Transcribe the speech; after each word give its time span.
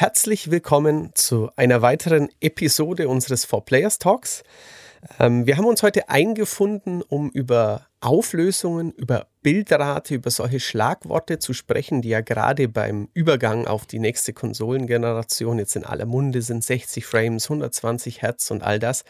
Herzlich 0.00 0.50
willkommen 0.50 1.10
zu 1.12 1.50
einer 1.56 1.82
weiteren 1.82 2.30
Episode 2.40 3.06
unseres 3.06 3.44
Four 3.44 3.66
Players 3.66 3.98
Talks. 3.98 4.44
Ähm, 5.18 5.44
wir 5.44 5.58
haben 5.58 5.66
uns 5.66 5.82
heute 5.82 6.08
eingefunden, 6.08 7.02
um 7.02 7.28
über 7.28 7.86
Auflösungen, 8.00 8.92
über 8.92 9.26
Bildrate, 9.42 10.14
über 10.14 10.30
solche 10.30 10.58
Schlagworte 10.58 11.38
zu 11.38 11.52
sprechen, 11.52 12.00
die 12.00 12.08
ja 12.08 12.22
gerade 12.22 12.66
beim 12.66 13.10
Übergang 13.12 13.66
auf 13.66 13.84
die 13.84 13.98
nächste 13.98 14.32
Konsolengeneration 14.32 15.58
jetzt 15.58 15.76
in 15.76 15.84
aller 15.84 16.06
Munde 16.06 16.40
sind, 16.40 16.64
60 16.64 17.04
Frames, 17.04 17.50
120 17.50 18.22
Hertz 18.22 18.50
und 18.50 18.62
all 18.62 18.78
das. 18.78 19.04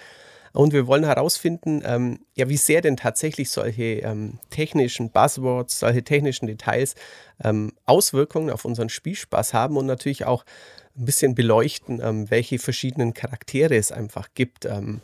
Und 0.52 0.72
wir 0.72 0.86
wollen 0.86 1.04
herausfinden, 1.04 1.82
ähm, 1.84 2.20
ja, 2.34 2.48
wie 2.48 2.57
sehr 2.57 2.80
denn 2.80 2.96
tatsächlich 2.96 3.50
solche 3.50 4.00
ähm, 4.00 4.41
technischen 4.50 5.11
Buzzwords, 5.11 5.78
solche 5.78 6.02
technischen 6.02 6.46
Details 6.46 6.96
ähm, 7.45 7.72
Auswirkungen 7.86 8.50
auf 8.50 8.64
unseren 8.64 8.88
Spielspaß 8.88 9.54
haben 9.54 9.77
und 9.77 9.86
natürlich 9.86 10.24
auch 10.24 10.45
ein 10.96 11.04
bisschen 11.04 11.34
beleuchten, 11.34 12.00
ähm, 12.02 12.30
welche 12.30 12.58
verschiedenen 12.58 13.14
Charaktere 13.14 13.76
es 13.76 13.92
einfach 13.92 14.28
gibt. 14.34 14.64
Ähm, 14.64 15.00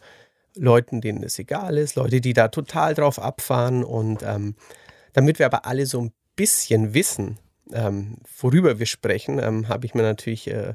Leuten, 0.56 1.00
denen 1.00 1.22
es 1.22 1.38
egal 1.38 1.76
ist, 1.76 1.96
Leute, 1.96 2.20
die 2.20 2.32
da 2.32 2.48
total 2.48 2.94
drauf 2.94 3.18
abfahren. 3.18 3.84
Und 3.84 4.22
ähm, 4.22 4.54
damit 5.12 5.38
wir 5.38 5.46
aber 5.46 5.66
alle 5.66 5.86
so 5.86 6.00
ein 6.00 6.12
bisschen 6.34 6.94
wissen, 6.94 7.38
ähm, 7.72 8.18
worüber 8.38 8.78
wir 8.78 8.86
sprechen, 8.86 9.38
ähm, 9.38 9.68
habe 9.68 9.86
ich 9.86 9.94
mir 9.94 10.02
natürlich 10.02 10.48
äh, 10.48 10.74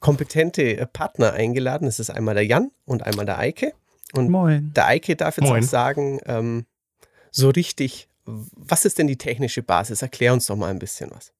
kompetente 0.00 0.76
äh, 0.76 0.86
Partner 0.86 1.32
eingeladen. 1.32 1.86
Das 1.86 2.00
ist 2.00 2.10
einmal 2.10 2.34
der 2.34 2.46
Jan 2.46 2.70
und 2.84 3.04
einmal 3.04 3.26
der 3.26 3.38
Eike. 3.38 3.72
Und 4.12 4.28
Moin. 4.28 4.72
der 4.74 4.86
Eike 4.86 5.16
darf 5.16 5.36
jetzt 5.36 5.48
Moin. 5.48 5.62
auch 5.62 5.68
sagen, 5.68 6.20
ähm, 6.26 6.66
so 7.30 7.50
richtig, 7.50 8.08
was 8.24 8.84
ist 8.84 8.98
denn 8.98 9.06
die 9.06 9.18
technische 9.18 9.62
Basis? 9.62 10.02
Erklär 10.02 10.32
uns 10.32 10.46
doch 10.46 10.56
mal 10.56 10.70
ein 10.70 10.78
bisschen 10.78 11.10
was. 11.12 11.32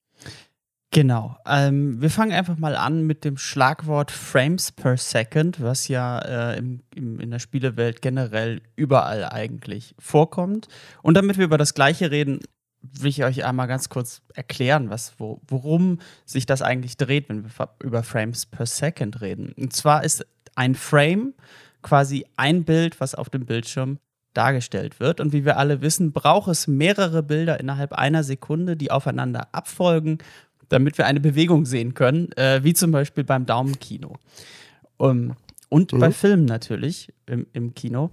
Genau. 0.93 1.37
Ähm, 1.47 2.01
wir 2.03 2.11
fangen 2.11 2.33
einfach 2.33 2.59
mal 2.59 2.75
an 2.75 3.07
mit 3.07 3.25
dem 3.25 3.37
Schlagwort 3.37 4.11
Frames 4.11 4.73
per 4.73 4.97
Second, 4.97 5.63
was 5.63 5.87
ja 5.87 6.19
äh, 6.19 6.59
im, 6.59 6.81
im, 6.97 7.21
in 7.21 7.31
der 7.31 7.39
Spielewelt 7.39 8.03
generell 8.03 8.61
überall 8.75 9.25
eigentlich 9.25 9.95
vorkommt. 10.01 10.67
Und 11.03 11.15
damit 11.15 11.39
wir 11.39 11.45
über 11.45 11.59
das 11.59 11.75
Gleiche 11.75 12.11
reden, 12.11 12.41
will 12.83 13.11
ich 13.11 13.23
euch 13.23 13.45
einmal 13.45 13.69
ganz 13.69 13.89
kurz 13.89 14.23
erklären, 14.35 14.91
was, 14.91 15.15
wo, 15.19 15.41
worum 15.47 16.01
sich 16.25 16.45
das 16.45 16.61
eigentlich 16.61 16.97
dreht, 16.97 17.29
wenn 17.29 17.45
wir 17.45 17.51
über 17.85 18.03
Frames 18.03 18.47
per 18.47 18.67
Second 18.67 19.21
reden. 19.21 19.53
Und 19.57 19.73
zwar 19.73 20.03
ist 20.03 20.27
ein 20.57 20.75
Frame 20.75 21.35
quasi 21.83 22.27
ein 22.37 22.65
Bild, 22.65 23.01
was 23.01 23.15
auf 23.15 23.31
dem 23.31 23.47
Bildschirm 23.47 23.99
dargestellt 24.35 25.01
wird. 25.01 25.21
Und 25.21 25.33
wie 25.33 25.45
wir 25.45 25.57
alle 25.57 25.83
wissen, 25.83 26.13
braucht 26.13 26.49
es 26.49 26.67
mehrere 26.67 27.23
Bilder 27.23 27.61
innerhalb 27.61 27.93
einer 27.93 28.25
Sekunde, 28.25 28.77
die 28.77 28.91
aufeinander 28.91 29.49
abfolgen 29.53 30.19
damit 30.71 30.97
wir 30.97 31.07
eine 31.07 31.21
Bewegung 31.21 31.67
sehen 31.67 31.93
können, 31.93 32.33
äh, 32.33 32.65
wie 32.65 32.73
zum 32.73 32.91
Beispiel 32.91 33.25
beim 33.25 33.45
Daumenkino. 33.45 34.17
Um, 34.97 35.35
und 35.69 35.93
mhm. 35.93 35.99
bei 35.99 36.11
Filmen 36.11 36.47
natürlich 36.47 37.13
im, 37.27 37.47
im 37.53 37.75
Kino. 37.75 38.11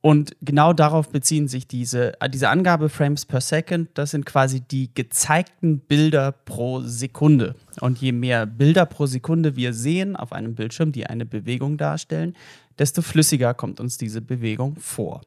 Und 0.00 0.36
genau 0.40 0.72
darauf 0.72 1.08
beziehen 1.08 1.48
sich 1.48 1.66
diese, 1.66 2.20
äh, 2.20 2.30
diese 2.30 2.48
Angabe 2.48 2.88
Frames 2.88 3.26
per 3.26 3.40
Second. 3.40 3.88
Das 3.94 4.12
sind 4.12 4.24
quasi 4.24 4.60
die 4.60 4.94
gezeigten 4.94 5.80
Bilder 5.80 6.32
pro 6.32 6.80
Sekunde. 6.80 7.56
Und 7.80 7.98
je 8.00 8.12
mehr 8.12 8.46
Bilder 8.46 8.86
pro 8.86 9.06
Sekunde 9.06 9.56
wir 9.56 9.72
sehen 9.72 10.14
auf 10.14 10.32
einem 10.32 10.54
Bildschirm, 10.54 10.92
die 10.92 11.06
eine 11.06 11.26
Bewegung 11.26 11.76
darstellen, 11.76 12.36
desto 12.78 13.02
flüssiger 13.02 13.54
kommt 13.54 13.80
uns 13.80 13.98
diese 13.98 14.20
Bewegung 14.20 14.76
vor 14.76 15.22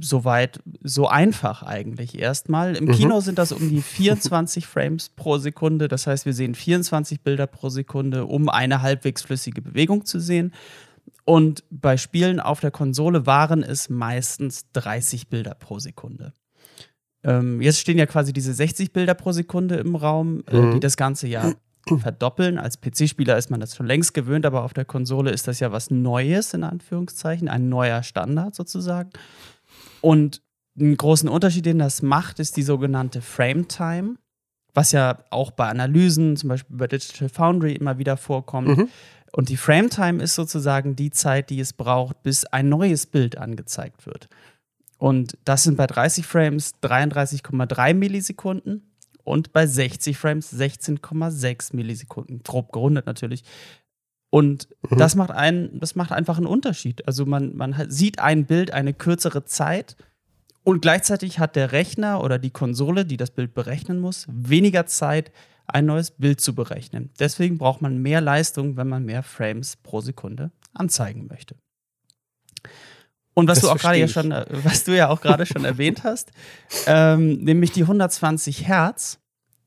soweit 0.00 0.60
so 0.82 1.06
einfach 1.06 1.62
eigentlich 1.62 2.18
erstmal. 2.18 2.76
Im 2.76 2.86
mhm. 2.86 2.92
Kino 2.92 3.20
sind 3.20 3.38
das 3.38 3.52
um 3.52 3.68
die 3.68 3.82
24 3.82 4.66
Frames 4.66 5.10
pro 5.10 5.38
Sekunde. 5.38 5.88
Das 5.88 6.06
heißt, 6.06 6.26
wir 6.26 6.32
sehen 6.32 6.54
24 6.54 7.22
Bilder 7.22 7.46
pro 7.46 7.68
Sekunde, 7.68 8.26
um 8.26 8.48
eine 8.48 8.82
halbwegs 8.82 9.22
flüssige 9.22 9.62
Bewegung 9.62 10.04
zu 10.04 10.18
sehen. 10.18 10.52
Und 11.24 11.62
bei 11.70 11.96
Spielen 11.96 12.40
auf 12.40 12.60
der 12.60 12.70
Konsole 12.70 13.26
waren 13.26 13.62
es 13.62 13.88
meistens 13.88 14.70
30 14.72 15.28
Bilder 15.28 15.54
pro 15.54 15.78
Sekunde. 15.78 16.32
Ähm, 17.22 17.60
jetzt 17.60 17.78
stehen 17.78 17.98
ja 17.98 18.06
quasi 18.06 18.32
diese 18.32 18.52
60 18.52 18.92
Bilder 18.92 19.14
pro 19.14 19.32
Sekunde 19.32 19.76
im 19.76 19.94
Raum, 19.94 20.42
äh, 20.50 20.56
mhm. 20.56 20.72
die 20.72 20.80
das 20.80 20.96
Ganze 20.96 21.28
ja 21.28 21.52
verdoppeln. 21.98 22.58
Als 22.58 22.80
PC-Spieler 22.80 23.36
ist 23.36 23.50
man 23.50 23.60
das 23.60 23.76
schon 23.76 23.86
längst 23.86 24.14
gewöhnt, 24.14 24.46
aber 24.46 24.64
auf 24.64 24.72
der 24.72 24.84
Konsole 24.84 25.30
ist 25.30 25.46
das 25.46 25.60
ja 25.60 25.70
was 25.70 25.90
Neues, 25.90 26.54
in 26.54 26.64
Anführungszeichen, 26.64 27.48
ein 27.48 27.68
neuer 27.68 28.02
Standard 28.02 28.54
sozusagen. 28.54 29.10
Und 30.00 30.42
einen 30.78 30.96
großen 30.96 31.28
Unterschied, 31.28 31.66
den 31.66 31.78
das 31.78 32.02
macht, 32.02 32.38
ist 32.38 32.56
die 32.56 32.62
sogenannte 32.62 33.20
Frame 33.20 33.68
Time, 33.68 34.16
was 34.72 34.92
ja 34.92 35.18
auch 35.30 35.50
bei 35.50 35.68
Analysen, 35.68 36.36
zum 36.36 36.48
Beispiel 36.48 36.76
bei 36.76 36.86
Digital 36.86 37.28
Foundry, 37.28 37.74
immer 37.74 37.98
wieder 37.98 38.16
vorkommt. 38.16 38.78
Mhm. 38.78 38.88
Und 39.32 39.48
die 39.48 39.56
Frame 39.56 39.90
Time 39.90 40.22
ist 40.22 40.34
sozusagen 40.34 40.96
die 40.96 41.10
Zeit, 41.10 41.50
die 41.50 41.60
es 41.60 41.72
braucht, 41.72 42.22
bis 42.22 42.44
ein 42.46 42.68
neues 42.68 43.06
Bild 43.06 43.38
angezeigt 43.38 44.06
wird. 44.06 44.28
Und 44.98 45.38
das 45.44 45.62
sind 45.62 45.76
bei 45.76 45.86
30 45.86 46.26
Frames 46.26 46.74
33,3 46.82 47.94
Millisekunden 47.94 48.90
und 49.24 49.52
bei 49.52 49.66
60 49.66 50.18
Frames 50.18 50.52
16,6 50.52 51.74
Millisekunden. 51.74 52.42
Grob 52.42 52.72
gerundet 52.72 53.06
natürlich. 53.06 53.44
Und 54.30 54.68
mhm. 54.88 54.98
das 54.98 55.16
macht 55.16 55.32
einen, 55.32 55.78
das 55.80 55.96
macht 55.96 56.12
einfach 56.12 56.36
einen 56.36 56.46
Unterschied. 56.46 57.06
Also 57.06 57.26
man, 57.26 57.56
man 57.56 57.90
sieht 57.90 58.20
ein 58.20 58.46
Bild 58.46 58.72
eine 58.72 58.94
kürzere 58.94 59.44
Zeit 59.44 59.96
und 60.62 60.82
gleichzeitig 60.82 61.38
hat 61.38 61.56
der 61.56 61.72
Rechner 61.72 62.22
oder 62.22 62.38
die 62.38 62.50
Konsole, 62.50 63.04
die 63.04 63.16
das 63.16 63.32
Bild 63.32 63.54
berechnen 63.54 64.00
muss, 64.00 64.26
weniger 64.28 64.86
Zeit, 64.86 65.32
ein 65.66 65.86
neues 65.86 66.12
Bild 66.12 66.40
zu 66.40 66.54
berechnen. 66.54 67.10
Deswegen 67.18 67.58
braucht 67.58 67.82
man 67.82 67.98
mehr 67.98 68.20
Leistung, 68.20 68.76
wenn 68.76 68.88
man 68.88 69.04
mehr 69.04 69.22
Frames 69.22 69.76
pro 69.76 70.00
Sekunde 70.00 70.50
anzeigen 70.74 71.26
möchte. 71.28 71.56
Und 73.34 73.48
was 73.48 73.60
das 73.60 73.68
du 73.68 73.74
auch 73.74 73.78
gerade 73.78 73.98
ja 73.98 74.08
schon, 74.08 74.32
äh, 74.32 74.44
was 74.64 74.84
du 74.84 74.96
ja 74.96 75.08
auch 75.08 75.20
gerade 75.20 75.46
schon 75.46 75.64
erwähnt 75.64 76.04
hast, 76.04 76.32
ähm, 76.86 77.38
nämlich 77.38 77.72
die 77.72 77.82
120 77.82 78.66
Hertz, 78.66 79.18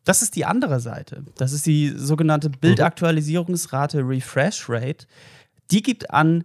das 0.04 0.22
ist 0.22 0.36
die 0.36 0.46
andere 0.46 0.80
Seite. 0.80 1.24
Das 1.36 1.54
ist 1.54 1.66
die 1.66 1.94
sogenannte 1.96 2.50
mhm. 2.50 2.56
Bildaktualisierungsrate 2.60 4.00
Refresh 4.00 4.70
Rate. 4.70 5.06
Die 5.72 5.82
gibt 5.82 6.12
an, 6.12 6.44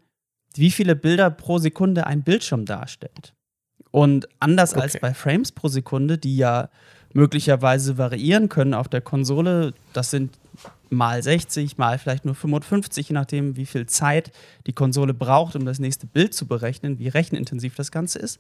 wie 0.55 0.71
viele 0.71 0.97
Bilder 0.97 1.31
pro 1.31 1.59
Sekunde 1.59 2.07
ein 2.07 2.23
Bildschirm 2.23 2.65
darstellt. 2.65 3.35
Und 3.91 4.29
anders 4.39 4.73
okay. 4.73 4.83
als 4.83 5.01
bei 5.01 5.15
Frames 5.15 5.53
pro 5.53 5.69
Sekunde, 5.69 6.19
die 6.19 6.37
ja 6.37 6.69
möglicherweise 7.15 7.99
variieren 7.99 8.49
können 8.49 8.75
auf 8.75 8.89
der 8.89 9.01
Konsole, 9.01 9.73
das 9.93 10.11
sind 10.11 10.39
mal 10.91 11.23
60, 11.23 11.79
mal 11.79 11.99
vielleicht 11.99 12.25
nur 12.25 12.35
55, 12.35 13.09
je 13.09 13.15
nachdem, 13.15 13.57
wie 13.57 13.67
viel 13.67 13.87
Zeit 13.87 14.31
die 14.67 14.73
Konsole 14.73 15.15
braucht, 15.15 15.57
um 15.57 15.65
das 15.65 15.79
nächste 15.79 16.07
Bild 16.07 16.35
zu 16.35 16.47
berechnen, 16.47 16.99
wie 16.99 17.09
rechenintensiv 17.09 17.75
das 17.75 17.91
Ganze 17.91 18.19
ist, 18.19 18.39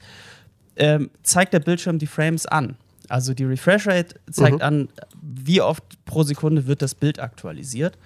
ähm, 0.76 1.10
zeigt 1.22 1.52
der 1.54 1.60
Bildschirm 1.60 1.98
die 1.98 2.06
Frames 2.06 2.46
an. 2.46 2.76
Also 3.08 3.34
die 3.34 3.44
Refresh 3.44 3.86
Rate 3.86 4.16
zeigt 4.30 4.56
mhm. 4.56 4.62
an, 4.62 4.88
wie 5.20 5.60
oft 5.60 6.04
pro 6.04 6.22
Sekunde 6.22 6.66
wird 6.66 6.82
das 6.82 6.94
Bild 6.94 7.20
aktualisiert. 7.20 7.98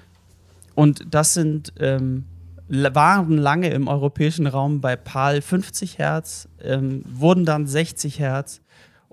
Und 0.74 1.04
das 1.10 1.34
sind 1.34 1.72
ähm, 1.78 2.24
waren 2.68 3.36
lange 3.36 3.70
im 3.70 3.88
europäischen 3.88 4.46
Raum 4.46 4.80
bei 4.80 4.96
PAL 4.96 5.42
50 5.42 5.98
Hertz, 5.98 6.48
ähm, 6.62 7.04
wurden 7.06 7.44
dann 7.44 7.66
60 7.66 8.18
Hertz 8.18 8.60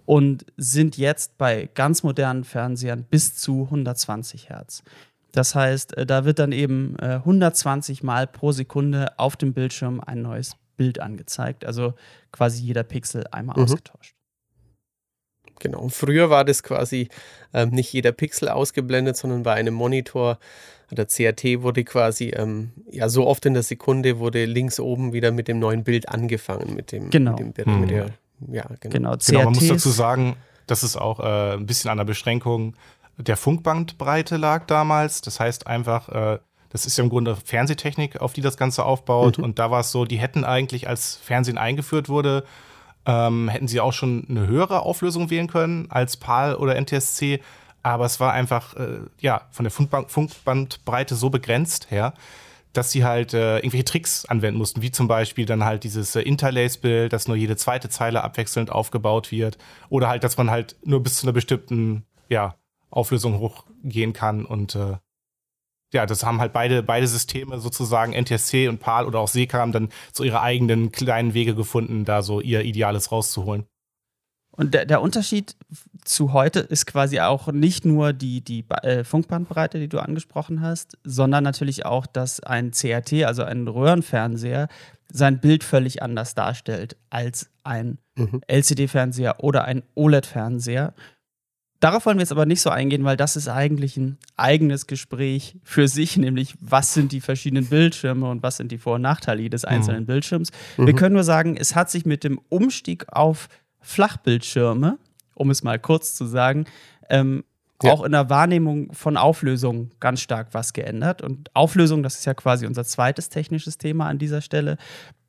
und 0.05 0.45
sind 0.57 0.97
jetzt 0.97 1.37
bei 1.37 1.69
ganz 1.73 2.03
modernen 2.03 2.43
Fernsehern 2.43 3.03
bis 3.03 3.35
zu 3.35 3.63
120 3.65 4.49
Hertz. 4.49 4.83
Das 5.31 5.55
heißt, 5.55 5.97
äh, 5.97 6.05
da 6.05 6.25
wird 6.25 6.39
dann 6.39 6.51
eben 6.51 6.95
äh, 6.99 7.15
120 7.15 8.01
Mal 8.03 8.27
pro 8.27 8.51
Sekunde 8.51 9.19
auf 9.19 9.35
dem 9.35 9.53
Bildschirm 9.53 9.99
ein 9.99 10.21
neues 10.21 10.55
Bild 10.77 10.99
angezeigt. 10.99 11.65
Also 11.65 11.93
quasi 12.31 12.63
jeder 12.63 12.83
Pixel 12.83 13.25
einmal 13.31 13.57
mhm. 13.57 13.63
ausgetauscht. 13.63 14.15
Genau. 15.59 15.79
Und 15.79 15.91
früher 15.91 16.29
war 16.29 16.45
das 16.45 16.63
quasi 16.63 17.09
ähm, 17.53 17.69
nicht 17.69 17.91
jeder 17.93 18.11
Pixel 18.11 18.49
ausgeblendet, 18.49 19.17
sondern 19.17 19.43
bei 19.43 19.53
einem 19.53 19.73
Monitor 19.73 20.39
der 20.91 21.05
CRT 21.05 21.61
wurde 21.61 21.83
quasi 21.83 22.29
ähm, 22.29 22.71
ja 22.89 23.09
so 23.09 23.27
oft 23.27 23.45
in 23.45 23.53
der 23.53 23.63
Sekunde 23.63 24.19
wurde 24.19 24.45
links 24.45 24.79
oben 24.79 25.13
wieder 25.13 25.31
mit 25.31 25.47
dem 25.47 25.59
neuen 25.59 25.83
Bild 25.83 26.09
angefangen 26.09 26.75
mit 26.75 26.91
dem 26.91 27.11
genau 27.11 27.33
mit, 27.33 27.59
dem, 27.59 27.65
hm. 27.65 27.81
mit 27.81 27.91
der 27.91 28.09
ja 28.51 28.65
genau 28.79 29.11
genau, 29.11 29.17
genau 29.23 29.43
man 29.43 29.53
muss 29.53 29.67
dazu 29.67 29.89
sagen 29.89 30.35
dass 30.65 30.81
es 30.81 30.97
auch 30.97 31.19
äh, 31.19 31.53
ein 31.53 31.67
bisschen 31.67 31.91
an 31.91 31.97
der 31.97 32.05
Beschränkung 32.05 32.75
der 33.17 33.37
Funkbandbreite 33.37 34.37
lag 34.37 34.65
damals 34.65 35.21
das 35.21 35.39
heißt 35.39 35.67
einfach 35.67 36.09
äh, 36.09 36.39
das 36.69 36.85
ist 36.85 36.97
ja 36.97 37.03
im 37.03 37.09
Grunde 37.09 37.35
Fernsehtechnik, 37.35 38.21
auf 38.21 38.33
die 38.33 38.41
das 38.41 38.55
Ganze 38.55 38.85
aufbaut. 38.85 39.39
Mhm. 39.39 39.43
Und 39.43 39.59
da 39.59 39.71
war 39.71 39.81
es 39.81 39.91
so, 39.91 40.05
die 40.05 40.19
hätten 40.19 40.43
eigentlich, 40.43 40.87
als 40.87 41.15
Fernsehen 41.15 41.57
eingeführt 41.57 42.09
wurde, 42.09 42.43
ähm, 43.09 43.49
hätten 43.49 43.67
sie 43.67 43.79
auch 43.79 43.93
schon 43.93 44.27
eine 44.29 44.45
höhere 44.45 44.81
Auflösung 44.83 45.31
wählen 45.31 45.47
können 45.47 45.87
als 45.89 46.15
PAL 46.17 46.55
oder 46.55 46.79
NTSC. 46.79 47.41
Aber 47.81 48.05
es 48.05 48.19
war 48.19 48.33
einfach, 48.33 48.75
äh, 48.75 48.99
ja, 49.19 49.47
von 49.49 49.63
der 49.63 49.71
Funkband 49.71 50.11
Funkbandbreite 50.11 51.15
so 51.15 51.31
begrenzt 51.31 51.89
her, 51.89 52.13
dass 52.71 52.91
sie 52.91 53.03
halt 53.03 53.33
äh, 53.33 53.57
irgendwelche 53.57 53.85
Tricks 53.85 54.25
anwenden 54.25 54.59
mussten, 54.59 54.83
wie 54.83 54.91
zum 54.91 55.07
Beispiel 55.07 55.47
dann 55.47 55.65
halt 55.65 55.85
dieses 55.85 56.15
äh, 56.15 56.21
Interlace-Bild, 56.21 57.11
dass 57.11 57.27
nur 57.27 57.35
jede 57.35 57.55
zweite 57.55 57.89
Zeile 57.89 58.23
abwechselnd 58.23 58.71
aufgebaut 58.71 59.31
wird. 59.31 59.57
Oder 59.89 60.07
halt, 60.07 60.23
dass 60.23 60.37
man 60.37 60.51
halt 60.51 60.75
nur 60.83 61.01
bis 61.01 61.15
zu 61.15 61.25
einer 61.25 61.33
bestimmten, 61.33 62.05
ja, 62.27 62.55
Auflösung 62.91 63.39
hochgehen 63.39 64.13
kann 64.13 64.45
und 64.45 64.75
äh, 64.75 64.97
ja, 65.93 66.05
das 66.05 66.23
haben 66.23 66.39
halt 66.39 66.53
beide, 66.53 66.83
beide 66.83 67.07
Systeme 67.07 67.59
sozusagen, 67.59 68.13
NTSC 68.13 68.67
und 68.67 68.79
PAL 68.79 69.05
oder 69.05 69.19
auch 69.19 69.27
SECA 69.27 69.59
haben 69.59 69.71
dann 69.71 69.89
so 70.13 70.23
ihre 70.23 70.41
eigenen 70.41 70.91
kleinen 70.91 71.33
Wege 71.33 71.55
gefunden, 71.55 72.05
da 72.05 72.21
so 72.21 72.41
ihr 72.41 72.63
Ideales 72.63 73.11
rauszuholen. 73.11 73.65
Und 74.51 74.73
der, 74.73 74.85
der 74.85 75.01
Unterschied 75.01 75.55
zu 76.03 76.33
heute 76.33 76.59
ist 76.59 76.85
quasi 76.85 77.21
auch 77.21 77.47
nicht 77.47 77.85
nur 77.85 78.11
die, 78.11 78.41
die 78.41 78.65
äh, 78.81 79.05
Funkbandbreite, 79.05 79.79
die 79.79 79.87
du 79.87 79.99
angesprochen 79.99 80.59
hast, 80.59 80.97
sondern 81.05 81.45
natürlich 81.45 81.85
auch, 81.85 82.05
dass 82.05 82.41
ein 82.41 82.71
CRT, 82.71 83.23
also 83.23 83.43
ein 83.43 83.69
Röhrenfernseher, 83.69 84.67
sein 85.11 85.39
Bild 85.39 85.63
völlig 85.63 86.03
anders 86.03 86.35
darstellt 86.35 86.97
als 87.09 87.49
ein 87.63 87.99
mhm. 88.15 88.41
LCD-Fernseher 88.47 89.43
oder 89.43 89.63
ein 89.63 89.83
OLED-Fernseher. 89.95 90.93
Darauf 91.79 92.05
wollen 92.05 92.17
wir 92.17 92.23
jetzt 92.23 92.31
aber 92.33 92.45
nicht 92.45 92.61
so 92.61 92.69
eingehen, 92.69 93.05
weil 93.05 93.15
das 93.15 93.37
ist 93.37 93.47
eigentlich 93.47 93.95
ein 93.95 94.17
eigenes 94.35 94.85
Gespräch 94.85 95.55
für 95.63 95.87
sich, 95.87 96.17
nämlich 96.17 96.55
was 96.59 96.93
sind 96.93 97.13
die 97.13 97.21
verschiedenen 97.21 97.67
Bildschirme 97.67 98.29
und 98.29 98.43
was 98.43 98.57
sind 98.57 98.71
die 98.71 98.77
Vor- 98.77 98.95
und 98.95 99.01
Nachteile 99.01 99.41
jedes 99.41 99.63
mhm. 99.63 99.69
einzelnen 99.69 100.01
mhm. 100.01 100.07
Bildschirms. 100.07 100.51
Wir 100.77 100.93
können 100.93 101.13
nur 101.13 101.23
sagen, 101.23 101.55
es 101.55 101.75
hat 101.75 101.89
sich 101.89 102.05
mit 102.05 102.25
dem 102.25 102.39
Umstieg 102.49 103.05
auf 103.13 103.47
Flachbildschirme, 103.79 104.97
um 105.35 105.49
es 105.51 105.63
mal 105.63 105.79
kurz 105.79 106.15
zu 106.15 106.25
sagen, 106.25 106.65
ähm, 107.09 107.45
ja. 107.81 107.93
auch 107.93 108.03
in 108.03 108.11
der 108.11 108.29
Wahrnehmung 108.29 108.91
von 108.91 109.15
Auflösung 109.15 109.91
ganz 110.01 110.19
stark 110.19 110.49
was 110.51 110.73
geändert. 110.73 111.21
Und 111.21 111.49
Auflösung, 111.55 112.03
das 112.03 112.15
ist 112.15 112.25
ja 112.25 112.33
quasi 112.33 112.65
unser 112.65 112.83
zweites 112.83 113.29
technisches 113.29 113.77
Thema 113.77 114.07
an 114.07 114.17
dieser 114.17 114.41
Stelle. 114.41 114.77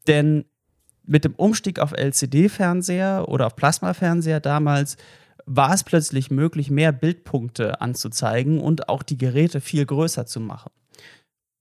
Denn 0.09 0.45
mit 1.05 1.25
dem 1.25 1.35
Umstieg 1.35 1.79
auf 1.79 1.93
LCD-Fernseher 1.93 3.29
oder 3.29 3.47
auf 3.47 3.57
Plasma-Fernseher 3.57 4.41
damals 4.41 4.97
war 5.47 5.73
es 5.73 5.85
plötzlich 5.85 6.31
möglich, 6.31 6.71
mehr 6.71 6.93
Bildpunkte 6.93 7.81
anzuzeigen 7.81 8.61
und 8.61 8.89
auch 8.89 9.03
die 9.03 9.19
Geräte 9.19 9.61
viel 9.61 9.87
größer 9.87 10.27
zu 10.27 10.41
machen. 10.41 10.71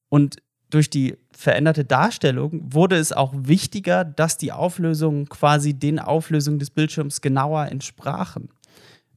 Und 0.09 0.37
durch 0.69 0.89
die 0.89 1.17
veränderte 1.31 1.85
Darstellung 1.85 2.73
wurde 2.73 2.97
es 2.97 3.11
auch 3.11 3.33
wichtiger, 3.35 4.03
dass 4.03 4.37
die 4.37 4.51
Auflösungen 4.51 5.27
quasi 5.27 5.73
den 5.73 5.99
Auflösungen 5.99 6.59
des 6.59 6.69
Bildschirms 6.69 7.21
genauer 7.21 7.67
entsprachen, 7.67 8.49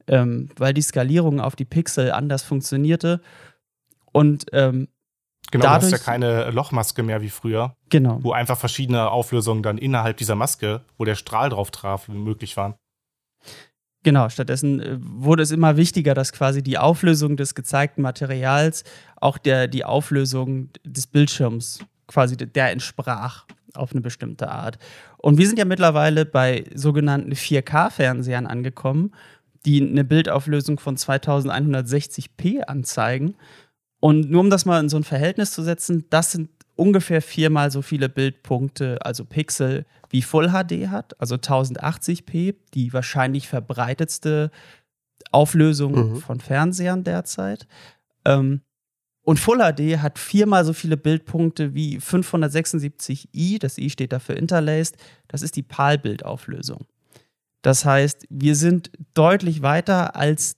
ähm, 0.07 0.49
weil 0.57 0.73
die 0.73 0.81
Skalierung 0.81 1.39
auf 1.39 1.55
die 1.55 1.65
Pixel 1.65 2.11
anders 2.11 2.43
funktionierte. 2.43 3.21
Und 4.11 4.45
ähm, 4.51 4.87
Genau, 5.51 5.65
dadurch, 5.65 5.91
du 5.91 5.97
hast 5.97 6.05
ja 6.07 6.11
keine 6.11 6.49
Lochmaske 6.49 7.03
mehr 7.03 7.21
wie 7.21 7.29
früher. 7.29 7.75
Genau. 7.89 8.17
Wo 8.23 8.31
einfach 8.31 8.57
verschiedene 8.57 9.11
Auflösungen 9.11 9.61
dann 9.61 9.77
innerhalb 9.77 10.17
dieser 10.17 10.33
Maske, 10.33 10.81
wo 10.97 11.05
der 11.05 11.13
Strahl 11.13 11.49
drauf 11.49 11.69
traf, 11.69 12.07
möglich 12.07 12.57
waren. 12.57 12.73
Genau, 14.03 14.27
stattdessen 14.29 14.79
äh, 14.81 14.97
wurde 14.99 15.43
es 15.43 15.51
immer 15.51 15.77
wichtiger, 15.77 16.13
dass 16.13 16.33
quasi 16.33 16.61
die 16.61 16.77
Auflösung 16.77 17.37
des 17.37 17.55
gezeigten 17.55 18.01
Materials 18.01 18.83
auch 19.15 19.37
der, 19.37 19.67
die 19.67 19.85
Auflösung 19.85 20.69
des 20.83 21.07
Bildschirms 21.07 21.79
quasi 22.07 22.35
der 22.35 22.71
entsprach 22.71 23.45
auf 23.73 23.91
eine 23.91 24.01
bestimmte 24.01 24.49
Art. 24.49 24.77
Und 25.17 25.37
wir 25.37 25.47
sind 25.47 25.57
ja 25.57 25.65
mittlerweile 25.65 26.25
bei 26.25 26.65
sogenannten 26.75 27.31
4K-Fernsehern 27.31 28.45
angekommen, 28.45 29.13
die 29.65 29.81
eine 29.81 30.03
Bildauflösung 30.03 30.79
von 30.79 30.97
2160p 30.97 32.61
anzeigen. 32.61 33.35
Und 34.01 34.29
nur 34.29 34.41
um 34.41 34.49
das 34.49 34.65
mal 34.65 34.81
in 34.81 34.89
so 34.89 34.97
ein 34.97 35.05
Verhältnis 35.05 35.53
zu 35.53 35.63
setzen, 35.63 36.05
das 36.09 36.33
sind 36.33 36.49
ungefähr 36.75 37.21
viermal 37.21 37.71
so 37.71 37.81
viele 37.81 38.09
Bildpunkte, 38.09 38.97
also 39.05 39.25
Pixel, 39.25 39.85
wie 40.09 40.21
Full 40.21 40.49
HD 40.49 40.89
hat, 40.89 41.19
also 41.19 41.35
1080p, 41.35 42.55
die 42.73 42.93
wahrscheinlich 42.93 43.47
verbreitetste 43.47 44.51
Auflösung 45.31 46.13
mhm. 46.13 46.15
von 46.17 46.39
Fernsehern 46.39 47.03
derzeit. 47.03 47.67
Ähm, 48.25 48.61
und 49.23 49.39
Full 49.39 49.59
HD 49.59 49.99
hat 49.99 50.19
viermal 50.19 50.65
so 50.65 50.73
viele 50.73 50.97
Bildpunkte 50.97 51.73
wie 51.73 51.97
576i, 51.97 53.59
das 53.59 53.77
i 53.77 53.89
steht 53.89 54.11
dafür 54.11 54.35
Interlaced, 54.35 54.97
das 55.29 55.41
ist 55.41 55.55
die 55.55 55.63
PAL-Bildauflösung. 55.63 56.85
Das 57.61 57.85
heißt, 57.85 58.27
wir 58.29 58.55
sind 58.55 58.91
deutlich 59.13 59.61
weiter, 59.61 60.17
als 60.17 60.57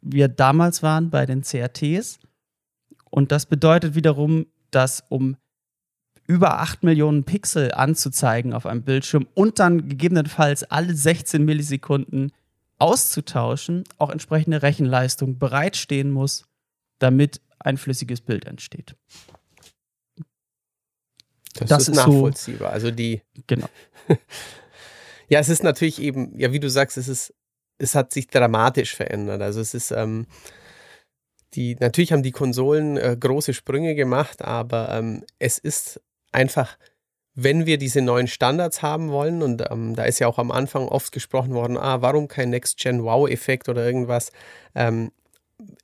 wir 0.00 0.28
damals 0.28 0.82
waren 0.84 1.10
bei 1.10 1.26
den 1.26 1.42
CRTs. 1.42 2.20
Und 3.10 3.32
das 3.32 3.46
bedeutet 3.46 3.96
wiederum, 3.96 4.46
dass 4.70 5.02
um 5.08 5.36
über 6.26 6.60
8 6.60 6.82
Millionen 6.82 7.24
Pixel 7.24 7.72
anzuzeigen 7.72 8.52
auf 8.52 8.66
einem 8.66 8.82
Bildschirm 8.82 9.26
und 9.34 9.58
dann 9.58 9.88
gegebenenfalls 9.88 10.64
alle 10.64 10.94
16 10.94 11.44
Millisekunden 11.44 12.32
auszutauschen, 12.78 13.84
auch 13.98 14.10
entsprechende 14.10 14.62
Rechenleistung 14.62 15.38
bereitstehen 15.38 16.10
muss, 16.10 16.46
damit 16.98 17.40
ein 17.58 17.76
flüssiges 17.76 18.20
Bild 18.20 18.44
entsteht. 18.44 18.96
Das, 21.54 21.68
das 21.68 21.82
ist, 21.82 21.88
ist, 21.88 21.96
nachvollziehbar. 21.96 22.68
So, 22.68 22.74
also 22.74 22.90
die. 22.90 23.22
Genau. 23.46 23.68
ja, 25.28 25.40
es 25.40 25.48
ist 25.48 25.62
natürlich 25.62 26.00
eben, 26.00 26.38
ja, 26.38 26.52
wie 26.52 26.60
du 26.60 26.68
sagst, 26.68 26.98
es 26.98 27.08
ist, 27.08 27.34
es 27.78 27.94
hat 27.94 28.12
sich 28.12 28.28
dramatisch 28.28 28.94
verändert. 28.94 29.40
Also 29.40 29.60
es 29.60 29.72
ist, 29.72 29.90
ähm, 29.90 30.26
die, 31.54 31.76
natürlich 31.76 32.12
haben 32.12 32.22
die 32.22 32.32
Konsolen 32.32 32.98
äh, 32.98 33.16
große 33.18 33.54
Sprünge 33.54 33.94
gemacht, 33.94 34.42
aber 34.42 34.90
ähm, 34.90 35.24
es 35.38 35.58
ist 35.58 36.00
einfach, 36.36 36.78
wenn 37.34 37.66
wir 37.66 37.78
diese 37.78 38.02
neuen 38.02 38.28
Standards 38.28 38.82
haben 38.82 39.10
wollen, 39.10 39.42
und 39.42 39.64
ähm, 39.70 39.96
da 39.96 40.04
ist 40.04 40.20
ja 40.20 40.28
auch 40.28 40.38
am 40.38 40.50
Anfang 40.50 40.86
oft 40.88 41.12
gesprochen 41.12 41.54
worden, 41.54 41.76
ah, 41.76 42.00
warum 42.02 42.28
kein 42.28 42.50
Next-Gen-Wow-Effekt 42.50 43.68
oder 43.68 43.84
irgendwas, 43.84 44.30
ähm, 44.74 45.10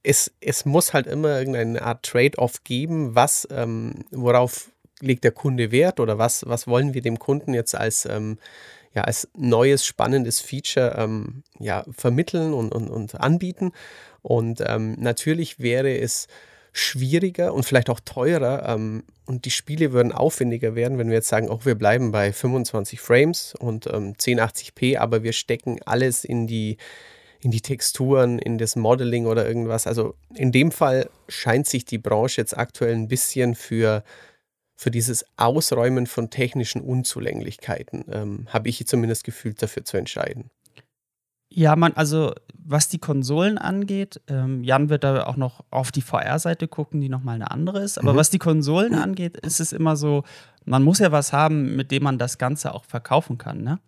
es, 0.03 0.31
es 0.41 0.65
muss 0.65 0.93
halt 0.93 1.07
immer 1.07 1.39
irgendeine 1.39 1.83
Art 1.83 2.05
Trade-off 2.05 2.63
geben, 2.65 3.15
was, 3.15 3.49
ähm, 3.51 4.05
worauf 4.11 4.71
legt 5.01 5.25
der 5.25 5.33
Kunde 5.33 5.73
Wert 5.73 5.99
oder 5.99 6.19
was, 6.19 6.47
was 6.47 6.67
wollen 6.67 6.95
wir 6.95 7.03
dem 7.03 7.19
Kunden 7.19 7.55
jetzt 7.55 7.75
als, 7.75 8.05
ähm, 8.05 8.39
ja, 8.95 9.03
als 9.03 9.29
neues, 9.35 9.87
spannendes 9.87 10.41
Feature 10.41 10.95
ähm, 10.99 11.43
ja, 11.59 11.85
vermitteln 11.91 12.53
und, 12.53 12.75
und, 12.75 12.89
und 12.89 13.21
anbieten. 13.21 13.73
Und 14.21 14.63
ähm, 14.67 14.97
natürlich 14.99 15.59
wäre 15.59 15.99
es 15.99 16.29
schwieriger 16.73 17.53
und 17.53 17.65
vielleicht 17.65 17.91
auch 17.91 18.01
teurer 18.01 18.69
ähm, 18.69 19.05
und 19.27 19.45
die 19.45 19.51
Spiele 19.51 19.93
würden 19.93 20.13
aufwendiger 20.13 20.75
werden, 20.75 20.99
wenn 20.99 21.09
wir 21.09 21.17
jetzt 21.17 21.29
sagen, 21.29 21.49
auch 21.49 21.65
wir 21.67 21.75
bleiben 21.75 22.13
bei 22.13 22.33
25 22.33 23.01
Frames 23.01 23.55
und 23.59 23.87
ähm, 23.87 24.15
1080p, 24.15 24.99
aber 24.99 25.23
wir 25.23 25.33
stecken 25.33 25.81
alles 25.85 26.25
in 26.25 26.47
die, 26.47 26.79
in 27.41 27.51
die 27.51 27.61
Texturen, 27.61 28.39
in 28.39 28.59
das 28.59 28.75
Modeling 28.75 29.27
oder 29.27 29.47
irgendwas. 29.47 29.87
Also 29.87 30.15
in 30.35 30.51
dem 30.51 30.73
Fall 30.73 31.11
scheint 31.29 31.67
sich 31.67 31.85
die 31.85 31.99
Branche 31.99 32.41
jetzt 32.41 32.57
aktuell 32.57 32.95
ein 32.95 33.09
bisschen 33.09 33.55
für, 33.55 34.03
für 34.75 34.91
dieses 34.91 35.25
Ausräumen 35.37 36.07
von 36.07 36.31
technischen 36.31 36.81
Unzulänglichkeiten, 36.81 38.05
ähm, 38.11 38.47
habe 38.49 38.71
ich 38.71 38.87
zumindest 38.87 39.25
gefühlt, 39.25 39.63
dafür 39.63 39.85
zu 39.85 39.99
entscheiden. 39.99 40.51
Ja, 41.55 41.77
man, 41.77 41.93
also 41.95 42.33
was 42.65 42.89
die 42.89 42.99
Konsolen 42.99 43.59
angeht, 43.59 44.21
ähm, 44.29 44.63
Jan 44.65 44.89
wird 44.89 45.05
da 45.05 45.25
auch 45.25 45.37
noch 45.37 45.65
auf 45.71 45.93
die 45.93 46.03
VR-Seite 46.03 46.69
gucken, 46.69 47.01
die 47.01 47.09
nochmal 47.09 47.35
eine 47.35 47.51
andere 47.51 47.81
ist. 47.81 47.99
Aber 47.99 48.13
mhm. 48.13 48.17
was 48.17 48.31
die 48.31 48.39
Konsolen 48.39 48.95
angeht, 48.95 49.37
ist 49.39 49.61
es 49.61 49.73
immer 49.73 49.97
so, 49.97 50.25
man 50.65 50.83
muss 50.83 51.01
ja 51.01 51.13
was 51.13 51.33
haben, 51.33 51.77
mit 51.77 51.91
dem 51.91 52.05
man 52.05 52.19
das 52.19 52.39
Ganze 52.39 52.75
auch 52.75 52.85
verkaufen 52.85 53.39
kann. 53.39 53.63
Ne? 53.63 53.79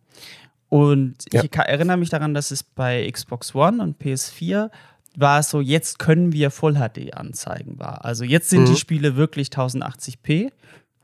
Und 0.69 1.17
ja. 1.33 1.45
ich 1.45 1.55
erinnere 1.55 1.97
mich 1.97 2.11
daran, 2.11 2.35
dass 2.35 2.51
es 2.51 2.63
bei 2.63 3.09
Xbox 3.11 3.55
One 3.55 3.83
und 3.83 4.01
PS4 4.03 4.71
war 5.17 5.39
es 5.39 5.51
so, 5.51 5.61
jetzt 5.61 5.99
können 6.01 6.33
wir 6.33 6.51
Full 6.51 6.75
HD 6.75 7.15
anzeigen 7.15 7.79
war. 7.79 8.05
Also 8.05 8.25
jetzt 8.25 8.51
sind 8.51 8.63
mhm. 8.63 8.67
die 8.67 8.77
Spiele 8.77 9.17
wirklich 9.17 9.49
1080p. 9.49 10.51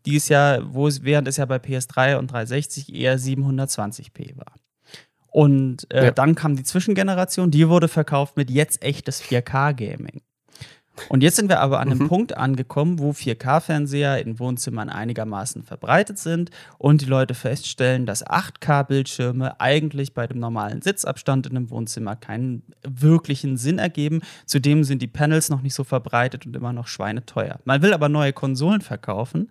Die 0.06 0.16
ist 0.16 0.28
ja, 0.28 0.60
wo 0.64 0.88
es, 0.88 1.04
während 1.04 1.28
es 1.28 1.36
ja 1.36 1.44
bei 1.46 1.56
PS3 1.56 2.16
und 2.16 2.32
360 2.32 2.92
eher 2.92 3.18
720p 3.18 4.36
war. 4.36 4.52
Und 5.30 5.86
äh, 5.92 6.06
ja. 6.06 6.10
dann 6.10 6.34
kam 6.34 6.56
die 6.56 6.64
Zwischengeneration, 6.64 7.50
die 7.50 7.68
wurde 7.68 7.88
verkauft 7.88 8.36
mit 8.36 8.50
jetzt 8.50 8.82
echtes 8.82 9.22
4K-Gaming. 9.22 10.22
Und 11.08 11.22
jetzt 11.22 11.36
sind 11.36 11.48
wir 11.48 11.60
aber 11.60 11.80
an 11.80 11.90
einem 11.90 12.00
mhm. 12.00 12.08
Punkt 12.08 12.36
angekommen, 12.36 12.98
wo 12.98 13.10
4K-Fernseher 13.12 14.20
in 14.20 14.38
Wohnzimmern 14.38 14.88
einigermaßen 14.88 15.62
verbreitet 15.62 16.18
sind 16.18 16.50
und 16.78 17.00
die 17.00 17.06
Leute 17.06 17.34
feststellen, 17.34 18.06
dass 18.06 18.26
8K-Bildschirme 18.26 19.60
eigentlich 19.60 20.14
bei 20.14 20.26
dem 20.26 20.38
normalen 20.38 20.82
Sitzabstand 20.82 21.46
in 21.46 21.56
einem 21.56 21.70
Wohnzimmer 21.70 22.16
keinen 22.16 22.62
wirklichen 22.86 23.56
Sinn 23.56 23.78
ergeben. 23.78 24.20
Zudem 24.46 24.84
sind 24.84 25.00
die 25.00 25.06
Panels 25.06 25.48
noch 25.48 25.62
nicht 25.62 25.74
so 25.74 25.84
verbreitet 25.84 26.46
und 26.46 26.54
immer 26.54 26.72
noch 26.72 26.86
schweineteuer. 26.86 27.60
Man 27.64 27.82
will 27.82 27.94
aber 27.94 28.08
neue 28.08 28.32
Konsolen 28.32 28.80
verkaufen. 28.80 29.50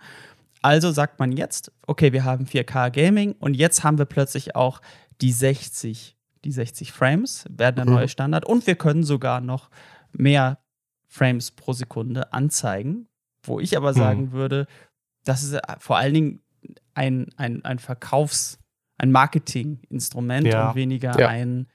Also 0.62 0.92
sagt 0.92 1.20
man 1.20 1.32
jetzt, 1.32 1.72
okay, 1.88 2.12
wir 2.12 2.26
haben 2.26 2.46
4K-Gaming 2.46 3.34
und 3.40 3.54
jetzt 3.54 3.84
haben 3.84 3.98
wir 3.98 4.06
plötzlich 4.06 4.56
auch 4.56 4.82
die 5.22 5.32
60, 5.32 6.18
die 6.44 6.52
60 6.52 6.92
Frames 6.92 7.46
werden 7.50 7.78
der 7.78 7.86
mhm. 7.86 7.94
neue 7.94 8.08
Standard 8.08 8.46
und 8.46 8.68
wir 8.68 8.76
können 8.76 9.04
sogar 9.04 9.42
noch 9.42 9.70
mehr 10.12 10.60
Frames 11.08 11.52
pro 11.52 11.74
Sekunde 11.74 12.34
anzeigen, 12.34 13.08
wo 13.44 13.60
ich 13.60 13.76
aber 13.76 13.92
mhm. 13.92 13.98
sagen 13.98 14.22
mhm. 14.22 14.32
würde, 14.32 14.68
das 15.26 15.44
ist 15.44 15.60
vor 15.80 15.98
allen 15.98 16.14
Dingen 16.14 16.42
ein, 16.94 17.28
ein, 17.38 17.64
ein 17.66 17.80
Verkaufs-, 17.80 18.60
ein 18.98 19.12
Marketinginstrument 19.12 20.48
ja. 20.48 20.70
und 20.70 20.76
weniger 20.76 21.20
ja. 21.20 21.28
ein 21.28 21.68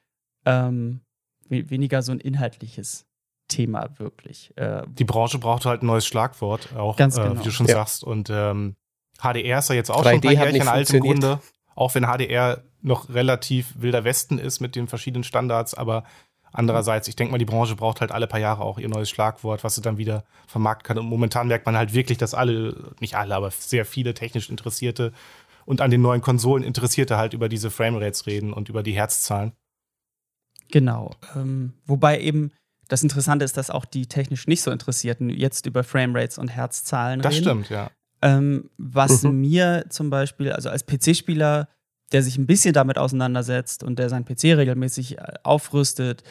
ähm, 0.46 1.00
weniger 1.48 2.02
so 2.02 2.12
ein 2.12 2.20
inhaltliches 2.20 3.06
Thema 3.48 3.90
wirklich. 3.98 4.56
Äh, 4.56 4.82
die 4.88 5.04
Branche 5.04 5.38
braucht 5.38 5.66
halt 5.66 5.82
ein 5.82 5.86
neues 5.86 6.06
Schlagwort, 6.06 6.74
auch 6.76 6.96
ganz 6.96 7.16
genau. 7.16 7.32
äh, 7.32 7.38
wie 7.38 7.44
du 7.44 7.50
schon 7.50 7.66
ja. 7.66 7.74
sagst. 7.74 8.04
Und 8.04 8.30
ähm, 8.30 8.76
HDR 9.20 9.58
ist 9.58 9.68
ja 9.68 9.74
jetzt 9.74 9.90
auch 9.90 10.02
schon 10.02 10.12
ein 10.12 10.20
paar 10.20 10.32
Jährchen 10.32 10.68
alt 10.68 10.90
im 10.90 11.00
Grunde. 11.00 11.40
Auch 11.74 11.94
wenn 11.94 12.04
HDR 12.04 12.62
noch 12.84 13.08
relativ 13.08 13.74
wilder 13.76 14.04
Westen 14.04 14.38
ist 14.38 14.60
mit 14.60 14.76
den 14.76 14.86
verschiedenen 14.86 15.24
Standards, 15.24 15.74
aber 15.74 16.04
andererseits, 16.52 17.08
ich 17.08 17.16
denke 17.16 17.32
mal, 17.32 17.38
die 17.38 17.44
Branche 17.44 17.74
braucht 17.76 18.00
halt 18.00 18.12
alle 18.12 18.26
paar 18.26 18.40
Jahre 18.40 18.62
auch 18.62 18.78
ihr 18.78 18.88
neues 18.88 19.10
Schlagwort, 19.10 19.64
was 19.64 19.74
sie 19.74 19.82
dann 19.82 19.98
wieder 19.98 20.24
vermarkten 20.46 20.86
kann. 20.86 20.98
Und 20.98 21.06
momentan 21.06 21.48
merkt 21.48 21.66
man 21.66 21.76
halt 21.76 21.94
wirklich, 21.94 22.18
dass 22.18 22.34
alle, 22.34 22.92
nicht 23.00 23.16
alle, 23.16 23.34
aber 23.34 23.50
sehr 23.50 23.84
viele 23.84 24.14
technisch 24.14 24.50
Interessierte 24.50 25.12
und 25.64 25.80
an 25.80 25.90
den 25.90 26.02
neuen 26.02 26.20
Konsolen 26.20 26.62
Interessierte 26.62 27.16
halt 27.16 27.32
über 27.32 27.48
diese 27.48 27.70
Framerates 27.70 28.26
reden 28.26 28.52
und 28.52 28.68
über 28.68 28.82
die 28.82 28.92
Herzzahlen. 28.92 29.52
Genau. 30.70 31.10
Ähm, 31.34 31.72
wobei 31.86 32.20
eben 32.20 32.52
das 32.88 33.02
Interessante 33.02 33.44
ist, 33.44 33.56
dass 33.56 33.70
auch 33.70 33.86
die 33.86 34.06
technisch 34.06 34.46
nicht 34.46 34.62
so 34.62 34.70
Interessierten 34.70 35.30
jetzt 35.30 35.64
über 35.66 35.84
Framerates 35.84 36.36
und 36.36 36.48
Herzzahlen 36.48 37.22
das 37.22 37.34
reden. 37.34 37.44
Das 37.44 37.52
stimmt, 37.52 37.68
ja. 37.70 37.90
Ähm, 38.20 38.70
was 38.76 39.22
mhm. 39.22 39.40
mir 39.40 39.86
zum 39.88 40.10
Beispiel, 40.10 40.52
also 40.52 40.68
als 40.68 40.84
PC-Spieler, 40.86 41.68
der 42.12 42.22
sich 42.22 42.38
ein 42.38 42.46
bisschen 42.46 42.74
damit 42.74 42.98
auseinandersetzt 42.98 43.82
und 43.82 43.98
der 43.98 44.08
sein 44.08 44.24
PC 44.24 44.56
regelmäßig 44.56 45.18
äh, 45.18 45.34
aufrüstet 45.42 46.22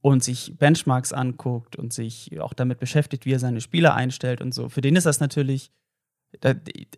und 0.00 0.22
sich 0.22 0.54
Benchmarks 0.56 1.12
anguckt 1.12 1.76
und 1.76 1.92
sich 1.92 2.38
auch 2.40 2.54
damit 2.54 2.78
beschäftigt, 2.78 3.26
wie 3.26 3.32
er 3.32 3.38
seine 3.38 3.60
Spieler 3.60 3.94
einstellt 3.94 4.40
und 4.40 4.54
so, 4.54 4.68
für 4.68 4.80
den 4.80 4.96
ist 4.96 5.06
das 5.06 5.20
natürlich, 5.20 5.72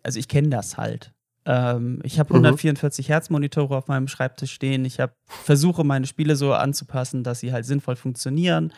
also 0.03 0.19
ich 0.19 0.27
kenne 0.27 0.49
das 0.49 0.77
halt. 0.77 1.11
Ähm, 1.45 1.99
ich 2.03 2.19
habe 2.19 2.33
144 2.33 3.07
mhm. 3.07 3.11
Hertz 3.11 3.29
Monitore 3.29 3.75
auf 3.75 3.87
meinem 3.87 4.07
Schreibtisch 4.07 4.51
stehen. 4.51 4.85
Ich 4.85 4.99
habe 4.99 5.13
versuche 5.25 5.83
meine 5.83 6.05
Spiele 6.05 6.35
so 6.35 6.53
anzupassen, 6.53 7.23
dass 7.23 7.39
sie 7.39 7.51
halt 7.51 7.65
sinnvoll 7.65 7.95
funktionieren. 7.95 8.73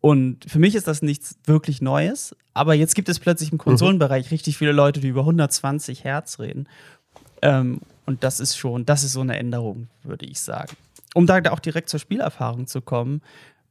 Und 0.00 0.50
für 0.50 0.58
mich 0.58 0.74
ist 0.74 0.88
das 0.88 1.02
nichts 1.02 1.38
wirklich 1.44 1.82
Neues. 1.82 2.34
Aber 2.54 2.74
jetzt 2.74 2.94
gibt 2.94 3.08
es 3.08 3.20
plötzlich 3.20 3.52
im 3.52 3.56
mhm. 3.56 3.60
Konsolenbereich 3.60 4.26
mhm. 4.26 4.30
richtig 4.30 4.58
viele 4.58 4.72
Leute, 4.72 5.00
die 5.00 5.08
über 5.08 5.20
120 5.20 6.04
Hertz 6.04 6.40
reden. 6.40 6.68
Ähm, 7.42 7.80
und 8.10 8.24
das 8.24 8.40
ist 8.40 8.56
schon, 8.56 8.84
das 8.86 9.04
ist 9.04 9.12
so 9.12 9.20
eine 9.20 9.38
Änderung, 9.38 9.86
würde 10.02 10.26
ich 10.26 10.40
sagen. 10.40 10.76
Um 11.14 11.28
da 11.28 11.40
auch 11.50 11.60
direkt 11.60 11.88
zur 11.88 12.00
Spielerfahrung 12.00 12.66
zu 12.66 12.80
kommen, 12.80 13.22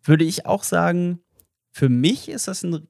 würde 0.02 0.24
ich 0.24 0.46
auch 0.46 0.64
sagen, 0.64 1.20
für 1.72 1.90
mich 1.90 2.30
ist 2.30 2.48
das 2.48 2.64
ein 2.64 2.88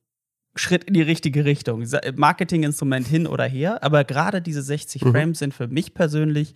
Schritt 0.55 0.83
in 0.83 0.93
die 0.93 1.01
richtige 1.01 1.45
Richtung. 1.45 1.83
Marketinginstrument 2.15 3.07
hin 3.07 3.25
oder 3.25 3.45
her, 3.45 3.83
aber 3.83 4.03
gerade 4.03 4.43
diese 4.43 4.61
60 4.61 5.05
mhm. 5.05 5.11
Frames 5.11 5.39
sind 5.39 5.55
für 5.55 5.67
mich 5.67 5.95
persönlich 5.95 6.53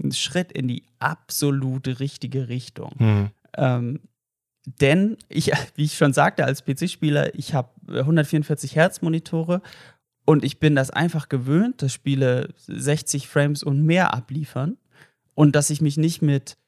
ein 0.00 0.12
Schritt 0.12 0.52
in 0.52 0.68
die 0.68 0.84
absolute 1.00 1.98
richtige 1.98 2.48
Richtung. 2.48 2.92
Mhm. 2.98 3.30
Ähm, 3.56 4.00
denn 4.80 5.16
ich, 5.28 5.50
wie 5.74 5.86
ich 5.86 5.96
schon 5.96 6.12
sagte, 6.12 6.44
als 6.44 6.64
PC-Spieler, 6.64 7.34
ich 7.34 7.52
habe 7.52 7.70
144 7.88 8.76
Hertz 8.76 9.02
Monitore 9.02 9.60
und 10.26 10.44
ich 10.44 10.58
bin 10.58 10.74
das 10.74 10.90
einfach 10.90 11.28
gewöhnt, 11.28 11.80
dass 11.80 11.92
Spiele 11.92 12.52
60 12.66 13.28
Frames 13.28 13.62
und 13.62 13.82
mehr 13.82 14.12
abliefern 14.12 14.76
und 15.34 15.54
dass 15.54 15.70
ich 15.70 15.80
mich 15.80 15.96
nicht 15.96 16.20
mit, 16.20 16.58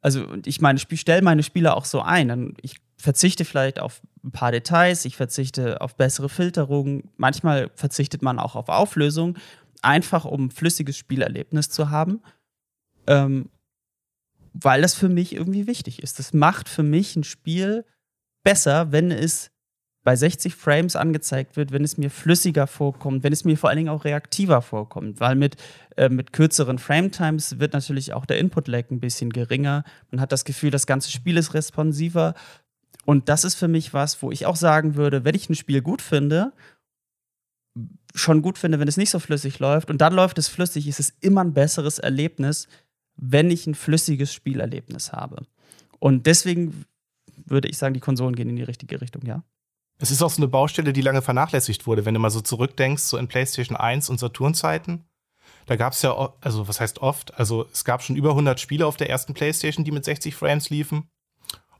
also 0.00 0.26
ich 0.46 0.60
meine, 0.60 0.78
ich 0.78 1.00
stelle 1.00 1.20
meine 1.20 1.42
Spiele 1.42 1.76
auch 1.76 1.84
so 1.84 2.00
ein. 2.02 2.54
Ich 2.62 2.76
verzichte 2.96 3.44
vielleicht 3.44 3.80
auf 3.80 4.00
ein 4.22 4.30
paar 4.30 4.52
Details, 4.52 5.04
ich 5.04 5.16
verzichte 5.16 5.80
auf 5.80 5.96
bessere 5.96 6.28
Filterungen, 6.28 7.10
manchmal 7.16 7.70
verzichtet 7.74 8.22
man 8.22 8.38
auch 8.38 8.54
auf 8.54 8.68
Auflösung, 8.68 9.36
einfach 9.82 10.24
um 10.24 10.44
ein 10.44 10.50
flüssiges 10.52 10.96
Spielerlebnis 10.96 11.68
zu 11.68 11.90
haben, 11.90 12.22
ähm, 13.08 13.50
weil 14.52 14.82
das 14.82 14.94
für 14.94 15.08
mich 15.08 15.34
irgendwie 15.34 15.66
wichtig 15.66 16.00
ist. 16.02 16.20
Das 16.20 16.32
macht 16.32 16.68
für 16.68 16.84
mich 16.84 17.16
ein 17.16 17.24
Spiel 17.24 17.84
besser, 18.44 18.92
wenn 18.92 19.10
es 19.10 19.50
bei 20.02 20.16
60 20.16 20.54
Frames 20.54 20.96
angezeigt 20.96 21.56
wird, 21.56 21.72
wenn 21.72 21.84
es 21.84 21.98
mir 21.98 22.10
flüssiger 22.10 22.66
vorkommt, 22.66 23.22
wenn 23.22 23.32
es 23.32 23.44
mir 23.44 23.56
vor 23.56 23.68
allen 23.68 23.76
Dingen 23.76 23.88
auch 23.90 24.04
reaktiver 24.04 24.62
vorkommt, 24.62 25.20
weil 25.20 25.34
mit, 25.34 25.56
äh, 25.96 26.08
mit 26.08 26.32
kürzeren 26.32 26.78
Frame-Times 26.78 27.58
wird 27.58 27.74
natürlich 27.74 28.14
auch 28.14 28.24
der 28.24 28.38
Input-Lag 28.38 28.90
ein 28.90 29.00
bisschen 29.00 29.30
geringer. 29.30 29.84
Man 30.10 30.20
hat 30.20 30.32
das 30.32 30.44
Gefühl, 30.44 30.70
das 30.70 30.86
ganze 30.86 31.10
Spiel 31.10 31.36
ist 31.36 31.52
responsiver 31.52 32.34
und 33.04 33.28
das 33.28 33.44
ist 33.44 33.56
für 33.56 33.68
mich 33.68 33.92
was, 33.92 34.22
wo 34.22 34.30
ich 34.30 34.46
auch 34.46 34.56
sagen 34.56 34.94
würde, 34.94 35.24
wenn 35.24 35.34
ich 35.34 35.50
ein 35.50 35.54
Spiel 35.54 35.82
gut 35.82 36.00
finde, 36.00 36.52
schon 38.14 38.42
gut 38.42 38.58
finde, 38.58 38.80
wenn 38.80 38.88
es 38.88 38.96
nicht 38.96 39.10
so 39.10 39.18
flüssig 39.18 39.58
läuft 39.58 39.90
und 39.90 40.00
dann 40.00 40.14
läuft 40.14 40.38
es 40.38 40.48
flüssig, 40.48 40.88
ist 40.88 41.00
es 41.00 41.12
immer 41.20 41.42
ein 41.42 41.54
besseres 41.54 41.98
Erlebnis, 41.98 42.68
wenn 43.16 43.50
ich 43.50 43.66
ein 43.66 43.74
flüssiges 43.74 44.32
Spielerlebnis 44.32 45.12
habe. 45.12 45.46
Und 45.98 46.26
deswegen 46.26 46.86
würde 47.46 47.68
ich 47.68 47.76
sagen, 47.78 47.94
die 47.94 48.00
Konsolen 48.00 48.34
gehen 48.34 48.48
in 48.48 48.56
die 48.56 48.62
richtige 48.62 49.00
Richtung, 49.00 49.22
ja. 49.26 49.44
Es 50.00 50.10
ist 50.10 50.22
auch 50.22 50.30
so 50.30 50.40
eine 50.40 50.48
Baustelle, 50.48 50.92
die 50.92 51.02
lange 51.02 51.22
vernachlässigt 51.22 51.86
wurde, 51.86 52.04
wenn 52.04 52.14
du 52.14 52.20
mal 52.20 52.30
so 52.30 52.40
zurückdenkst, 52.40 53.02
so 53.02 53.18
in 53.18 53.28
PlayStation 53.28 53.76
1 53.76 54.08
und 54.08 54.18
Saturn-Zeiten. 54.18 55.04
Da 55.66 55.76
gab 55.76 55.92
es 55.92 56.02
ja, 56.02 56.32
also 56.40 56.66
was 56.68 56.80
heißt 56.80 57.00
oft, 57.00 57.38
also 57.38 57.66
es 57.72 57.84
gab 57.84 58.02
schon 58.02 58.16
über 58.16 58.30
100 58.30 58.58
Spiele 58.58 58.86
auf 58.86 58.96
der 58.96 59.10
ersten 59.10 59.34
PlayStation, 59.34 59.84
die 59.84 59.92
mit 59.92 60.04
60 60.04 60.34
Frames 60.34 60.70
liefen. 60.70 61.08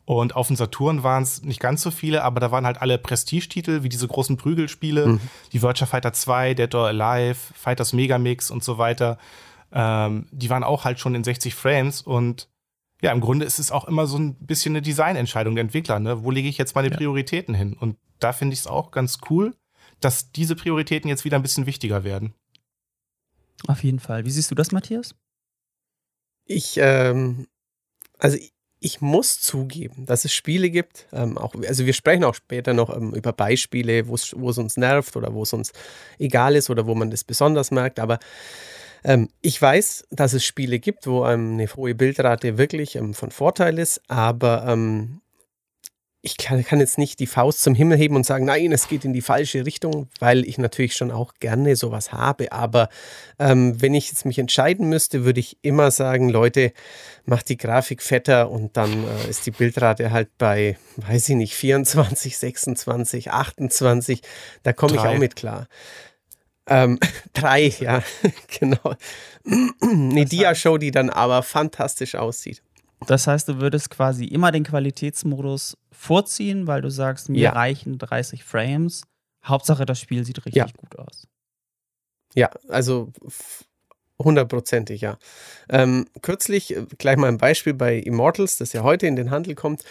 Und 0.05 0.37
auf 0.37 0.49
dem 0.49 0.57
Saturn 0.57 1.03
waren 1.03 1.23
es 1.23 1.43
nicht 1.43 1.61
ganz 1.61 1.83
so 1.83 1.91
viele, 1.91 2.23
aber 2.23 2.41
da 2.41 2.51
waren 2.51 2.67
halt 2.67 2.83
alle 2.83 2.99
Prestigetitel, 2.99 3.83
wie 3.83 3.89
diese 3.89 4.09
großen 4.09 4.37
Prügelspiele, 4.37 5.07
mhm. 5.07 5.21
die 5.53 5.63
Virtua 5.63 5.87
Fighter 5.87 6.13
2, 6.13 6.55
Dead 6.55 6.75
or 6.75 6.89
Alive, 6.89 7.39
Fighters 7.55 7.93
Megamix 7.93 8.51
und 8.51 8.63
so 8.63 8.77
weiter. 8.77 9.19
Ähm, 9.73 10.27
die 10.31 10.51
waren 10.51 10.65
auch 10.65 10.85
halt 10.85 10.99
schon 10.99 11.15
in 11.15 11.25
60 11.25 11.55
Frames 11.55 12.03
und 12.03 12.49
ja, 13.03 13.13
im 13.13 13.21
Grunde 13.21 13.47
ist 13.47 13.59
es 13.59 13.73
auch 13.73 13.87
immer 13.87 14.07
so 14.07 14.19
ein 14.19 14.35
bisschen 14.35 14.73
eine 14.73 14.83
Designentscheidung 14.83 15.55
der 15.55 15.63
Entwickler. 15.63 16.01
Ne? 16.01 16.23
Wo 16.23 16.31
lege 16.31 16.49
ich 16.49 16.59
jetzt 16.59 16.75
meine 16.75 16.91
ja. 16.91 16.97
Prioritäten 16.97 17.55
hin? 17.55 17.77
Und 17.79 17.97
da 18.21 18.33
finde 18.33 18.55
ich 18.55 18.61
es 18.61 18.67
auch 18.67 18.91
ganz 18.91 19.19
cool, 19.29 19.55
dass 20.01 20.33
diese 20.33 20.57
Prioritäten 20.57 21.09
jetzt 21.09 21.25
wieder 21.25 21.37
ein 21.37 21.43
bisschen 21.43 21.67
wichtiger 21.67 22.05
werden. 22.05 22.35
Auf 23.67 23.85
jeden 23.85 24.01
Fall. 24.01 24.25
Wie 24.25 24.31
siehst 24.31 24.51
du 24.51 24.55
das, 24.55 24.73
Matthias? 24.73 25.15
Ich, 26.47 26.79
ähm, 26.79 27.47
also 28.19 28.39
ich 28.81 29.01
muss 29.03 29.41
zugeben, 29.41 30.07
dass 30.07 30.25
es 30.25 30.33
Spiele 30.33 30.71
gibt, 30.71 31.07
ähm, 31.13 31.37
auch, 31.37 31.55
also 31.55 31.85
wir 31.85 31.93
sprechen 31.93 32.25
auch 32.25 32.35
später 32.35 32.73
noch 32.73 32.95
ähm, 32.95 33.15
über 33.15 33.33
Beispiele, 33.33 34.09
wo 34.09 34.15
es 34.15 34.33
uns 34.33 34.77
nervt 34.79 35.17
oder 35.17 35.35
wo 35.35 35.43
es 35.43 35.53
uns 35.53 35.73
egal 36.19 36.57
ist 36.57 36.71
oder 36.71 36.87
wo 36.87 36.95
man 36.95 37.11
das 37.11 37.25
besonders 37.25 37.71
merkt, 37.71 38.01
aber 38.01 38.19
ähm, 39.05 39.29
ich 39.43 39.61
weiß, 39.61 40.07
dass 40.11 40.33
es 40.33 40.45
Spiele 40.45 40.79
gibt, 40.79 41.07
wo 41.07 41.23
eine 41.23 41.67
hohe 41.67 41.95
Bildrate 41.95 42.59
wirklich 42.59 42.97
ähm, 42.97 43.15
von 43.15 43.31
Vorteil 43.31 43.79
ist, 43.79 44.01
aber 44.09 44.67
ähm, 44.67 45.21
ich 46.23 46.37
kann, 46.37 46.63
kann, 46.65 46.81
jetzt 46.81 46.99
nicht 46.99 47.19
die 47.19 47.27
Faust 47.27 47.63
zum 47.63 47.75
Himmel 47.75 47.97
heben 47.97 48.15
und 48.15 48.27
sagen, 48.27 48.45
nein, 48.45 48.73
es 48.73 48.89
geht 48.89 49.07
in 49.07 49.15
die 49.15 49.23
falsche 49.23 49.65
Richtung, 49.65 50.09
weil 50.19 50.47
ich 50.47 50.59
natürlich 50.59 50.95
schon 50.95 51.11
auch 51.11 51.33
gerne 51.41 51.77
sowas 51.77 52.13
habe. 52.13 52.53
Aber 52.53 52.91
ähm, 53.39 53.81
wenn 53.81 53.95
ich 53.95 54.09
jetzt 54.09 54.27
mich 54.27 54.39
entscheiden 54.39 54.89
müsste, 54.89 55.25
würde 55.25 55.41
ich 55.41 55.57
immer 55.63 55.91
sagen, 55.91 56.29
Leute, 56.29 56.73
macht 57.25 57.49
die 57.49 57.57
Grafik 57.57 58.03
fetter 58.03 58.51
und 58.51 58.77
dann 58.77 59.05
äh, 59.05 59.31
ist 59.31 59.47
die 59.47 59.51
Bildrate 59.51 60.11
halt 60.11 60.37
bei, 60.37 60.77
weiß 60.97 61.31
ich 61.31 61.37
nicht, 61.37 61.55
24, 61.55 62.37
26, 62.37 63.31
28. 63.31 64.21
Da 64.63 64.75
komme 64.75 64.97
ich 64.97 65.01
auch 65.01 65.19
mit 65.19 65.37
klar. 65.37 65.69
Ähm, 66.67 66.99
drei, 67.33 67.73
ja, 67.81 68.03
genau. 68.59 68.95
Eine 69.81 70.27
Dia-Show, 70.27 70.77
die 70.77 70.91
dann 70.91 71.09
aber 71.09 71.43
fantastisch 71.43 72.15
aussieht. 72.15 72.63
Das 73.07 73.27
heißt, 73.27 73.49
du 73.49 73.61
würdest 73.61 73.91
quasi 73.91 74.25
immer 74.25 74.53
den 74.53 74.65
Qualitätsmodus 74.65 75.77
vorziehen, 75.91 76.67
weil 76.67 76.83
du 76.83 76.91
sagst, 76.91 77.29
mir 77.29 77.41
ja. 77.41 77.53
reichen 77.53 77.99
30 77.99 78.45
Frames. 78.45 79.03
Hauptsache, 79.45 79.87
das 79.87 79.99
Spiel 80.01 80.25
sieht 80.25 80.39
richtig 80.39 80.55
ja. 80.57 80.67
gut 80.77 80.99
aus. 80.99 81.27
Ja, 82.35 82.51
also 82.69 83.13
hundertprozentig, 84.19 85.01
ja. 85.01 85.19
Ähm, 85.69 86.07
kürzlich, 86.23 86.77
äh, 86.77 86.87
gleich 86.99 87.17
mal 87.17 87.29
ein 87.29 87.39
Beispiel 87.39 87.75
bei 87.75 87.97
Immortals, 87.97 88.59
das 88.59 88.73
ja 88.73 88.83
heute 88.83 89.07
in 89.07 89.17
den 89.17 89.31
Handel 89.31 89.55
kommt. 89.55 89.83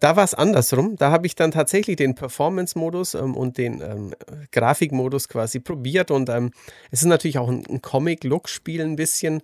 Da 0.00 0.14
war 0.14 0.24
es 0.24 0.34
andersrum. 0.34 0.96
Da 0.96 1.10
habe 1.10 1.26
ich 1.26 1.34
dann 1.34 1.50
tatsächlich 1.50 1.96
den 1.96 2.14
Performance-Modus 2.14 3.14
ähm, 3.14 3.36
und 3.36 3.58
den 3.58 3.80
ähm, 3.80 4.14
Grafikmodus 4.52 5.28
quasi 5.28 5.58
probiert. 5.58 6.10
Und 6.10 6.28
ähm, 6.28 6.52
es 6.90 7.00
ist 7.00 7.08
natürlich 7.08 7.38
auch 7.38 7.48
ein, 7.48 7.64
ein 7.68 7.82
Comic-Look-Spiel 7.82 8.80
ein 8.80 8.96
bisschen. 8.96 9.42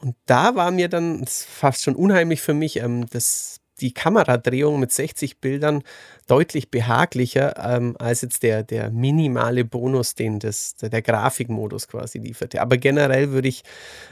Und 0.00 0.16
da 0.26 0.54
war 0.54 0.70
mir 0.70 0.88
dann 0.88 1.26
fast 1.26 1.82
schon 1.82 1.94
unheimlich 1.94 2.40
für 2.40 2.54
mich, 2.54 2.76
ähm, 2.76 3.06
das, 3.10 3.60
die 3.80 3.92
Kameradrehung 3.92 4.80
mit 4.80 4.92
60 4.92 5.40
Bildern 5.40 5.82
deutlich 6.26 6.70
behaglicher 6.70 7.54
ähm, 7.58 7.96
als 7.98 8.22
jetzt 8.22 8.42
der, 8.42 8.62
der 8.62 8.90
minimale 8.90 9.64
Bonus, 9.64 10.14
den 10.14 10.38
das, 10.38 10.74
der, 10.76 10.88
der 10.88 11.02
Grafikmodus 11.02 11.88
quasi 11.88 12.18
lieferte. 12.18 12.60
Aber 12.60 12.78
generell 12.78 13.30
würde 13.30 13.48
ich 13.48 13.62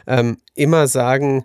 ähm, 0.06 0.38
immer 0.54 0.86
sagen, 0.88 1.44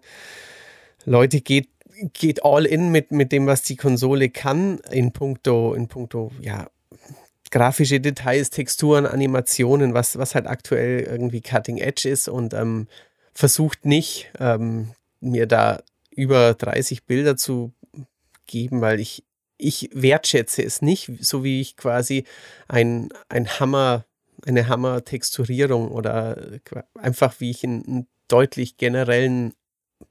Leute, 1.05 1.41
geht, 1.41 1.69
geht 2.13 2.43
all 2.43 2.65
in 2.65 2.89
mit, 2.89 3.11
mit 3.11 3.31
dem, 3.31 3.45
was 3.45 3.61
die 3.61 3.75
Konsole 3.75 4.29
kann, 4.29 4.79
in 4.91 5.11
puncto, 5.11 5.73
in 5.73 5.87
puncto, 5.87 6.31
ja, 6.39 6.67
grafische 7.51 7.99
Details, 7.99 8.49
Texturen, 8.49 9.05
Animationen, 9.05 9.93
was, 9.93 10.17
was 10.17 10.33
halt 10.33 10.47
aktuell 10.47 11.01
irgendwie 11.01 11.41
Cutting 11.41 11.77
Edge 11.77 12.09
ist 12.09 12.27
und 12.27 12.53
ähm, 12.53 12.87
versucht 13.33 13.85
nicht, 13.85 14.31
ähm, 14.39 14.91
mir 15.19 15.47
da 15.47 15.81
über 16.11 16.53
30 16.53 17.05
Bilder 17.05 17.35
zu 17.37 17.73
geben, 18.45 18.81
weil 18.81 18.99
ich, 18.99 19.23
ich 19.57 19.89
wertschätze 19.93 20.63
es 20.63 20.81
nicht, 20.81 21.11
so 21.19 21.43
wie 21.43 21.61
ich 21.61 21.75
quasi 21.75 22.25
ein, 22.67 23.09
ein 23.29 23.47
Hammer, 23.59 24.05
eine 24.45 24.67
Hammer-Texturierung 24.67 25.89
oder 25.89 26.59
einfach 26.99 27.39
wie 27.39 27.49
ich 27.49 27.63
einen 27.63 28.07
deutlich 28.27 28.77
generellen 28.77 29.53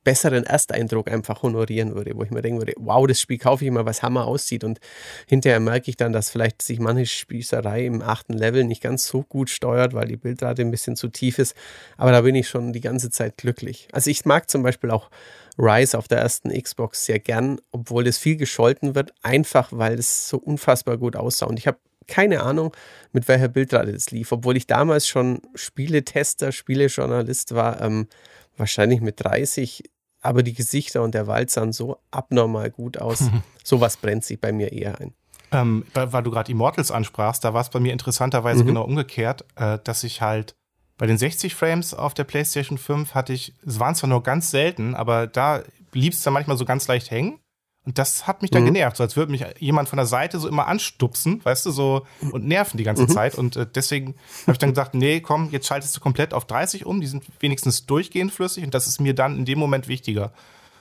besseren 0.04 0.44
Ersteindruck 0.44 1.10
einfach 1.10 1.42
honorieren 1.42 1.94
würde, 1.94 2.12
wo 2.14 2.22
ich 2.22 2.30
mir 2.30 2.42
denken 2.42 2.60
würde, 2.60 2.74
wow, 2.78 3.06
das 3.06 3.20
Spiel 3.20 3.38
kaufe 3.38 3.64
ich 3.64 3.70
mal, 3.70 3.86
was 3.86 4.02
Hammer 4.02 4.26
aussieht. 4.26 4.64
Und 4.64 4.80
hinterher 5.26 5.60
merke 5.60 5.90
ich 5.90 5.96
dann, 5.96 6.12
dass 6.12 6.30
vielleicht 6.30 6.62
sich 6.62 6.78
manche 6.78 7.06
Spießerei 7.06 7.86
im 7.86 8.02
achten 8.02 8.32
Level 8.32 8.64
nicht 8.64 8.82
ganz 8.82 9.06
so 9.06 9.22
gut 9.22 9.50
steuert, 9.50 9.94
weil 9.94 10.08
die 10.08 10.16
Bildrate 10.16 10.62
ein 10.62 10.70
bisschen 10.70 10.96
zu 10.96 11.08
tief 11.08 11.38
ist, 11.38 11.54
aber 11.96 12.12
da 12.12 12.22
bin 12.22 12.34
ich 12.34 12.48
schon 12.48 12.72
die 12.72 12.80
ganze 12.80 13.10
Zeit 13.10 13.36
glücklich. 13.36 13.88
Also 13.92 14.10
ich 14.10 14.24
mag 14.24 14.50
zum 14.50 14.62
Beispiel 14.62 14.90
auch 14.90 15.10
Rise 15.58 15.98
auf 15.98 16.08
der 16.08 16.18
ersten 16.18 16.50
Xbox 16.50 17.04
sehr 17.04 17.18
gern, 17.18 17.60
obwohl 17.72 18.04
das 18.04 18.18
viel 18.18 18.36
gescholten 18.36 18.94
wird, 18.94 19.12
einfach 19.22 19.70
weil 19.72 19.98
es 19.98 20.28
so 20.28 20.38
unfassbar 20.38 20.96
gut 20.96 21.16
aussah. 21.16 21.46
Und 21.46 21.58
ich 21.58 21.66
habe 21.66 21.78
keine 22.06 22.42
Ahnung, 22.42 22.74
mit 23.12 23.28
welcher 23.28 23.48
Bildrate 23.48 23.92
das 23.92 24.10
lief, 24.10 24.32
obwohl 24.32 24.56
ich 24.56 24.66
damals 24.66 25.06
schon 25.06 25.40
Spieletester, 25.54 26.52
Spielejournalist 26.52 27.54
war, 27.54 27.80
ähm, 27.80 28.08
wahrscheinlich 28.56 29.00
mit 29.00 29.22
30, 29.22 29.84
aber 30.20 30.42
die 30.42 30.54
Gesichter 30.54 31.02
und 31.02 31.14
der 31.14 31.26
Wald 31.26 31.50
sahen 31.50 31.72
so 31.72 31.98
abnormal 32.10 32.70
gut 32.70 32.98
aus. 32.98 33.24
Sowas 33.64 33.96
brennt 33.96 34.24
sich 34.24 34.40
bei 34.40 34.52
mir 34.52 34.72
eher 34.72 35.00
ein. 35.00 35.14
Ähm, 35.50 35.84
weil 35.92 36.22
du 36.22 36.30
gerade 36.30 36.50
Immortals 36.50 36.90
ansprachst, 36.90 37.44
da 37.44 37.52
war 37.52 37.60
es 37.60 37.68
bei 37.68 37.78
mir 37.78 37.92
interessanterweise 37.92 38.62
mhm. 38.62 38.68
genau 38.68 38.84
umgekehrt, 38.84 39.44
äh, 39.56 39.78
dass 39.84 40.02
ich 40.02 40.22
halt 40.22 40.54
bei 40.96 41.06
den 41.06 41.18
60 41.18 41.54
Frames 41.54 41.94
auf 41.94 42.14
der 42.14 42.24
PlayStation 42.24 42.78
5 42.78 43.14
hatte 43.14 43.32
ich, 43.32 43.54
es 43.66 43.78
waren 43.78 43.94
zwar 43.94 44.08
nur 44.08 44.22
ganz 44.22 44.50
selten, 44.50 44.94
aber 44.94 45.26
da 45.26 45.62
blieb 45.90 46.12
es 46.12 46.22
dann 46.22 46.32
manchmal 46.32 46.56
so 46.56 46.64
ganz 46.64 46.86
leicht 46.86 47.10
hängen. 47.10 47.38
Und 47.84 47.98
das 47.98 48.28
hat 48.28 48.42
mich 48.42 48.50
dann 48.52 48.62
mhm. 48.62 48.66
genervt, 48.66 48.96
so 48.96 49.02
als 49.02 49.16
würde 49.16 49.32
mich 49.32 49.44
jemand 49.58 49.88
von 49.88 49.96
der 49.96 50.06
Seite 50.06 50.38
so 50.38 50.48
immer 50.48 50.68
anstupsen, 50.68 51.44
weißt 51.44 51.66
du, 51.66 51.72
so 51.72 52.06
und 52.30 52.46
nerven 52.46 52.78
die 52.78 52.84
ganze 52.84 53.02
mhm. 53.04 53.08
Zeit. 53.08 53.34
Und 53.34 53.56
äh, 53.56 53.66
deswegen 53.66 54.14
habe 54.42 54.52
ich 54.52 54.58
dann 54.58 54.70
gesagt, 54.70 54.94
nee, 54.94 55.20
komm, 55.20 55.50
jetzt 55.50 55.66
schaltest 55.66 55.96
du 55.96 56.00
komplett 56.00 56.32
auf 56.32 56.44
30 56.44 56.86
um, 56.86 57.00
die 57.00 57.08
sind 57.08 57.24
wenigstens 57.40 57.86
durchgehend 57.86 58.32
flüssig 58.32 58.64
und 58.64 58.72
das 58.72 58.86
ist 58.86 59.00
mir 59.00 59.14
dann 59.14 59.36
in 59.36 59.44
dem 59.44 59.58
Moment 59.58 59.88
wichtiger. 59.88 60.32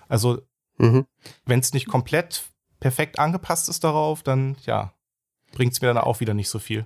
Also, 0.09 0.41
mhm. 0.77 1.07
wenn 1.45 1.59
es 1.59 1.73
nicht 1.73 1.87
komplett 1.87 2.43
perfekt 2.79 3.17
angepasst 3.17 3.67
ist 3.67 3.83
darauf, 3.83 4.21
dann 4.21 4.55
ja, 4.65 4.93
bringt 5.53 5.73
es 5.73 5.81
mir 5.81 5.87
dann 5.87 5.97
auch 5.97 6.19
wieder 6.19 6.35
nicht 6.35 6.49
so 6.49 6.59
viel. 6.59 6.85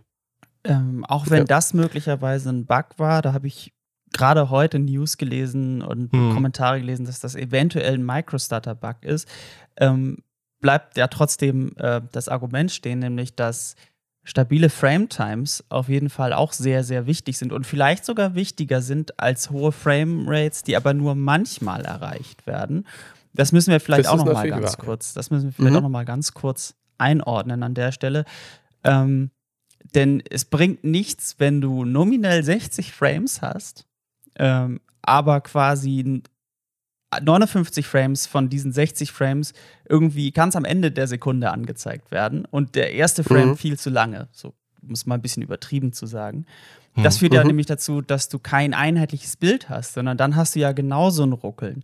Ähm, 0.63 1.05
auch 1.05 1.29
wenn 1.29 1.39
ja. 1.39 1.43
das 1.43 1.73
möglicherweise 1.73 2.49
ein 2.49 2.65
Bug 2.65 2.97
war, 2.97 3.21
da 3.21 3.33
habe 3.33 3.47
ich 3.47 3.74
gerade 4.15 4.49
heute 4.49 4.79
News 4.79 5.17
gelesen 5.17 5.81
und 5.81 6.11
hm. 6.11 6.33
Kommentare 6.33 6.79
gelesen, 6.79 7.05
dass 7.05 7.19
das 7.19 7.35
eventuell 7.35 7.95
ein 7.95 8.05
Microstarter-Bug 8.05 8.97
ist, 9.01 9.27
ähm, 9.77 10.19
bleibt 10.61 10.97
ja 10.97 11.07
trotzdem 11.07 11.73
äh, 11.77 12.01
das 12.11 12.29
Argument 12.29 12.71
stehen, 12.71 12.99
nämlich 12.99 13.35
dass 13.35 13.75
stabile 14.23 14.69
Frame-Times 14.69 15.65
auf 15.69 15.89
jeden 15.89 16.09
Fall 16.09 16.33
auch 16.33 16.53
sehr, 16.53 16.83
sehr 16.83 17.05
wichtig 17.05 17.37
sind 17.37 17.53
und 17.53 17.67
vielleicht 17.67 18.05
sogar 18.05 18.33
wichtiger 18.33 18.81
sind 18.81 19.19
als 19.19 19.51
hohe 19.51 19.71
Frame-Rates, 19.71 20.63
die 20.63 20.75
aber 20.75 20.93
nur 20.93 21.13
manchmal 21.13 21.85
erreicht 21.85 22.47
werden. 22.47 22.87
Das 23.33 23.51
müssen 23.51 23.71
wir 23.71 23.79
vielleicht 23.79 24.05
das 24.05 24.13
auch 24.13 24.25
noch 24.25 24.33
mal 24.33 24.49
ganz 24.49 24.77
wahr, 24.77 24.85
kurz, 24.85 25.13
das 25.13 25.29
müssen 25.29 25.45
wir 25.45 25.51
vielleicht 25.51 25.71
mhm. 25.71 25.77
auch 25.77 25.81
noch 25.81 25.89
mal 25.89 26.05
ganz 26.05 26.33
kurz 26.33 26.73
einordnen 26.97 27.61
an 27.61 27.75
der 27.75 27.91
Stelle. 27.91 28.25
Ähm, 28.83 29.29
denn 29.93 30.23
es 30.29 30.45
bringt 30.45 30.83
nichts, 30.83 31.35
wenn 31.37 31.61
du 31.61 31.85
nominell 31.85 32.43
60 32.43 32.93
Frames 32.93 33.41
hast 33.41 33.85
ähm, 34.37 34.79
aber 35.01 35.41
quasi 35.41 36.21
59 37.21 37.85
Frames 37.87 38.25
von 38.25 38.49
diesen 38.49 38.71
60 38.71 39.11
Frames 39.11 39.53
irgendwie 39.87 40.31
ganz 40.31 40.55
am 40.55 40.65
Ende 40.65 40.91
der 40.91 41.07
Sekunde 41.07 41.51
angezeigt 41.51 42.11
werden 42.11 42.45
und 42.45 42.75
der 42.75 42.93
erste 42.93 43.23
Frame 43.23 43.49
mhm. 43.49 43.57
viel 43.57 43.79
zu 43.79 43.89
lange, 43.89 44.27
so 44.31 44.53
muss 44.81 45.05
mal 45.05 45.15
ein 45.15 45.21
bisschen 45.21 45.43
übertrieben 45.43 45.93
zu 45.93 46.05
sagen. 46.05 46.45
Das 46.95 47.15
mhm. 47.15 47.19
führt 47.19 47.33
ja 47.33 47.41
mhm. 47.41 47.47
nämlich 47.47 47.65
dazu, 47.65 48.01
dass 48.01 48.29
du 48.29 48.39
kein 48.39 48.73
einheitliches 48.73 49.37
Bild 49.37 49.69
hast, 49.69 49.93
sondern 49.93 50.17
dann 50.17 50.35
hast 50.35 50.55
du 50.55 50.59
ja 50.59 50.71
genauso 50.71 51.23
ein 51.23 51.33
Ruckeln. 51.33 51.83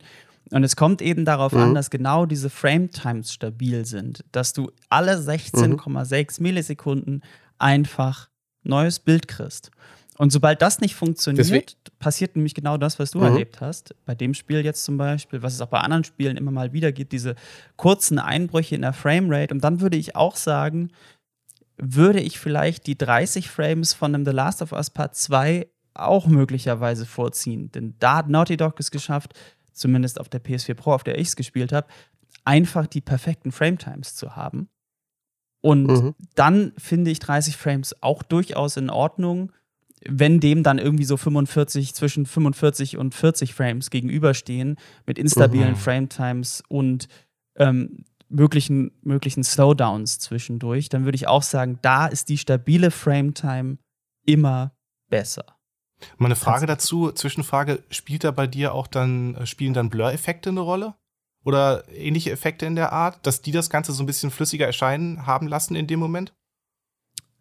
Und 0.52 0.64
es 0.64 0.76
kommt 0.76 1.02
eben 1.02 1.26
darauf 1.26 1.54
mhm. 1.54 1.60
an, 1.60 1.76
dass 1.76 1.90
genau 1.90 2.26
diese 2.26 2.50
Frame-Times 2.50 3.34
stabil 3.34 3.86
sind, 3.86 4.24
dass 4.32 4.54
du 4.54 4.72
alle 4.90 5.16
16,6 5.16 6.40
mhm. 6.40 6.44
Millisekunden 6.44 7.24
einfach 7.58 8.30
neues 8.64 9.00
Bild 9.00 9.28
kriegst. 9.28 9.72
Und 10.22 10.32
sobald 10.32 10.62
das 10.62 10.82
nicht 10.82 10.94
funktioniert, 10.94 11.48
Deswegen? 11.48 11.66
passiert 11.98 12.36
nämlich 12.36 12.54
genau 12.54 12.78
das, 12.78 13.00
was 13.00 13.10
du 13.10 13.18
mhm. 13.18 13.26
erlebt 13.26 13.60
hast. 13.60 13.96
Bei 14.06 14.14
dem 14.14 14.36
Spiel 14.36 14.64
jetzt 14.64 14.84
zum 14.84 14.96
Beispiel, 14.96 15.42
was 15.42 15.56
es 15.56 15.62
auch 15.62 15.70
bei 15.70 15.80
anderen 15.80 16.04
Spielen 16.04 16.38
immer 16.38 16.52
mal 16.52 16.74
wieder 16.74 16.92
gibt, 16.92 17.12
diese 17.12 17.34
kurzen 17.76 18.20
Einbrüche 18.20 18.76
in 18.76 18.84
der 18.84 18.94
Framerate. 18.94 19.52
Und 19.52 19.64
dann 19.64 19.82
würde 19.82 19.98
ich 19.98 20.16
auch 20.16 20.36
sagen, 20.36 20.92
würde 21.78 22.20
ich 22.20 22.38
vielleicht 22.38 22.86
die 22.86 22.96
30 22.96 23.50
Frames 23.50 23.96
von 23.96 24.14
einem 24.14 24.24
The 24.24 24.30
Last 24.30 24.62
of 24.62 24.74
Us 24.74 24.92
Part 24.92 25.16
2 25.16 25.68
auch 25.96 26.28
möglicherweise 26.28 27.08
vorziehen. 27.08 27.72
Denn 27.72 27.96
da 27.98 28.18
hat 28.18 28.30
Naughty 28.30 28.58
Dog 28.58 28.80
es 28.80 28.92
geschafft, 28.92 29.34
zumindest 29.74 30.20
auf 30.20 30.30
der 30.30 30.44
PS4 30.44 30.76
Pro, 30.76 30.94
auf 30.94 31.04
der 31.04 31.18
ich 31.18 31.30
es 31.30 31.36
gespielt 31.36 31.74
habe, 31.74 31.88
einfach 32.46 32.86
die 32.86 33.02
perfekten 33.02 33.52
Frame-Times 33.52 34.14
zu 34.14 34.36
haben. 34.36 34.70
Und 35.62 35.88
mhm. 35.88 36.16
dann 36.36 36.74
finde 36.78 37.10
ich 37.10 37.18
30 37.18 37.58
Frames 37.58 38.04
auch 38.04 38.22
durchaus 38.22 38.78
in 38.78 38.92
Ordnung 38.92 39.52
wenn 40.08 40.40
dem 40.40 40.64
dann 40.64 40.80
irgendwie 40.80 41.06
so 41.06 41.18
45, 41.18 41.94
zwischen 41.94 42.26
45 42.26 42.98
und 42.98 43.14
40 43.14 43.54
Frames 43.54 43.90
gegenüberstehen, 43.90 44.78
mit 45.06 45.18
instabilen 45.18 45.72
mhm. 45.72 45.76
Frame-Times 45.76 46.64
und 46.68 47.08
ähm, 47.58 48.06
möglichen, 48.30 48.92
möglichen 49.02 49.44
Slowdowns 49.44 50.20
zwischendurch, 50.20 50.90
dann 50.90 51.06
würde 51.06 51.16
ich 51.16 51.28
auch 51.28 51.44
sagen, 51.44 51.80
da 51.82 52.08
ist 52.08 52.30
die 52.30 52.38
stabile 52.38 52.92
Frame-Time 52.92 53.78
immer 54.26 54.74
besser. 55.10 55.46
Meine 56.18 56.36
Frage 56.36 56.66
dazu, 56.66 57.12
Zwischenfrage, 57.12 57.84
spielt 57.90 58.24
da 58.24 58.32
bei 58.32 58.48
dir 58.48 58.74
auch 58.74 58.88
dann, 58.88 59.36
äh, 59.36 59.46
spielen 59.46 59.74
dann 59.74 59.90
Blur-Effekte 59.90 60.50
eine 60.50 60.62
Rolle? 60.62 60.96
Oder 61.44 61.88
ähnliche 61.90 62.32
Effekte 62.32 62.66
in 62.66 62.76
der 62.76 62.92
Art, 62.92 63.26
dass 63.26 63.42
die 63.42 63.52
das 63.52 63.70
Ganze 63.70 63.94
so 63.94 64.04
ein 64.04 64.06
bisschen 64.06 64.30
flüssiger 64.30 64.66
erscheinen 64.66 65.26
haben 65.26 65.48
lassen 65.48 65.76
in 65.76 65.88
dem 65.88 66.00
Moment? 66.00 66.34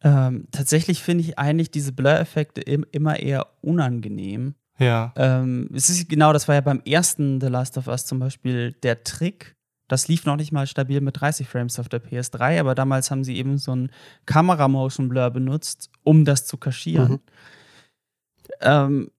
Ähm, 0.03 0.47
tatsächlich 0.51 1.03
finde 1.03 1.25
ich 1.25 1.39
eigentlich 1.39 1.71
diese 1.71 1.93
Blur-Effekte 1.93 2.61
im, 2.61 2.87
immer 2.91 3.19
eher 3.19 3.47
unangenehm. 3.61 4.55
Ja. 4.79 5.13
Ähm, 5.17 5.69
es 5.75 5.91
ist 5.91 6.09
genau, 6.09 6.33
das 6.33 6.49
war 6.49 6.55
ja 6.55 6.63
beim 6.63 6.81
ersten 6.87 7.41
The 7.41 7.49
Last 7.49 7.77
of 7.77 7.87
Us 7.87 8.07
zum 8.07 8.19
Beispiel 8.19 8.73
der 8.83 9.05
Trick. 9.05 9.57
Das 9.89 10.09
lief 10.09 10.25
noch 10.25 10.37
nicht 10.37 10.53
mal 10.53 10.67
stabil 10.67 11.01
mit 11.01 11.21
30 11.21 11.49
Frames 11.49 11.79
auf 11.79 11.89
der 11.89 12.03
PS3, 12.03 12.61
aber 12.61 12.75
damals 12.75 13.11
haben 13.11 13.25
sie 13.25 13.37
eben 13.37 13.59
so 13.59 13.75
ein 13.75 13.91
Kamera-Motion-Blur 14.25 15.31
benutzt, 15.31 15.91
um 16.03 16.25
das 16.25 16.47
zu 16.47 16.57
kaschieren. 16.57 17.13
Mhm. 17.13 17.21
Ähm, 18.61 19.11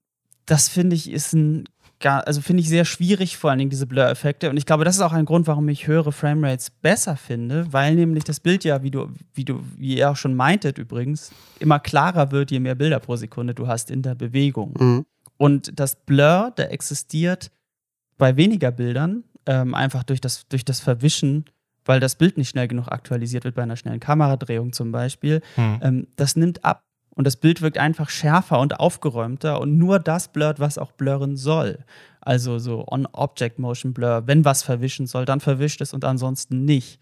das 0.45 0.67
finde 0.67 0.95
ich 0.95 1.11
ist 1.11 1.33
ein 1.33 1.69
gar, 2.01 2.27
also 2.27 2.41
finde 2.41 2.61
ich 2.61 2.69
sehr 2.69 2.85
schwierig, 2.85 3.37
vor 3.37 3.49
allen 3.49 3.59
Dingen 3.59 3.69
diese 3.69 3.87
Blur-Effekte. 3.87 4.49
Und 4.49 4.57
ich 4.57 4.65
glaube, 4.65 4.83
das 4.83 4.95
ist 4.95 5.01
auch 5.01 5.13
ein 5.13 5.25
Grund, 5.25 5.47
warum 5.47 5.69
ich 5.69 5.87
höhere 5.87 6.11
Framerates 6.11 6.69
besser 6.69 7.15
finde, 7.15 7.71
weil 7.71 7.95
nämlich 7.95 8.23
das 8.23 8.39
Bild 8.39 8.63
ja, 8.63 8.83
wie 8.83 8.91
du, 8.91 9.09
wie 9.33 9.45
du, 9.45 9.61
wie 9.77 9.97
ihr 9.97 10.09
auch 10.11 10.15
schon 10.15 10.35
meintet 10.35 10.77
übrigens, 10.77 11.31
immer 11.59 11.79
klarer 11.79 12.31
wird, 12.31 12.51
je 12.51 12.59
mehr 12.59 12.75
Bilder 12.75 12.99
pro 12.99 13.15
Sekunde 13.15 13.53
du 13.53 13.67
hast 13.67 13.89
in 13.89 14.01
der 14.01 14.15
Bewegung. 14.15 14.73
Mhm. 14.79 15.05
Und 15.37 15.79
das 15.79 15.95
Blur, 15.95 16.53
der 16.57 16.71
existiert 16.71 17.51
bei 18.17 18.35
weniger 18.35 18.71
Bildern, 18.71 19.23
ähm, 19.45 19.73
einfach 19.73 20.03
durch 20.03 20.21
das, 20.21 20.47
durch 20.47 20.65
das 20.65 20.79
Verwischen, 20.79 21.45
weil 21.85 21.99
das 21.99 22.15
Bild 22.15 22.37
nicht 22.37 22.49
schnell 22.49 22.67
genug 22.67 22.89
aktualisiert 22.89 23.43
wird 23.43 23.55
bei 23.55 23.63
einer 23.63 23.75
schnellen 23.75 23.99
Kameradrehung 23.99 24.73
zum 24.73 24.91
Beispiel. 24.91 25.41
Mhm. 25.57 25.79
Ähm, 25.81 26.07
das 26.15 26.35
nimmt 26.35 26.63
ab 26.63 26.83
und 27.13 27.25
das 27.27 27.35
Bild 27.35 27.61
wirkt 27.61 27.77
einfach 27.77 28.09
schärfer 28.09 28.59
und 28.59 28.79
aufgeräumter 28.79 29.59
und 29.59 29.77
nur 29.77 29.99
das 29.99 30.29
blurrt, 30.29 30.59
was 30.59 30.77
auch 30.77 30.91
blurren 30.91 31.35
soll. 31.35 31.83
Also 32.21 32.57
so 32.59 32.85
On-Object-Motion-Blur. 32.87 34.27
Wenn 34.27 34.45
was 34.45 34.63
verwischen 34.63 35.07
soll, 35.07 35.25
dann 35.25 35.39
verwischt 35.39 35.81
es 35.81 35.93
und 35.93 36.05
ansonsten 36.05 36.63
nicht. 36.63 36.99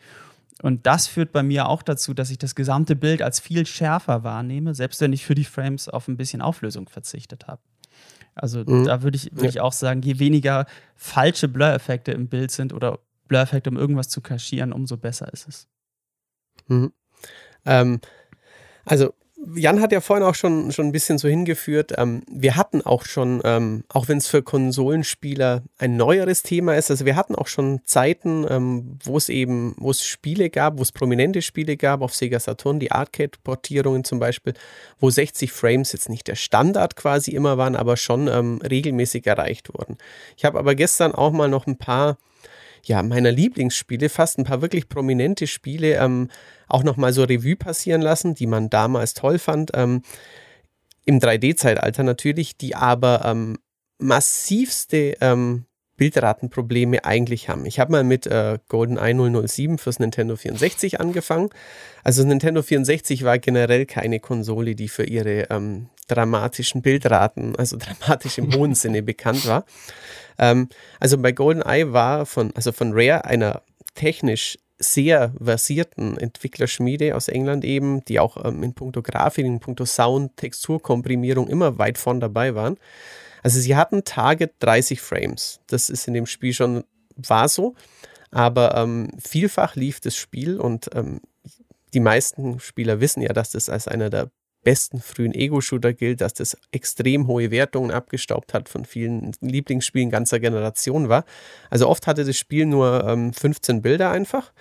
Und 0.61 0.85
das 0.85 1.07
führt 1.07 1.31
bei 1.31 1.43
mir 1.43 1.69
auch 1.69 1.83
dazu, 1.83 2.13
dass 2.13 2.31
ich 2.31 2.37
das 2.37 2.55
gesamte 2.55 2.95
Bild 2.95 3.21
als 3.21 3.39
viel 3.39 3.65
schärfer 3.65 4.23
wahrnehme, 4.23 4.73
selbst 4.73 4.99
wenn 4.99 5.13
ich 5.13 5.25
für 5.25 5.35
die 5.35 5.45
Frames 5.45 5.87
auf 5.87 6.07
ein 6.07 6.17
bisschen 6.17 6.41
Auflösung 6.41 6.89
verzichtet 6.89 7.47
habe. 7.47 7.61
Also 8.35 8.63
mhm. 8.65 8.85
da 8.85 9.03
würde 9.03 9.15
ich, 9.15 9.31
würd 9.31 9.43
ja. 9.43 9.49
ich 9.49 9.61
auch 9.61 9.73
sagen, 9.73 10.01
je 10.01 10.19
weniger 10.19 10.65
falsche 10.95 11.47
Blur-Effekte 11.47 12.11
im 12.11 12.27
Bild 12.27 12.51
sind 12.51 12.73
oder 12.73 12.99
Blur-Effekte, 13.27 13.69
um 13.69 13.77
irgendwas 13.77 14.09
zu 14.09 14.21
kaschieren, 14.21 14.73
umso 14.73 14.97
besser 14.97 15.31
ist 15.31 15.47
es. 15.47 15.67
Mhm. 16.67 16.91
Ähm, 17.65 18.01
also 18.85 19.13
Jan 19.55 19.79
hat 19.79 19.91
ja 19.93 20.01
vorhin 20.01 20.25
auch 20.25 20.35
schon, 20.35 20.71
schon 20.71 20.87
ein 20.87 20.91
bisschen 20.91 21.17
so 21.17 21.27
hingeführt. 21.27 21.93
Ähm, 21.97 22.23
wir 22.29 22.57
hatten 22.57 22.81
auch 22.81 23.05
schon, 23.05 23.41
ähm, 23.45 23.85
auch 23.87 24.07
wenn 24.09 24.17
es 24.17 24.27
für 24.27 24.43
Konsolenspieler 24.43 25.63
ein 25.77 25.95
neueres 25.95 26.43
Thema 26.43 26.75
ist, 26.75 26.91
also 26.91 27.05
wir 27.05 27.15
hatten 27.15 27.35
auch 27.35 27.47
schon 27.47 27.79
Zeiten, 27.85 28.45
ähm, 28.49 28.99
wo 29.03 29.17
es 29.17 29.29
eben, 29.29 29.75
wo 29.77 29.91
es 29.91 30.03
Spiele 30.03 30.49
gab, 30.49 30.77
wo 30.77 30.81
es 30.81 30.91
prominente 30.91 31.41
Spiele 31.41 31.77
gab 31.77 32.01
auf 32.01 32.13
Sega 32.13 32.39
Saturn, 32.39 32.79
die 32.79 32.91
Arcade-Portierungen 32.91 34.03
zum 34.03 34.19
Beispiel, 34.19 34.53
wo 34.99 35.09
60 35.09 35.51
Frames 35.51 35.93
jetzt 35.93 36.09
nicht 36.09 36.27
der 36.27 36.35
Standard 36.35 36.97
quasi 36.97 37.31
immer 37.31 37.57
waren, 37.57 37.77
aber 37.77 37.95
schon 37.95 38.27
ähm, 38.27 38.59
regelmäßig 38.61 39.25
erreicht 39.25 39.73
wurden. 39.73 39.97
Ich 40.35 40.43
habe 40.43 40.59
aber 40.59 40.75
gestern 40.75 41.13
auch 41.15 41.31
mal 41.31 41.47
noch 41.47 41.65
ein 41.65 41.77
paar 41.77 42.17
ja, 42.83 43.03
meiner 43.03 43.31
Lieblingsspiele, 43.31 44.09
fast 44.09 44.37
ein 44.37 44.43
paar 44.43 44.61
wirklich 44.61 44.89
prominente 44.89 45.47
Spiele 45.47 45.95
ähm, 45.95 46.29
auch 46.67 46.83
nochmal 46.83 47.13
so 47.13 47.23
Revue 47.23 47.55
passieren 47.55 48.01
lassen, 48.01 48.35
die 48.35 48.47
man 48.47 48.69
damals 48.69 49.13
toll 49.13 49.39
fand. 49.39 49.71
Ähm, 49.73 50.03
Im 51.05 51.19
3D-Zeitalter 51.19 52.03
natürlich, 52.03 52.57
die 52.57 52.75
aber 52.75 53.23
ähm, 53.25 53.57
massivste 53.97 55.17
ähm, 55.21 55.65
Bildratenprobleme 55.97 57.03
eigentlich 57.03 57.49
haben. 57.49 57.65
Ich 57.65 57.79
habe 57.79 57.91
mal 57.91 58.03
mit 58.03 58.25
äh, 58.25 58.57
GoldenEye 58.69 59.47
007 59.47 59.77
fürs 59.77 59.99
Nintendo 59.99 60.35
64 60.35 60.99
angefangen. 60.99 61.49
Also 62.03 62.23
Nintendo 62.23 62.61
64 62.61 63.23
war 63.25 63.37
generell 63.37 63.85
keine 63.85 64.19
Konsole, 64.19 64.75
die 64.75 64.87
für 64.87 65.03
ihre 65.03 65.49
ähm, 65.49 65.89
dramatischen 66.09 66.81
Bildraten, 66.81 67.55
also 67.55 67.77
dramatisch 67.79 68.37
im 68.37 68.53
hohen 68.53 68.75
Sinne 68.75 69.01
bekannt 69.01 69.47
war. 69.47 69.65
Ähm, 70.37 70.69
also 70.99 71.17
bei 71.17 71.31
GoldenEye 71.31 71.93
war 71.93 72.25
von, 72.25 72.51
also 72.55 72.71
von 72.71 72.91
Rare 72.93 73.25
einer 73.25 73.61
technisch 73.95 74.57
sehr 74.79 75.33
versierten 75.41 76.17
Entwicklerschmiede 76.17 77.15
aus 77.15 77.27
England 77.27 77.65
eben, 77.65 78.03
die 78.05 78.19
auch 78.19 78.43
ähm, 78.45 78.63
in 78.63 78.73
puncto 78.73 79.01
Grafik, 79.01 79.45
in 79.45 79.59
puncto 79.59 79.85
Sound, 79.85 80.37
Texturkomprimierung 80.37 81.47
immer 81.49 81.77
weit 81.77 81.97
vorn 81.97 82.21
dabei 82.21 82.55
waren. 82.55 82.77
Also 83.43 83.59
sie 83.59 83.75
hatten 83.75 84.03
Target 84.05 84.53
30 84.59 85.01
Frames. 85.01 85.59
Das 85.67 85.89
ist 85.89 86.07
in 86.07 86.13
dem 86.13 86.25
Spiel 86.25 86.53
schon, 86.53 86.83
war 87.15 87.49
so. 87.49 87.75
Aber 88.31 88.75
ähm, 88.75 89.09
vielfach 89.19 89.75
lief 89.75 89.99
das 89.99 90.15
Spiel 90.15 90.59
und 90.59 90.89
ähm, 90.93 91.19
die 91.93 91.99
meisten 91.99 92.59
Spieler 92.59 92.99
wissen 92.99 93.21
ja, 93.21 93.33
dass 93.33 93.51
das 93.51 93.69
als 93.69 93.87
einer 93.87 94.09
der 94.09 94.29
besten 94.69 95.01
frühen 95.01 95.33
Ego-Shooter 95.33 95.93
gilt, 95.93 96.21
dass 96.21 96.35
das 96.35 96.55
extrem 96.71 97.25
hohe 97.25 97.49
Wertungen 97.49 97.89
abgestaubt 97.89 98.53
hat, 98.53 98.69
von 98.69 98.85
vielen 98.85 99.31
Lieblingsspielen 99.41 100.11
ganzer 100.11 100.39
Generation 100.39 101.09
war. 101.09 101.25
Also 101.71 101.87
oft 101.87 102.05
hatte 102.05 102.23
das 102.23 102.37
Spiel 102.37 102.67
nur 102.67 103.03
ähm, 103.03 103.33
15 103.33 103.81
Bilder 103.81 104.11
einfach 104.11 104.51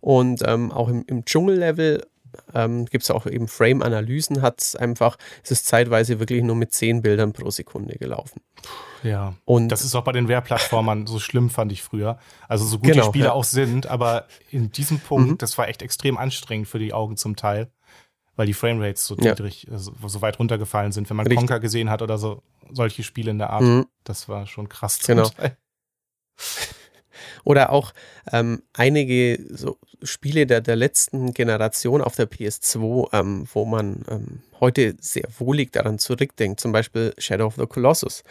und 0.00 0.44
ähm, 0.46 0.70
auch 0.70 0.88
im, 0.88 1.02
im 1.08 1.24
Dschungellevel 1.24 2.06
ähm, 2.54 2.84
gibt 2.86 3.02
es 3.02 3.10
auch 3.10 3.26
eben 3.26 3.48
Frame-Analysen, 3.48 4.40
hat 4.40 4.60
es 4.60 4.76
einfach, 4.76 5.16
es 5.42 5.50
ist 5.50 5.66
zeitweise 5.66 6.20
wirklich 6.20 6.44
nur 6.44 6.54
mit 6.54 6.72
10 6.72 7.02
Bildern 7.02 7.32
pro 7.32 7.50
Sekunde 7.50 7.96
gelaufen. 7.98 8.42
Ja, 9.02 9.34
und 9.44 9.68
das 9.70 9.84
ist 9.84 9.96
auch 9.96 10.04
bei 10.04 10.12
den 10.12 10.28
Wehrplattformern 10.28 11.08
so 11.08 11.18
schlimm, 11.18 11.50
fand 11.50 11.72
ich 11.72 11.82
früher. 11.82 12.20
Also 12.46 12.64
so 12.64 12.78
gut 12.78 12.92
genau, 12.92 13.02
die 13.02 13.08
Spiele 13.08 13.24
ja. 13.26 13.32
auch 13.32 13.42
sind, 13.44 13.88
aber 13.88 14.26
in 14.52 14.70
diesem 14.70 15.00
Punkt, 15.00 15.28
mhm. 15.28 15.38
das 15.38 15.58
war 15.58 15.66
echt 15.66 15.82
extrem 15.82 16.16
anstrengend 16.16 16.68
für 16.68 16.78
die 16.78 16.92
Augen 16.92 17.16
zum 17.16 17.34
Teil, 17.34 17.68
weil 18.36 18.46
die 18.46 18.54
Framerates 18.54 19.06
so 19.06 19.16
ja. 19.16 19.30
niedrig, 19.30 19.66
so, 19.70 19.92
so, 20.06 20.22
weit 20.22 20.38
runtergefallen 20.38 20.92
sind. 20.92 21.08
Wenn 21.10 21.16
man 21.16 21.26
Richtig. 21.26 21.38
Conker 21.38 21.60
gesehen 21.60 21.90
hat 21.90 22.02
oder 22.02 22.18
so, 22.18 22.42
solche 22.70 23.02
Spiele 23.02 23.30
in 23.30 23.38
der 23.38 23.50
Art, 23.50 23.62
mhm. 23.62 23.86
das 24.04 24.28
war 24.28 24.46
schon 24.46 24.68
krass. 24.68 25.00
Genau. 25.00 25.30
Oder 27.44 27.70
auch 27.70 27.92
ähm, 28.32 28.62
einige 28.72 29.38
so 29.50 29.78
Spiele 30.02 30.46
der, 30.46 30.60
der 30.60 30.76
letzten 30.76 31.32
Generation 31.32 32.02
auf 32.02 32.16
der 32.16 32.30
PS2, 32.30 33.08
ähm, 33.12 33.48
wo 33.52 33.64
man 33.64 34.04
ähm, 34.08 34.42
heute 34.60 34.96
sehr 35.00 35.28
wohlig 35.38 35.72
daran 35.72 35.98
zurückdenkt, 35.98 36.60
zum 36.60 36.72
Beispiel 36.72 37.14
Shadow 37.18 37.46
of 37.46 37.56
the 37.56 37.66
Colossus. 37.66 38.24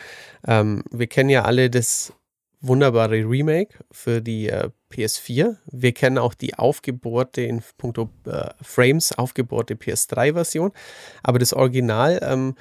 Ähm, 0.47 0.83
wir 0.91 1.07
kennen 1.07 1.29
ja 1.29 1.43
alle 1.43 1.69
das 1.69 2.13
wunderbare 2.61 3.29
Remake 3.29 3.79
für 3.91 4.21
die 4.21 4.49
äh, 4.49 4.69
PS4. 4.95 5.55
Wir 5.71 5.91
kennen 5.91 6.17
auch 6.17 6.33
die 6.33 6.55
aufgebohrte, 6.55 7.41
in 7.41 7.61
puncto 7.77 8.09
äh, 8.25 8.49
Frames, 8.61 9.11
aufgebohrte 9.11 9.75
PS3-Version. 9.75 10.71
Aber 11.23 11.39
das 11.39 11.53
Original 11.53 12.19
ähm, 12.23 12.55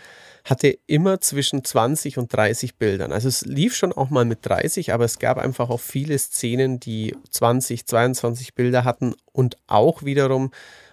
hatte 0.44 0.78
immer 0.86 1.20
zwischen 1.20 1.64
20 1.64 2.18
und 2.18 2.32
30 2.32 2.76
Bildern. 2.76 3.12
Also 3.12 3.28
es 3.28 3.46
lief 3.46 3.74
schon 3.74 3.92
auch 3.92 4.10
mal 4.10 4.26
mit 4.26 4.40
30, 4.42 4.92
aber 4.92 5.04
es 5.04 5.18
gab 5.18 5.38
einfach 5.38 5.70
auch 5.70 5.80
viele 5.80 6.18
Szenen, 6.18 6.80
die 6.80 7.16
20, 7.30 7.86
22 7.86 8.54
Bilder 8.54 8.84
hatten 8.84 9.14
und 9.32 9.56
auch 9.66 10.02
wiederum 10.02 10.50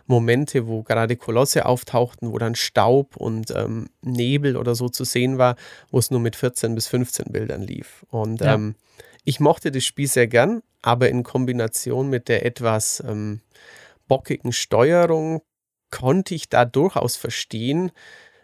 Momente, 0.07 0.67
wo 0.67 0.83
gerade 0.83 1.15
Kolosse 1.15 1.65
auftauchten, 1.65 2.31
wo 2.31 2.37
dann 2.37 2.55
Staub 2.55 3.17
und 3.17 3.51
ähm, 3.51 3.87
Nebel 4.01 4.57
oder 4.57 4.75
so 4.75 4.89
zu 4.89 5.03
sehen 5.03 5.37
war, 5.37 5.55
wo 5.89 5.99
es 5.99 6.11
nur 6.11 6.19
mit 6.19 6.35
14 6.35 6.73
bis 6.75 6.87
15 6.87 7.31
Bildern 7.31 7.61
lief. 7.61 8.05
Und 8.09 8.41
ja. 8.41 8.53
ähm, 8.55 8.75
ich 9.23 9.39
mochte 9.39 9.71
das 9.71 9.83
Spiel 9.83 10.07
sehr 10.07 10.27
gern, 10.27 10.61
aber 10.81 11.09
in 11.09 11.23
Kombination 11.23 12.09
mit 12.09 12.27
der 12.27 12.45
etwas 12.45 13.03
ähm, 13.05 13.41
bockigen 14.07 14.51
Steuerung 14.51 15.41
konnte 15.91 16.33
ich 16.33 16.49
da 16.49 16.65
durchaus 16.65 17.15
verstehen, 17.15 17.91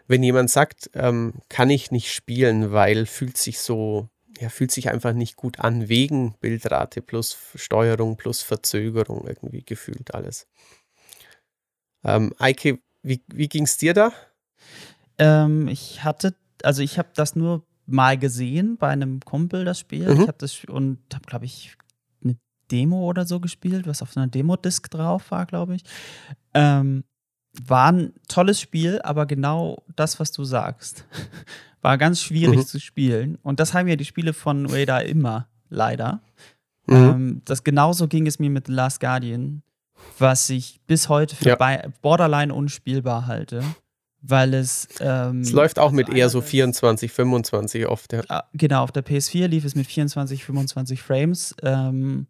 wenn 0.06 0.22
jemand 0.22 0.50
sagt, 0.50 0.90
ähm, 0.94 1.34
kann 1.48 1.70
ich 1.70 1.90
nicht 1.90 2.12
spielen, 2.12 2.72
weil 2.72 3.06
fühlt 3.06 3.36
sich 3.36 3.60
so, 3.60 4.08
ja, 4.38 4.48
fühlt 4.48 4.70
sich 4.70 4.88
einfach 4.88 5.12
nicht 5.12 5.36
gut 5.36 5.58
an, 5.58 5.88
wegen 5.88 6.34
Bildrate 6.40 7.02
plus 7.02 7.36
Steuerung 7.54 8.16
plus 8.16 8.42
Verzögerung 8.42 9.26
irgendwie 9.26 9.62
gefühlt 9.62 10.14
alles. 10.14 10.46
Ähm, 12.04 12.32
Eike, 12.38 12.78
wie, 13.02 13.22
wie 13.26 13.48
ging 13.48 13.64
es 13.64 13.76
dir 13.76 13.92
da? 13.92 14.12
Ähm, 15.18 15.68
ich 15.68 16.04
hatte, 16.04 16.34
also 16.62 16.82
ich 16.82 16.98
habe 16.98 17.10
das 17.14 17.36
nur 17.36 17.64
mal 17.88 18.18
gesehen 18.18 18.76
bei 18.76 18.88
einem 18.88 19.20
Kumpel, 19.20 19.64
das 19.64 19.78
Spiel. 19.80 20.14
Mhm. 20.14 20.20
Ich 20.22 20.28
habe 20.28 20.38
das 20.38 20.64
und 20.66 20.98
habe, 21.12 21.24
glaube 21.26 21.46
ich, 21.46 21.76
eine 22.22 22.36
Demo 22.70 23.08
oder 23.08 23.26
so 23.26 23.40
gespielt, 23.40 23.86
was 23.86 24.02
auf 24.02 24.12
so 24.12 24.20
einer 24.20 24.28
Demo-Disc 24.28 24.90
drauf 24.90 25.30
war, 25.30 25.46
glaube 25.46 25.76
ich. 25.76 25.82
Ähm, 26.54 27.04
war 27.66 27.90
ein 27.90 28.12
tolles 28.28 28.60
Spiel, 28.60 29.00
aber 29.02 29.26
genau 29.26 29.82
das, 29.96 30.20
was 30.20 30.30
du 30.32 30.44
sagst, 30.44 31.06
war 31.80 31.96
ganz 31.98 32.22
schwierig 32.22 32.58
mhm. 32.58 32.66
zu 32.66 32.78
spielen. 32.78 33.38
Und 33.42 33.58
das 33.58 33.74
haben 33.74 33.88
ja 33.88 33.96
die 33.96 34.04
Spiele 34.04 34.34
von 34.34 34.66
Radar 34.66 35.04
immer, 35.04 35.48
leider. 35.70 36.20
Mhm. 36.86 36.94
Ähm, 36.94 37.42
das 37.46 37.64
genauso 37.64 38.06
ging 38.06 38.26
es 38.26 38.38
mir 38.38 38.50
mit 38.50 38.66
The 38.66 38.72
Last 38.72 39.00
Guardian, 39.00 39.62
was 40.18 40.48
ich 40.50 40.80
bis 40.86 41.08
heute 41.08 41.34
für 41.34 41.58
ja. 41.58 41.88
borderline 42.02 42.54
unspielbar 42.54 43.26
halte 43.26 43.64
weil 44.20 44.54
es. 44.54 44.88
Ähm, 45.00 45.40
es 45.40 45.52
läuft 45.52 45.78
auch 45.78 45.92
mit 45.92 46.08
eher 46.08 46.28
so 46.28 46.40
24, 46.40 47.12
25 47.12 47.86
oft, 47.86 48.12
ja. 48.12 48.22
Ah, 48.28 48.44
genau, 48.52 48.82
auf 48.82 48.92
der 48.92 49.04
PS4 49.04 49.46
lief 49.46 49.64
es 49.64 49.74
mit 49.74 49.86
24, 49.86 50.44
25 50.44 51.02
Frames. 51.02 51.54
Ähm, 51.62 52.26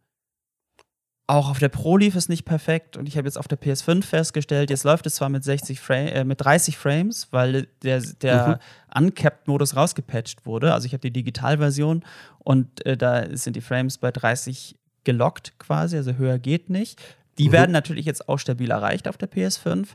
auch 1.29 1.51
auf 1.51 1.59
der 1.59 1.68
Pro 1.68 1.98
lief 1.98 2.16
es 2.16 2.31
nicht 2.31 2.46
perfekt 2.46 2.96
und 2.96 3.07
ich 3.07 3.18
habe 3.18 3.29
jetzt 3.29 3.37
auf 3.37 3.46
der 3.46 3.61
PS5 3.61 4.03
festgestellt, 4.03 4.70
jetzt 4.70 4.85
läuft 4.85 5.07
es 5.07 5.16
zwar 5.16 5.29
mit 5.29 5.44
60 5.44 5.79
Frame, 5.79 6.09
äh, 6.09 6.24
mit 6.24 6.40
30 6.40 6.79
Frames, 6.79 7.29
weil 7.33 7.68
der, 7.83 8.01
der 8.01 8.61
mhm. 8.96 9.05
Uncapped-Modus 9.05 9.77
rausgepatcht 9.77 10.46
wurde. 10.46 10.72
Also 10.72 10.87
ich 10.87 10.94
habe 10.94 11.03
die 11.03 11.12
Digitalversion 11.12 12.03
und 12.38 12.85
äh, 12.87 12.96
da 12.96 13.27
sind 13.37 13.57
die 13.57 13.61
Frames 13.61 13.98
bei 13.98 14.11
30 14.11 14.77
gelockt 15.05 15.59
quasi, 15.59 15.98
also 15.98 16.14
höher 16.14 16.38
geht 16.38 16.70
nicht. 16.70 16.98
Die 17.37 17.48
mhm. 17.48 17.53
werden 17.53 17.72
natürlich 17.72 18.07
jetzt 18.07 18.27
auch 18.29 18.38
stabil 18.38 18.70
erreicht 18.70 19.07
auf 19.07 19.18
der 19.18 19.31
PS5 19.31 19.87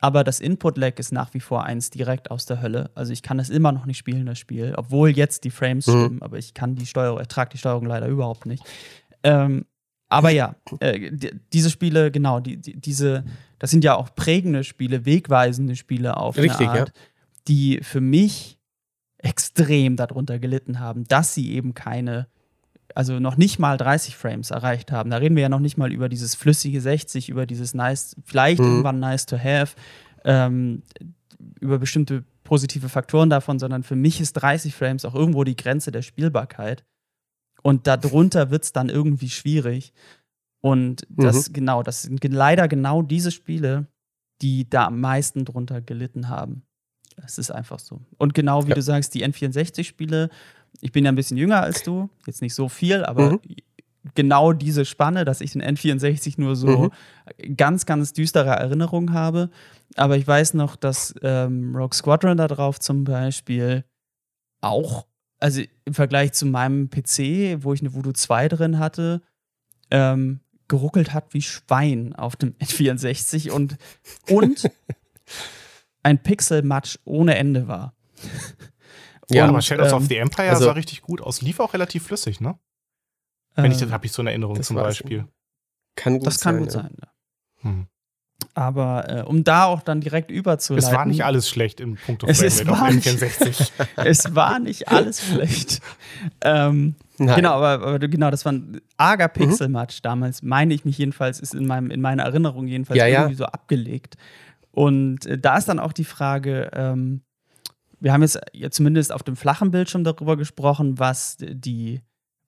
aber 0.00 0.24
das 0.24 0.40
Input-Lag 0.40 0.98
ist 0.98 1.12
nach 1.12 1.34
wie 1.34 1.40
vor 1.40 1.64
eins 1.64 1.90
direkt 1.90 2.30
aus 2.30 2.46
der 2.46 2.62
Hölle. 2.62 2.90
Also 2.94 3.12
ich 3.12 3.22
kann 3.22 3.38
es 3.38 3.50
immer 3.50 3.70
noch 3.70 3.84
nicht 3.84 3.98
spielen, 3.98 4.26
das 4.26 4.38
Spiel, 4.38 4.74
obwohl 4.76 5.10
jetzt 5.10 5.44
die 5.44 5.50
Frames 5.50 5.86
mhm. 5.86 5.90
stimmen, 5.90 6.22
aber 6.22 6.38
ich 6.38 6.54
kann 6.54 6.74
die 6.74 6.86
Steuerung, 6.86 7.18
ertrage 7.18 7.50
die 7.50 7.58
Steuerung 7.58 7.86
leider 7.86 8.08
überhaupt 8.08 8.46
nicht. 8.46 8.64
Ähm, 9.22 9.66
aber 10.08 10.30
ja, 10.30 10.56
äh, 10.80 11.12
diese 11.52 11.70
Spiele, 11.70 12.10
genau, 12.10 12.40
die, 12.40 12.56
die, 12.56 12.80
diese, 12.80 13.24
das 13.58 13.70
sind 13.70 13.84
ja 13.84 13.94
auch 13.94 14.14
prägende 14.14 14.64
Spiele, 14.64 15.04
wegweisende 15.04 15.76
Spiele 15.76 16.16
auf 16.16 16.36
Richtig, 16.36 16.68
eine 16.68 16.80
Art, 16.80 16.88
ja. 16.88 16.94
die 17.46 17.80
für 17.82 18.00
mich 18.00 18.58
extrem 19.18 19.96
darunter 19.96 20.38
gelitten 20.38 20.80
haben, 20.80 21.04
dass 21.04 21.34
sie 21.34 21.52
eben 21.52 21.74
keine 21.74 22.26
also 22.94 23.20
noch 23.20 23.36
nicht 23.36 23.58
mal 23.58 23.76
30 23.76 24.16
Frames 24.16 24.50
erreicht 24.50 24.92
haben. 24.92 25.10
Da 25.10 25.18
reden 25.18 25.36
wir 25.36 25.42
ja 25.42 25.48
noch 25.48 25.60
nicht 25.60 25.76
mal 25.76 25.92
über 25.92 26.08
dieses 26.08 26.34
flüssige 26.34 26.80
60, 26.80 27.28
über 27.28 27.46
dieses 27.46 27.74
nice, 27.74 28.16
vielleicht 28.24 28.60
mhm. 28.60 28.66
irgendwann 28.66 29.00
nice 29.00 29.26
to 29.26 29.38
have, 29.38 29.76
ähm, 30.24 30.82
über 31.60 31.78
bestimmte 31.78 32.24
positive 32.44 32.88
Faktoren 32.88 33.30
davon, 33.30 33.58
sondern 33.58 33.82
für 33.82 33.96
mich 33.96 34.20
ist 34.20 34.34
30 34.34 34.74
Frames 34.74 35.04
auch 35.04 35.14
irgendwo 35.14 35.44
die 35.44 35.56
Grenze 35.56 35.92
der 35.92 36.02
Spielbarkeit. 36.02 36.84
Und 37.62 37.86
darunter 37.86 38.50
wird 38.50 38.64
es 38.64 38.72
dann 38.72 38.88
irgendwie 38.88 39.28
schwierig. 39.28 39.92
Und 40.60 41.06
das, 41.08 41.48
mhm. 41.48 41.52
genau, 41.52 41.82
das 41.82 42.02
sind 42.02 42.24
leider 42.24 42.68
genau 42.68 43.02
diese 43.02 43.30
Spiele, 43.30 43.86
die 44.42 44.68
da 44.68 44.86
am 44.86 45.00
meisten 45.00 45.44
drunter 45.44 45.80
gelitten 45.80 46.28
haben. 46.28 46.62
Es 47.24 47.38
ist 47.38 47.50
einfach 47.50 47.78
so. 47.78 48.00
Und 48.18 48.34
genau 48.34 48.64
wie 48.64 48.70
ja. 48.70 48.74
du 48.74 48.82
sagst, 48.82 49.14
die 49.14 49.24
N64-Spiele 49.24 50.30
ich 50.80 50.92
bin 50.92 51.04
ja 51.04 51.12
ein 51.12 51.16
bisschen 51.16 51.36
jünger 51.36 51.62
als 51.62 51.82
du, 51.82 52.08
jetzt 52.26 52.42
nicht 52.42 52.54
so 52.54 52.68
viel, 52.68 53.04
aber 53.04 53.32
mhm. 53.32 53.40
genau 54.14 54.52
diese 54.52 54.84
Spanne, 54.84 55.24
dass 55.24 55.40
ich 55.40 55.52
den 55.52 55.62
N64 55.62 56.34
nur 56.38 56.56
so 56.56 56.92
mhm. 57.38 57.56
ganz, 57.56 57.86
ganz 57.86 58.12
düstere 58.12 58.50
Erinnerungen 58.50 59.12
habe. 59.12 59.50
Aber 59.96 60.16
ich 60.16 60.26
weiß 60.26 60.54
noch, 60.54 60.76
dass 60.76 61.14
ähm, 61.22 61.74
Rogue 61.74 61.94
Squadron 61.94 62.36
da 62.36 62.48
drauf 62.48 62.80
zum 62.80 63.04
Beispiel 63.04 63.84
auch, 64.60 65.06
also 65.38 65.62
im 65.84 65.94
Vergleich 65.94 66.32
zu 66.32 66.46
meinem 66.46 66.90
PC, 66.90 67.62
wo 67.62 67.72
ich 67.72 67.80
eine 67.80 67.94
Voodoo 67.94 68.12
2 68.12 68.48
drin 68.48 68.78
hatte, 68.78 69.22
ähm, 69.90 70.40
geruckelt 70.68 71.12
hat 71.12 71.34
wie 71.34 71.42
Schwein 71.42 72.14
auf 72.14 72.36
dem 72.36 72.54
N64 72.54 73.50
und, 73.50 73.76
und 74.28 74.70
ein 76.02 76.22
Pixel-Match 76.22 77.00
ohne 77.04 77.36
Ende 77.36 77.66
war. 77.66 77.94
Ja, 79.30 79.46
aber 79.48 79.62
Shadows 79.62 79.92
ähm, 79.92 79.98
of 79.98 80.06
the 80.06 80.16
Empire 80.16 80.50
also, 80.50 80.64
sah 80.64 80.72
richtig 80.72 81.02
gut 81.02 81.20
aus. 81.20 81.42
Lief 81.42 81.60
auch 81.60 81.72
relativ 81.72 82.04
flüssig, 82.04 82.40
ne? 82.40 82.58
Wenn 83.56 83.72
ich 83.72 83.78
das 83.78 83.90
habe 83.90 84.06
ich 84.06 84.12
so 84.12 84.22
eine 84.22 84.30
Erinnerung 84.30 84.62
zum 84.62 84.76
Beispiel. 84.76 85.26
Kann 85.96 86.18
gut 86.18 86.26
das 86.26 86.36
sein. 86.36 86.64
Das 86.64 86.74
kann 86.74 86.82
gut 86.82 86.82
ja. 86.82 86.82
sein. 86.82 86.96
Ja. 87.00 87.08
Hm. 87.62 87.86
Aber 88.54 89.08
äh, 89.08 89.22
um 89.22 89.44
da 89.44 89.64
auch 89.64 89.82
dann 89.82 90.00
direkt 90.00 90.30
überzuleiten. 90.30 90.88
Es 90.88 90.94
war 90.94 91.04
nicht 91.04 91.24
alles 91.24 91.48
schlecht 91.48 91.78
im 91.78 91.96
Punkt 91.96 92.24
auf 92.24 92.30
N64. 92.30 93.70
es 93.96 94.34
war 94.34 94.58
nicht 94.58 94.88
alles 94.88 95.24
schlecht. 95.24 95.80
Ähm, 96.40 96.94
genau, 97.18 97.52
aber, 97.52 97.86
aber, 97.86 97.98
genau, 97.98 98.30
das 98.30 98.44
war 98.44 98.52
ein 98.52 98.80
arger 98.96 99.28
mhm. 99.28 99.32
Pixel-Match 99.32 99.98
mhm. 99.98 100.02
damals, 100.02 100.42
meine 100.42 100.74
ich 100.74 100.84
mich 100.84 100.98
jedenfalls, 100.98 101.38
ist 101.38 101.54
in, 101.54 101.66
meinem, 101.66 101.90
in 101.90 102.00
meiner 102.00 102.24
Erinnerung 102.24 102.66
jedenfalls 102.66 102.98
ja, 102.98 103.06
irgendwie 103.06 103.32
ja. 103.32 103.38
so 103.38 103.44
abgelegt. 103.44 104.16
Und 104.72 105.26
äh, 105.26 105.38
da 105.38 105.58
ist 105.58 105.68
dann 105.68 105.78
auch 105.78 105.92
die 105.92 106.04
Frage, 106.04 106.70
ähm, 106.72 107.22
wir 108.00 108.12
haben 108.12 108.22
jetzt 108.22 108.40
ja, 108.52 108.70
zumindest 108.70 109.12
auf 109.12 109.22
dem 109.22 109.36
flachen 109.36 109.70
Bildschirm 109.70 110.04
darüber 110.04 110.36
gesprochen, 110.36 110.98
was 110.98 111.36
die, 111.38 112.00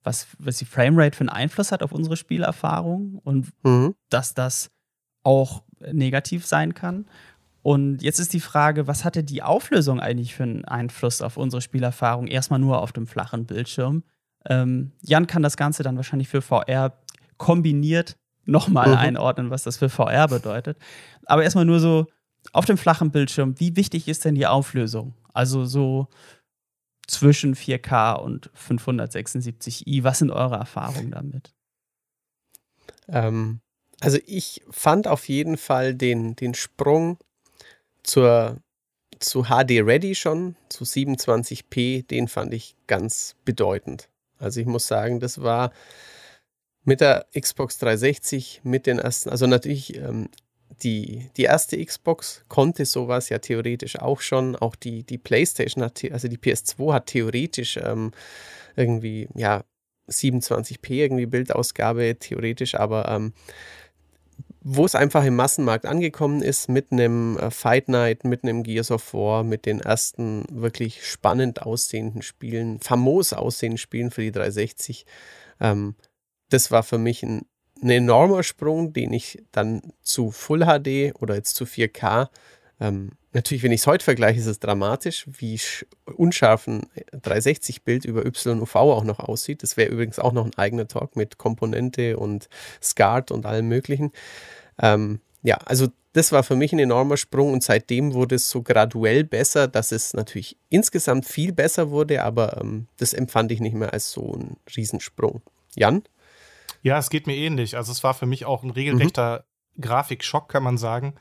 was, 0.03 0.27
was 0.39 0.57
die 0.57 0.65
Framerate 0.65 1.15
für 1.15 1.21
einen 1.21 1.29
Einfluss 1.29 1.71
hat 1.71 1.83
auf 1.83 1.91
unsere 1.91 2.17
Spielerfahrung 2.17 3.19
und 3.23 3.49
mhm. 3.63 3.95
dass 4.09 4.33
das 4.33 4.71
auch 5.23 5.63
negativ 5.91 6.45
sein 6.45 6.73
kann. 6.73 7.05
Und 7.61 8.01
jetzt 8.01 8.19
ist 8.19 8.33
die 8.33 8.41
Frage, 8.41 8.87
was 8.87 9.05
hatte 9.05 9.23
die 9.23 9.41
Auflösung 9.41 10.01
eigentlich 10.01 10.35
für 10.35 10.43
einen 10.43 10.65
Einfluss 10.65 11.21
auf 11.21 11.37
unsere 11.37 11.61
Spielerfahrung? 11.61 12.27
Erstmal 12.27 12.59
nur 12.59 12.81
auf 12.81 12.91
dem 12.91 13.07
flachen 13.07 13.45
Bildschirm. 13.45 14.03
Ähm, 14.49 14.91
Jan 15.01 15.27
kann 15.27 15.43
das 15.43 15.55
Ganze 15.55 15.81
dann 15.81 15.95
wahrscheinlich 15.95 16.27
für 16.27 16.41
VR 16.41 16.97
kombiniert 17.37 18.17
nochmal 18.45 18.89
mhm. 18.89 18.97
einordnen, 18.97 19.49
was 19.49 19.63
das 19.63 19.77
für 19.77 19.87
VR 19.87 20.27
bedeutet. 20.27 20.77
Aber 21.25 21.43
erstmal 21.43 21.63
nur 21.63 21.79
so 21.79 22.07
auf 22.51 22.65
dem 22.65 22.77
flachen 22.77 23.11
Bildschirm, 23.11 23.57
wie 23.59 23.77
wichtig 23.77 24.09
ist 24.09 24.25
denn 24.25 24.35
die 24.35 24.47
Auflösung? 24.47 25.13
Also 25.33 25.65
so 25.65 26.07
zwischen 27.07 27.55
4K 27.55 28.15
und 28.15 28.51
576i. 28.51 30.03
Was 30.03 30.19
sind 30.19 30.31
eure 30.31 30.55
Erfahrungen 30.55 31.11
damit? 31.11 31.53
Ähm, 33.07 33.61
also 33.99 34.17
ich 34.25 34.61
fand 34.69 35.07
auf 35.07 35.27
jeden 35.27 35.57
Fall 35.57 35.95
den, 35.95 36.35
den 36.35 36.53
Sprung 36.53 37.17
zur, 38.03 38.61
zu 39.19 39.43
HD 39.43 39.81
Ready 39.81 40.15
schon, 40.15 40.55
zu 40.69 40.83
27p, 40.83 42.05
den 42.07 42.27
fand 42.27 42.53
ich 42.53 42.75
ganz 42.87 43.35
bedeutend. 43.45 44.09
Also 44.39 44.59
ich 44.59 44.67
muss 44.67 44.87
sagen, 44.87 45.19
das 45.19 45.41
war 45.41 45.71
mit 46.83 46.99
der 46.99 47.27
Xbox 47.37 47.77
360, 47.77 48.61
mit 48.63 48.87
den 48.87 48.99
ersten, 48.99 49.29
also 49.29 49.47
natürlich 49.47 49.95
ähm, 49.95 50.29
die, 50.81 51.29
die 51.37 51.43
erste 51.43 51.83
Xbox 51.83 52.43
konnte 52.47 52.85
sowas 52.85 53.29
ja 53.29 53.39
theoretisch 53.39 53.99
auch 53.99 54.21
schon. 54.21 54.55
Auch 54.55 54.75
die, 54.75 55.03
die 55.03 55.17
PlayStation 55.17 55.83
hat, 55.83 56.01
also 56.11 56.27
die 56.27 56.37
PS2 56.37 56.93
hat 56.93 57.07
theoretisch 57.07 57.77
ähm, 57.77 58.11
irgendwie, 58.75 59.27
ja, 59.35 59.63
27p 60.09 60.91
irgendwie 60.91 61.25
Bildausgabe, 61.25 62.17
theoretisch, 62.19 62.75
aber 62.75 63.07
ähm, 63.09 63.33
wo 64.65 64.85
es 64.85 64.95
einfach 64.95 65.25
im 65.25 65.35
Massenmarkt 65.35 65.85
angekommen 65.85 66.41
ist, 66.41 66.69
mit 66.69 66.91
einem 66.91 67.37
äh, 67.37 67.51
Fight 67.51 67.89
Night, 67.89 68.23
mit 68.23 68.43
einem 68.43 68.63
Gears 68.63 68.91
of 68.91 69.13
War, 69.13 69.43
mit 69.43 69.65
den 69.65 69.81
ersten 69.81 70.45
wirklich 70.49 71.05
spannend 71.05 71.61
aussehenden 71.61 72.21
Spielen, 72.21 72.79
famos 72.79 73.33
aussehenden 73.33 73.77
Spielen 73.77 74.09
für 74.09 74.21
die 74.21 74.31
360. 74.31 75.05
Ähm, 75.59 75.95
das 76.49 76.71
war 76.71 76.83
für 76.83 76.97
mich 76.97 77.23
ein 77.23 77.45
ein 77.83 77.89
enormer 77.89 78.43
Sprung, 78.43 78.93
den 78.93 79.13
ich 79.13 79.43
dann 79.51 79.81
zu 80.01 80.31
Full 80.31 80.65
HD 80.65 81.13
oder 81.19 81.35
jetzt 81.35 81.55
zu 81.55 81.65
4K, 81.65 82.29
ähm, 82.79 83.11
natürlich, 83.33 83.63
wenn 83.63 83.71
ich 83.71 83.81
es 83.81 83.87
heute 83.87 84.03
vergleiche, 84.03 84.39
ist 84.39 84.47
es 84.47 84.59
dramatisch, 84.59 85.25
wie 85.27 85.59
unscharf 86.05 86.67
ein 86.67 86.87
360-Bild 87.13 88.05
über 88.05 88.25
YUV 88.25 88.75
auch 88.75 89.03
noch 89.03 89.19
aussieht. 89.19 89.63
Das 89.63 89.77
wäre 89.77 89.91
übrigens 89.91 90.19
auch 90.19 90.33
noch 90.33 90.45
ein 90.45 90.57
eigener 90.57 90.87
Talk 90.87 91.15
mit 91.15 91.37
Komponente 91.37 92.17
und 92.17 92.49
SCART 92.81 93.31
und 93.31 93.45
allem 93.45 93.67
Möglichen. 93.67 94.11
Ähm, 94.81 95.19
ja, 95.43 95.57
also 95.57 95.87
das 96.13 96.31
war 96.31 96.43
für 96.43 96.55
mich 96.55 96.73
ein 96.73 96.79
enormer 96.79 97.17
Sprung 97.17 97.53
und 97.53 97.63
seitdem 97.63 98.13
wurde 98.13 98.35
es 98.35 98.49
so 98.49 98.61
graduell 98.61 99.23
besser, 99.23 99.67
dass 99.67 99.91
es 99.91 100.13
natürlich 100.13 100.57
insgesamt 100.69 101.25
viel 101.25 101.53
besser 101.53 101.89
wurde, 101.89 102.23
aber 102.23 102.59
ähm, 102.61 102.87
das 102.97 103.13
empfand 103.13 103.51
ich 103.51 103.59
nicht 103.59 103.75
mehr 103.75 103.93
als 103.93 104.11
so 104.11 104.33
ein 104.33 104.57
Riesensprung. 104.75 105.41
Jan? 105.75 106.03
Ja, 106.83 106.97
es 106.97 107.09
geht 107.09 107.27
mir 107.27 107.35
ähnlich. 107.35 107.75
Also 107.75 107.91
es 107.91 108.03
war 108.03 108.13
für 108.13 108.25
mich 108.25 108.45
auch 108.45 108.63
ein 108.63 108.69
regelrechter 108.69 109.45
mhm. 109.75 109.81
Grafikschock, 109.81 110.49
kann 110.49 110.63
man 110.63 110.77
sagen. 110.77 111.15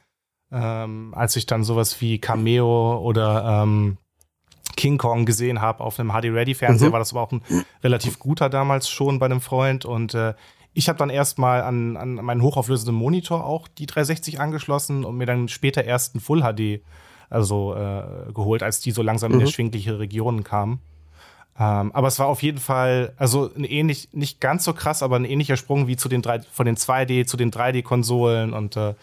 Ähm, 0.51 1.15
als 1.17 1.35
ich 1.37 1.47
dann 1.47 1.65
sowas 1.65 1.99
wie 2.03 2.19
Cameo 2.19 2.99
oder 2.99 3.63
ähm, 3.63 3.97
King 4.77 4.99
Kong 4.99 5.25
gesehen 5.25 5.63
habe 5.63 5.83
auf 5.83 5.99
einem 5.99 6.11
HD-Ready-Fernseher, 6.11 6.89
mhm. 6.89 6.93
war 6.93 6.99
das 6.99 7.13
aber 7.13 7.23
auch 7.23 7.33
ein 7.33 7.43
relativ 7.83 8.19
guter 8.19 8.51
damals 8.51 8.91
schon 8.91 9.19
bei 9.19 9.27
einem 9.27 9.41
Freund. 9.41 9.85
Und 9.85 10.15
äh, 10.15 10.35
ich 10.75 10.89
habe 10.89 10.99
dann 10.99 11.11
erstmal 11.11 11.63
an, 11.63 11.97
an 11.97 12.15
meinen 12.17 12.43
hochauflösenden 12.43 12.95
Monitor 12.95 13.47
auch 13.47 13.69
die 13.69 13.87
360 13.87 14.41
angeschlossen 14.41 15.05
und 15.05 15.17
mir 15.17 15.27
dann 15.27 15.49
später 15.49 15.85
erst 15.85 16.17
ein 16.17 16.21
Full 16.21 16.43
HD 16.43 16.83
also 17.31 17.75
äh, 17.75 18.33
geholt, 18.33 18.63
als 18.63 18.81
die 18.81 18.91
so 18.91 19.03
langsam 19.03 19.33
mhm. 19.33 19.39
in 19.39 19.47
erschwingliche 19.47 19.99
Regionen 19.99 20.45
kamen. 20.45 20.81
Ähm, 21.59 21.93
aber 21.93 22.09
es 22.09 22.19
war 22.19 22.27
auf 22.27 22.43
jeden 22.43 22.59
Fall, 22.59 23.13
also 23.19 23.51
ein 23.55 23.65
ähnlich, 23.65 24.09
nicht 24.13 24.41
ganz 24.41 24.65
so 24.65 24.73
krass, 24.73 25.03
aber 25.03 25.17
ein 25.17 25.25
ähnlicher 25.25 25.57
Sprung 25.57 25.87
wie 25.87 25.97
zu 25.97 26.09
den 26.09 26.23
drei, 26.23 26.41
von 26.41 26.67
den 26.67 26.77
2D 26.77 27.27
zu 27.27 27.37
den 27.37 27.51
3D-Konsolen 27.51 28.53
und 28.53 28.77
äh, 28.77 28.95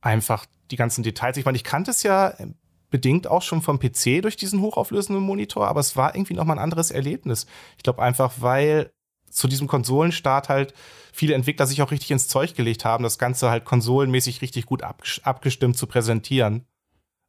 einfach 0.00 0.46
die 0.70 0.76
ganzen 0.76 1.02
Details. 1.02 1.36
Ich 1.36 1.44
meine, 1.44 1.56
ich 1.56 1.64
kannte 1.64 1.90
es 1.90 2.02
ja 2.02 2.34
bedingt 2.90 3.26
auch 3.26 3.42
schon 3.42 3.60
vom 3.60 3.78
PC 3.78 4.22
durch 4.22 4.36
diesen 4.36 4.62
hochauflösenden 4.62 5.22
Monitor, 5.22 5.68
aber 5.68 5.80
es 5.80 5.96
war 5.96 6.14
irgendwie 6.14 6.34
nochmal 6.34 6.56
ein 6.56 6.62
anderes 6.62 6.90
Erlebnis. 6.90 7.46
Ich 7.76 7.82
glaube 7.82 8.02
einfach, 8.02 8.34
weil 8.38 8.90
zu 9.28 9.46
diesem 9.46 9.68
Konsolenstart 9.68 10.48
halt 10.48 10.72
viele 11.12 11.34
Entwickler 11.34 11.66
sich 11.66 11.82
auch 11.82 11.90
richtig 11.90 12.10
ins 12.10 12.28
Zeug 12.28 12.54
gelegt 12.54 12.86
haben, 12.86 13.04
das 13.04 13.18
Ganze 13.18 13.50
halt 13.50 13.66
konsolenmäßig 13.66 14.40
richtig 14.40 14.64
gut 14.64 14.82
abgestimmt 14.82 15.76
zu 15.76 15.86
präsentieren 15.86 16.64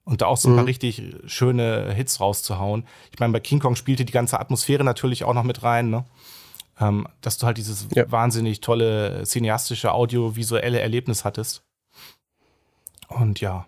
und 0.10 0.22
da 0.22 0.26
auch 0.26 0.38
so 0.38 0.50
ein 0.50 0.56
paar 0.56 0.64
mhm. 0.64 0.70
richtig 0.70 1.04
schöne 1.28 1.94
Hits 1.94 2.20
rauszuhauen. 2.20 2.88
Ich 3.12 3.20
meine, 3.20 3.32
bei 3.32 3.40
King 3.40 3.60
Kong 3.60 3.76
spielte 3.76 4.06
die 4.06 4.12
ganze 4.12 4.40
Atmosphäre 4.40 4.84
natürlich 4.84 5.24
auch 5.24 5.36
noch 5.36 5.44
mit 5.44 5.62
rein, 5.62 5.92
ne? 5.92 6.04
Ähm, 6.80 7.08
dass 7.22 7.38
du 7.38 7.46
halt 7.46 7.58
dieses 7.58 7.88
ja. 7.94 8.10
wahnsinnig 8.12 8.60
tolle 8.60 9.24
cineastische, 9.24 9.94
audiovisuelle 9.94 10.80
Erlebnis 10.80 11.26
hattest. 11.26 11.64
Und 13.08 13.40
ja, 13.40 13.68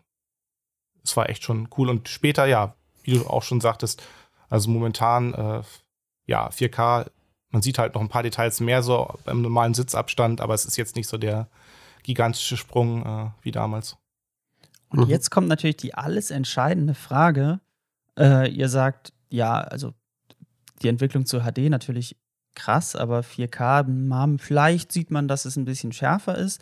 es 1.04 1.15
war 1.15 1.30
echt 1.30 1.43
schon 1.43 1.69
cool. 1.77 1.89
Und 1.89 2.10
später, 2.10 2.47
ja, 2.47 2.73
wie 3.04 3.12
du 3.12 3.27
auch 3.27 3.43
schon 3.43 3.62
sagtest, 3.62 4.01
also 4.49 4.71
momentan, 4.71 5.36
äh, 5.36 5.62
ja, 6.25 6.49
4K, 6.49 7.06
man 7.51 7.62
sieht 7.62 7.77
halt 7.77 7.93
noch 7.93 8.01
ein 8.01 8.10
paar 8.10 8.23
Details 8.23 8.60
mehr 8.62 8.82
so 8.82 9.13
beim 9.25 9.43
normalen 9.43 9.75
Sitzabstand, 9.75 10.41
aber 10.41 10.56
es 10.56 10.65
ist 10.65 10.77
jetzt 10.77 10.95
nicht 10.95 11.08
so 11.08 11.19
der 11.19 11.49
gigantische 12.01 12.58
Sprung 12.58 13.06
äh, 13.06 13.30
wie 13.43 13.51
damals. 13.51 13.97
Und 14.91 15.06
mhm. 15.06 15.10
jetzt 15.10 15.32
kommt 15.32 15.47
natürlich 15.47 15.77
die 15.77 15.93
alles 15.93 16.32
entscheidende 16.32 16.93
Frage. 16.93 17.62
Äh, 18.19 18.51
ihr 18.51 18.69
sagt, 18.69 19.13
ja, 19.30 19.62
also 19.62 19.93
die 20.82 20.89
Entwicklung 20.89 21.25
zu 21.25 21.41
HD 21.41 21.69
natürlich 21.69 22.17
krass, 22.56 22.95
aber 22.95 23.21
4K, 23.21 24.38
vielleicht 24.38 24.91
sieht 24.91 25.10
man, 25.10 25.27
dass 25.30 25.45
es 25.45 25.56
ein 25.56 25.65
bisschen 25.65 25.93
schärfer 25.93 26.38
ist. 26.38 26.62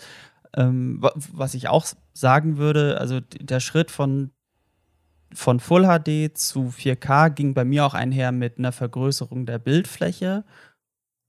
Ähm, 0.56 1.04
was 1.32 1.54
ich 1.54 1.68
auch 1.68 1.86
sagen 2.14 2.58
würde, 2.58 3.00
also 3.00 3.20
der 3.20 3.60
Schritt 3.60 3.92
von, 3.92 4.32
von 5.34 5.60
Full 5.60 5.84
HD 5.84 6.38
zu 6.38 6.70
4K 6.70 7.32
ging 7.32 7.54
bei 7.54 7.66
mir 7.66 7.86
auch 7.86 7.94
einher 7.94 8.32
mit 8.32 8.60
einer 8.60 8.72
Vergrößerung 8.72 9.46
der 9.46 9.60
Bildfläche, 9.60 10.44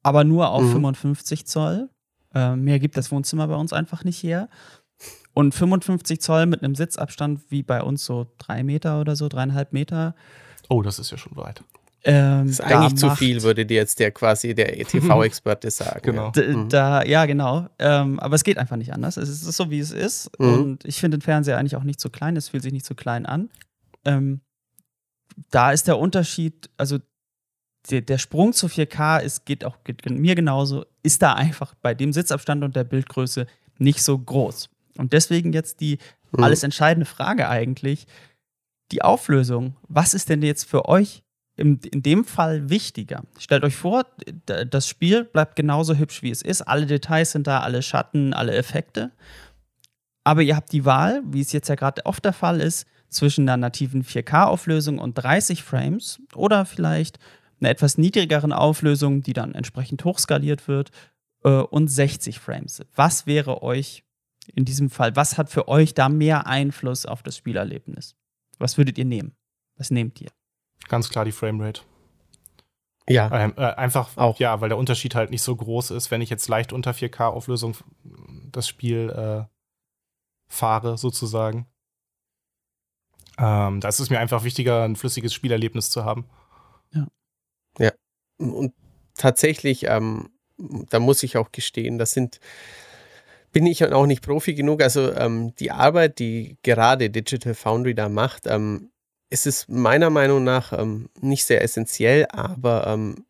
aber 0.02 0.24
nur 0.24 0.50
auf 0.50 0.62
mhm. 0.62 0.72
55 0.72 1.46
Zoll. 1.46 1.90
Äh, 2.34 2.56
mehr 2.56 2.78
gibt 2.78 2.96
das 2.96 3.10
Wohnzimmer 3.10 3.48
bei 3.48 3.56
uns 3.56 3.72
einfach 3.72 4.04
nicht 4.04 4.22
her. 4.22 4.48
Und 5.32 5.54
55 5.54 6.20
Zoll 6.20 6.46
mit 6.46 6.62
einem 6.62 6.74
Sitzabstand 6.74 7.40
wie 7.50 7.62
bei 7.62 7.82
uns 7.82 8.04
so 8.04 8.26
drei 8.38 8.62
Meter 8.62 9.00
oder 9.00 9.16
so, 9.16 9.28
dreieinhalb 9.28 9.72
Meter. 9.72 10.14
Oh, 10.68 10.82
das 10.82 10.98
ist 10.98 11.10
ja 11.10 11.18
schon 11.18 11.36
weit. 11.36 11.62
Ähm, 12.02 12.46
das 12.46 12.52
ist 12.52 12.60
eigentlich 12.62 12.96
zu 12.96 13.10
viel, 13.10 13.42
würde 13.42 13.66
dir 13.66 13.76
jetzt 13.76 13.98
der 13.98 14.10
quasi 14.10 14.54
der 14.54 14.72
TV-Experte 14.86 15.70
sagen. 15.70 16.00
genau. 16.02 16.32
Ja. 16.34 16.56
Mhm. 16.56 16.68
Da, 16.68 17.04
ja, 17.04 17.26
genau. 17.26 17.68
Ähm, 17.78 18.18
aber 18.20 18.36
es 18.36 18.44
geht 18.44 18.58
einfach 18.58 18.76
nicht 18.76 18.92
anders. 18.92 19.16
Es 19.16 19.28
ist 19.28 19.44
so, 19.44 19.70
wie 19.70 19.80
es 19.80 19.92
ist. 19.92 20.30
Mhm. 20.38 20.54
Und 20.54 20.84
ich 20.84 20.98
finde 20.98 21.18
den 21.18 21.22
Fernseher 21.22 21.58
eigentlich 21.58 21.76
auch 21.76 21.84
nicht 21.84 22.00
zu 22.00 22.10
klein. 22.10 22.36
Es 22.36 22.48
fühlt 22.48 22.62
sich 22.62 22.72
nicht 22.72 22.86
zu 22.86 22.94
klein 22.94 23.26
an. 23.26 23.50
Ähm, 24.04 24.40
da 25.50 25.72
ist 25.72 25.88
der 25.88 25.98
Unterschied, 25.98 26.70
also 26.76 26.98
der, 27.90 28.00
der 28.00 28.18
Sprung 28.18 28.52
zu 28.52 28.66
4K 28.66 29.20
ist, 29.20 29.44
geht 29.44 29.64
auch 29.64 29.84
geht 29.84 30.08
mir 30.08 30.34
genauso, 30.34 30.84
ist 31.02 31.22
da 31.22 31.34
einfach 31.34 31.74
bei 31.74 31.94
dem 31.94 32.12
Sitzabstand 32.12 32.64
und 32.64 32.76
der 32.76 32.84
Bildgröße 32.84 33.46
nicht 33.78 34.02
so 34.02 34.18
groß. 34.18 34.68
Und 34.96 35.12
deswegen 35.12 35.52
jetzt 35.52 35.80
die 35.80 35.98
mhm. 36.32 36.44
alles 36.44 36.62
entscheidende 36.62 37.06
Frage 37.06 37.48
eigentlich, 37.48 38.06
die 38.92 39.02
Auflösung. 39.02 39.76
Was 39.88 40.14
ist 40.14 40.28
denn 40.28 40.42
jetzt 40.42 40.64
für 40.64 40.86
euch 40.88 41.22
in, 41.56 41.78
in 41.78 42.02
dem 42.02 42.24
Fall 42.24 42.70
wichtiger? 42.70 43.22
Stellt 43.38 43.64
euch 43.64 43.76
vor, 43.76 44.04
das 44.46 44.88
Spiel 44.88 45.24
bleibt 45.24 45.56
genauso 45.56 45.94
hübsch, 45.94 46.22
wie 46.22 46.30
es 46.30 46.42
ist. 46.42 46.62
Alle 46.62 46.86
Details 46.86 47.32
sind 47.32 47.46
da, 47.46 47.60
alle 47.60 47.82
Schatten, 47.82 48.34
alle 48.34 48.54
Effekte. 48.54 49.12
Aber 50.24 50.42
ihr 50.42 50.56
habt 50.56 50.72
die 50.72 50.84
Wahl, 50.84 51.22
wie 51.24 51.40
es 51.40 51.52
jetzt 51.52 51.68
ja 51.68 51.74
gerade 51.74 52.04
oft 52.06 52.24
der 52.24 52.32
Fall 52.32 52.60
ist, 52.60 52.86
zwischen 53.08 53.48
einer 53.48 53.56
nativen 53.56 54.04
4K-Auflösung 54.04 54.98
und 54.98 55.14
30 55.14 55.62
Frames 55.62 56.20
oder 56.34 56.64
vielleicht 56.64 57.18
einer 57.60 57.70
etwas 57.70 57.98
niedrigeren 57.98 58.52
Auflösung, 58.52 59.22
die 59.22 59.32
dann 59.32 59.54
entsprechend 59.54 60.04
hochskaliert 60.04 60.68
wird 60.68 60.90
äh, 61.44 61.50
und 61.50 61.88
60 61.88 62.38
Frames. 62.38 62.82
Was 62.94 63.26
wäre 63.26 63.62
euch 63.62 64.04
in 64.54 64.64
diesem 64.64 64.90
Fall, 64.90 65.16
was 65.16 65.38
hat 65.38 65.50
für 65.50 65.68
euch 65.68 65.94
da 65.94 66.08
mehr 66.08 66.46
Einfluss 66.46 67.06
auf 67.06 67.22
das 67.22 67.36
Spielerlebnis? 67.36 68.16
Was 68.58 68.76
würdet 68.78 68.98
ihr 68.98 69.04
nehmen? 69.04 69.34
Was 69.76 69.90
nehmt 69.90 70.20
ihr? 70.20 70.30
Ganz 70.88 71.08
klar 71.08 71.24
die 71.24 71.32
Framerate. 71.32 71.82
Ja. 73.08 73.30
Ähm, 73.32 73.54
äh, 73.56 73.62
einfach, 73.62 74.16
auch. 74.16 74.38
ja, 74.38 74.60
weil 74.60 74.68
der 74.68 74.78
Unterschied 74.78 75.14
halt 75.14 75.30
nicht 75.30 75.42
so 75.42 75.56
groß 75.56 75.90
ist, 75.90 76.10
wenn 76.10 76.20
ich 76.20 76.30
jetzt 76.30 76.48
leicht 76.48 76.72
unter 76.72 76.92
4K-Auflösung 76.92 77.76
das 78.52 78.68
Spiel 78.68 79.10
äh, 79.10 79.44
fahre, 80.48 80.96
sozusagen. 80.96 81.66
Ähm, 83.38 83.80
da 83.80 83.88
ist 83.88 84.00
es 84.00 84.10
mir 84.10 84.20
einfach 84.20 84.44
wichtiger, 84.44 84.84
ein 84.84 84.96
flüssiges 84.96 85.32
Spielerlebnis 85.32 85.90
zu 85.90 86.04
haben. 86.04 86.28
Ja. 86.92 87.06
Ja. 87.78 87.92
Und 88.38 88.74
tatsächlich, 89.16 89.86
ähm, 89.86 90.30
da 90.58 91.00
muss 91.00 91.22
ich 91.22 91.36
auch 91.36 91.50
gestehen, 91.52 91.98
das 91.98 92.12
sind 92.12 92.38
bin 93.52 93.66
ich 93.66 93.84
auch 93.84 94.06
nicht 94.06 94.22
Profi 94.22 94.54
genug. 94.54 94.82
Also 94.82 95.12
ähm, 95.14 95.54
die 95.56 95.70
Arbeit, 95.70 96.18
die 96.18 96.56
gerade 96.62 97.10
Digital 97.10 97.54
Foundry 97.54 97.94
da 97.94 98.08
macht, 98.08 98.46
ähm, 98.46 98.90
ist 99.30 99.46
es 99.46 99.68
meiner 99.68 100.10
Meinung 100.10 100.44
nach 100.44 100.72
ähm, 100.72 101.08
nicht 101.20 101.44
sehr 101.44 101.62
essentiell, 101.62 102.26
aber 102.30 102.86
ähm, 102.86 103.24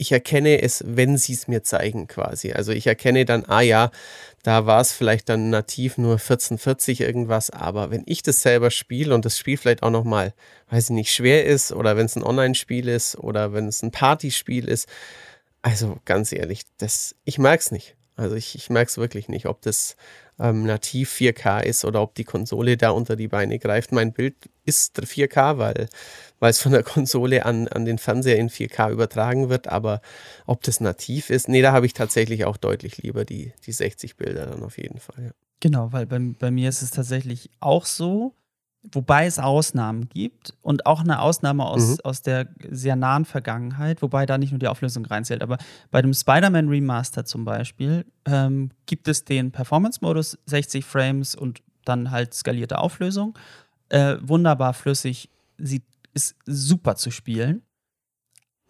ich 0.00 0.12
erkenne 0.12 0.62
es, 0.62 0.82
wenn 0.86 1.18
sie 1.18 1.34
es 1.34 1.46
mir 1.46 1.62
zeigen 1.62 2.06
quasi. 2.06 2.52
Also 2.52 2.72
ich 2.72 2.86
erkenne 2.86 3.26
dann, 3.26 3.44
ah 3.44 3.60
ja, 3.60 3.90
da 4.42 4.64
war 4.64 4.80
es 4.80 4.92
vielleicht 4.92 5.28
dann 5.28 5.50
nativ 5.50 5.98
nur 5.98 6.12
1440 6.12 7.02
irgendwas, 7.02 7.50
aber 7.50 7.90
wenn 7.90 8.04
ich 8.06 8.22
das 8.22 8.40
selber 8.40 8.70
spiele 8.70 9.14
und 9.14 9.26
das 9.26 9.36
Spiel 9.36 9.58
vielleicht 9.58 9.82
auch 9.82 9.90
nochmal, 9.90 10.32
weiß 10.70 10.84
ich 10.84 10.94
nicht, 10.94 11.12
schwer 11.12 11.44
ist 11.44 11.72
oder 11.72 11.98
wenn 11.98 12.06
es 12.06 12.16
ein 12.16 12.22
Online-Spiel 12.22 12.88
ist 12.88 13.18
oder 13.18 13.52
wenn 13.52 13.68
es 13.68 13.82
ein 13.82 13.90
Partyspiel 13.90 14.68
ist, 14.68 14.88
also 15.60 15.98
ganz 16.06 16.32
ehrlich, 16.32 16.62
das, 16.78 17.14
ich 17.24 17.38
mag 17.38 17.60
es 17.60 17.70
nicht. 17.70 17.94
Also 18.16 18.36
ich, 18.36 18.54
ich 18.54 18.70
merke 18.70 18.88
es 18.88 18.98
wirklich 18.98 19.28
nicht, 19.28 19.46
ob 19.46 19.62
das 19.62 19.96
ähm, 20.38 20.64
nativ 20.64 21.12
4K 21.12 21.62
ist 21.62 21.84
oder 21.84 22.02
ob 22.02 22.14
die 22.14 22.24
Konsole 22.24 22.76
da 22.76 22.90
unter 22.90 23.16
die 23.16 23.28
Beine 23.28 23.58
greift. 23.58 23.92
Mein 23.92 24.12
Bild 24.12 24.34
ist 24.64 24.98
4K, 25.00 25.58
weil, 25.58 25.88
es 26.40 26.60
von 26.60 26.72
der 26.72 26.82
Konsole 26.84 27.44
an, 27.44 27.68
an 27.68 27.84
den 27.84 27.98
Fernseher 27.98 28.36
in 28.36 28.48
4K 28.48 28.90
übertragen 28.90 29.48
wird. 29.48 29.68
Aber 29.68 30.00
ob 30.46 30.62
das 30.62 30.80
nativ 30.80 31.30
ist, 31.30 31.48
nee, 31.48 31.62
da 31.62 31.72
habe 31.72 31.86
ich 31.86 31.92
tatsächlich 31.92 32.44
auch 32.44 32.56
deutlich 32.56 32.98
lieber 32.98 33.24
die, 33.24 33.52
die 33.66 33.72
60 33.72 34.16
Bilder 34.16 34.46
dann 34.46 34.62
auf 34.62 34.78
jeden 34.78 34.98
Fall. 34.98 35.24
Ja. 35.24 35.30
Genau, 35.60 35.92
weil 35.92 36.06
bei, 36.06 36.18
bei 36.18 36.50
mir 36.50 36.70
ist 36.70 36.80
es 36.80 36.90
tatsächlich 36.90 37.50
auch 37.60 37.84
so, 37.84 38.34
Wobei 38.82 39.26
es 39.26 39.38
Ausnahmen 39.38 40.08
gibt 40.08 40.54
und 40.62 40.86
auch 40.86 41.00
eine 41.00 41.20
Ausnahme 41.20 41.66
aus, 41.66 41.88
mhm. 41.88 41.96
aus 42.02 42.22
der 42.22 42.48
sehr 42.70 42.96
nahen 42.96 43.26
Vergangenheit, 43.26 44.00
wobei 44.00 44.24
da 44.24 44.38
nicht 44.38 44.52
nur 44.52 44.58
die 44.58 44.68
Auflösung 44.68 45.04
reinzählt. 45.04 45.42
Aber 45.42 45.58
bei 45.90 46.00
dem 46.00 46.14
Spider-Man 46.14 46.68
Remaster 46.68 47.26
zum 47.26 47.44
Beispiel 47.44 48.06
ähm, 48.24 48.70
gibt 48.86 49.06
es 49.06 49.26
den 49.26 49.52
Performance-Modus, 49.52 50.38
60 50.46 50.84
Frames 50.86 51.34
und 51.34 51.62
dann 51.84 52.10
halt 52.10 52.32
skalierte 52.32 52.78
Auflösung. 52.78 53.38
Äh, 53.90 54.16
wunderbar 54.22 54.72
flüssig, 54.72 55.28
sieht, 55.58 55.84
ist 56.14 56.36
super 56.46 56.96
zu 56.96 57.10
spielen. 57.10 57.62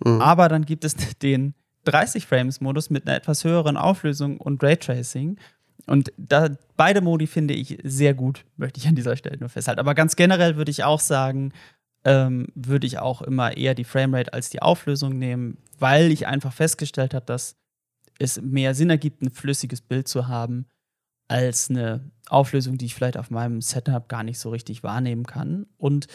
Mhm. 0.05 0.21
Aber 0.21 0.49
dann 0.49 0.65
gibt 0.65 0.85
es 0.85 0.97
den 1.23 1.55
30 1.85 2.27
Frames-Modus 2.27 2.91
mit 2.91 3.07
einer 3.07 3.17
etwas 3.17 3.45
höheren 3.45 3.77
Auflösung 3.77 4.39
und 4.39 4.63
Raytracing. 4.63 5.39
Und 5.87 6.13
da, 6.17 6.51
beide 6.77 7.01
Modi 7.01 7.27
finde 7.27 7.55
ich 7.55 7.79
sehr 7.83 8.15
gut, 8.15 8.45
möchte 8.57 8.79
ich 8.79 8.87
an 8.87 8.95
dieser 8.95 9.17
Stelle 9.17 9.39
nur 9.39 9.49
festhalten. 9.49 9.81
Aber 9.81 9.95
ganz 9.95 10.17
generell 10.17 10.57
würde 10.57 10.71
ich 10.71 10.85
auch 10.85 11.01
sagen, 11.01 11.53
ähm, 12.05 12.47
würde 12.55 12.87
ich 12.87 12.99
auch 12.99 13.23
immer 13.23 13.57
eher 13.57 13.75
die 13.75 13.85
Framerate 13.85 14.33
als 14.33 14.51
die 14.51 14.63
Auflösung 14.63 15.19
nehmen, 15.19 15.59
weil 15.79 16.11
ich 16.11 16.27
einfach 16.27 16.53
festgestellt 16.53 17.15
habe, 17.15 17.27
dass 17.27 17.57
es 18.19 18.41
mehr 18.41 18.75
Sinn 18.75 18.91
ergibt, 18.91 19.23
ein 19.23 19.31
flüssiges 19.31 19.81
Bild 19.81 20.09
zu 20.09 20.29
haben, 20.29 20.67
als 21.29 21.71
eine 21.71 22.11
Auflösung, 22.29 22.77
die 22.77 22.87
ich 22.87 22.95
vielleicht 22.95 23.17
auf 23.17 23.31
meinem 23.31 23.61
Setup 23.61 24.09
gar 24.09 24.23
nicht 24.23 24.39
so 24.39 24.51
richtig 24.51 24.83
wahrnehmen 24.83 25.25
kann. 25.25 25.67
Und 25.79 26.07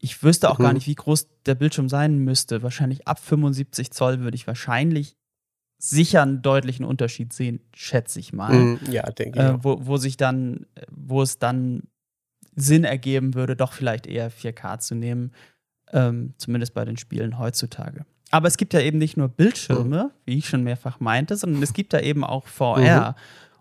ich 0.00 0.22
wüsste 0.22 0.50
auch 0.50 0.58
mhm. 0.58 0.64
gar 0.64 0.72
nicht, 0.72 0.86
wie 0.86 0.94
groß 0.94 1.28
der 1.46 1.54
Bildschirm 1.54 1.88
sein 1.88 2.18
müsste. 2.18 2.62
Wahrscheinlich 2.62 3.06
ab 3.06 3.18
75 3.18 3.90
Zoll 3.92 4.20
würde 4.20 4.34
ich 4.34 4.46
wahrscheinlich 4.46 5.16
sicher 5.78 6.22
einen 6.22 6.42
deutlichen 6.42 6.84
Unterschied 6.84 7.32
sehen, 7.32 7.60
schätze 7.74 8.18
ich 8.18 8.32
mal. 8.32 8.52
Mm, 8.52 8.80
ja, 8.90 9.02
denke 9.10 9.38
ich. 9.38 9.44
Äh, 9.44 9.64
wo, 9.64 9.86
wo 9.86 9.96
sich 9.96 10.16
dann, 10.16 10.66
wo 10.90 11.22
es 11.22 11.38
dann 11.38 11.82
Sinn 12.54 12.84
ergeben 12.84 13.34
würde, 13.34 13.54
doch 13.54 13.72
vielleicht 13.72 14.06
eher 14.06 14.30
4K 14.30 14.78
zu 14.78 14.94
nehmen, 14.94 15.32
ähm, 15.92 16.34
zumindest 16.38 16.74
bei 16.74 16.84
den 16.84 16.96
Spielen 16.96 17.38
heutzutage. 17.38 18.06
Aber 18.30 18.48
es 18.48 18.56
gibt 18.56 18.74
ja 18.74 18.80
eben 18.80 18.98
nicht 18.98 19.16
nur 19.16 19.28
Bildschirme, 19.28 20.04
mhm. 20.04 20.10
wie 20.24 20.38
ich 20.38 20.48
schon 20.48 20.64
mehrfach 20.64 20.98
meinte, 20.98 21.36
sondern 21.36 21.62
es 21.62 21.72
gibt 21.72 21.92
ja 21.92 22.00
eben 22.00 22.24
auch 22.24 22.46
VR. 22.46 23.10
Mhm. 23.10 23.14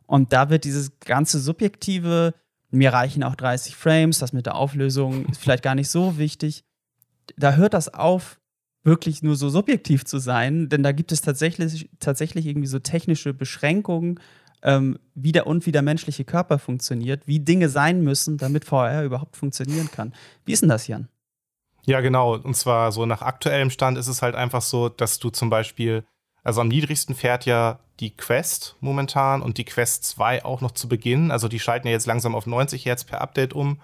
Und 0.07 0.33
da 0.33 0.49
wird 0.49 0.63
dieses 0.63 0.99
ganze 0.99 1.39
subjektive, 1.39 2.33
mir 2.71 2.93
reichen 2.93 3.23
auch 3.23 3.35
30 3.35 3.75
Frames, 3.75 4.19
das 4.19 4.33
mit 4.33 4.45
der 4.45 4.55
Auflösung 4.55 5.25
ist 5.27 5.41
vielleicht 5.41 5.63
gar 5.63 5.75
nicht 5.75 5.89
so 5.89 6.17
wichtig. 6.17 6.63
Da 7.37 7.53
hört 7.53 7.73
das 7.73 7.93
auf, 7.93 8.39
wirklich 8.85 9.23
nur 9.23 9.35
so 9.35 9.49
subjektiv 9.49 10.05
zu 10.05 10.19
sein, 10.19 10.69
denn 10.69 10.83
da 10.83 10.91
gibt 10.91 11.11
es 11.11 11.21
tatsächlich, 11.21 11.89
tatsächlich 11.99 12.45
irgendwie 12.45 12.67
so 12.67 12.79
technische 12.79 13.33
Beschränkungen, 13.33 14.19
ähm, 14.61 14.99
wie 15.15 15.31
der 15.31 15.47
und 15.47 15.65
wie 15.65 15.71
der 15.71 15.81
menschliche 15.81 16.23
Körper 16.23 16.59
funktioniert, 16.59 17.23
wie 17.27 17.39
Dinge 17.39 17.69
sein 17.69 18.01
müssen, 18.01 18.37
damit 18.37 18.65
VR 18.65 19.03
überhaupt 19.03 19.37
funktionieren 19.37 19.89
kann. 19.91 20.13
Wie 20.45 20.53
ist 20.53 20.61
denn 20.61 20.69
das, 20.69 20.87
Jan? 20.87 21.07
Ja, 21.85 22.01
genau. 22.01 22.35
Und 22.35 22.55
zwar 22.55 22.91
so 22.91 23.05
nach 23.05 23.21
aktuellem 23.21 23.69
Stand 23.69 23.97
ist 23.97 24.07
es 24.07 24.21
halt 24.21 24.35
einfach 24.35 24.61
so, 24.61 24.89
dass 24.89 25.19
du 25.19 25.29
zum 25.29 25.49
Beispiel, 25.49 26.03
also 26.43 26.61
am 26.61 26.67
niedrigsten 26.67 27.15
fährt 27.15 27.45
ja 27.45 27.79
die 27.99 28.11
Quest 28.11 28.75
momentan 28.81 29.41
und 29.41 29.57
die 29.57 29.65
Quest 29.65 30.03
2 30.05 30.45
auch 30.45 30.61
noch 30.61 30.71
zu 30.71 30.87
Beginn. 30.87 31.31
Also 31.31 31.47
die 31.47 31.59
schalten 31.59 31.87
ja 31.87 31.93
jetzt 31.93 32.07
langsam 32.07 32.35
auf 32.35 32.45
90 32.45 32.85
Hertz 32.85 33.03
per 33.03 33.21
Update 33.21 33.53
um. 33.53 33.79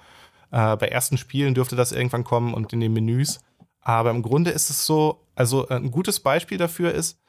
Äh, 0.51 0.75
bei 0.77 0.87
ersten 0.87 1.17
Spielen 1.17 1.53
dürfte 1.53 1.75
das 1.75 1.91
irgendwann 1.91 2.23
kommen 2.23 2.53
und 2.53 2.73
in 2.73 2.79
den 2.79 2.93
Menüs. 2.93 3.39
Aber 3.81 4.11
im 4.11 4.21
Grunde 4.21 4.51
ist 4.51 4.69
es 4.69 4.85
so, 4.85 5.25
also 5.35 5.67
äh, 5.69 5.75
ein 5.75 5.91
gutes 5.91 6.19
Beispiel 6.19 6.57
dafür 6.57 6.93
ist, 6.93 7.19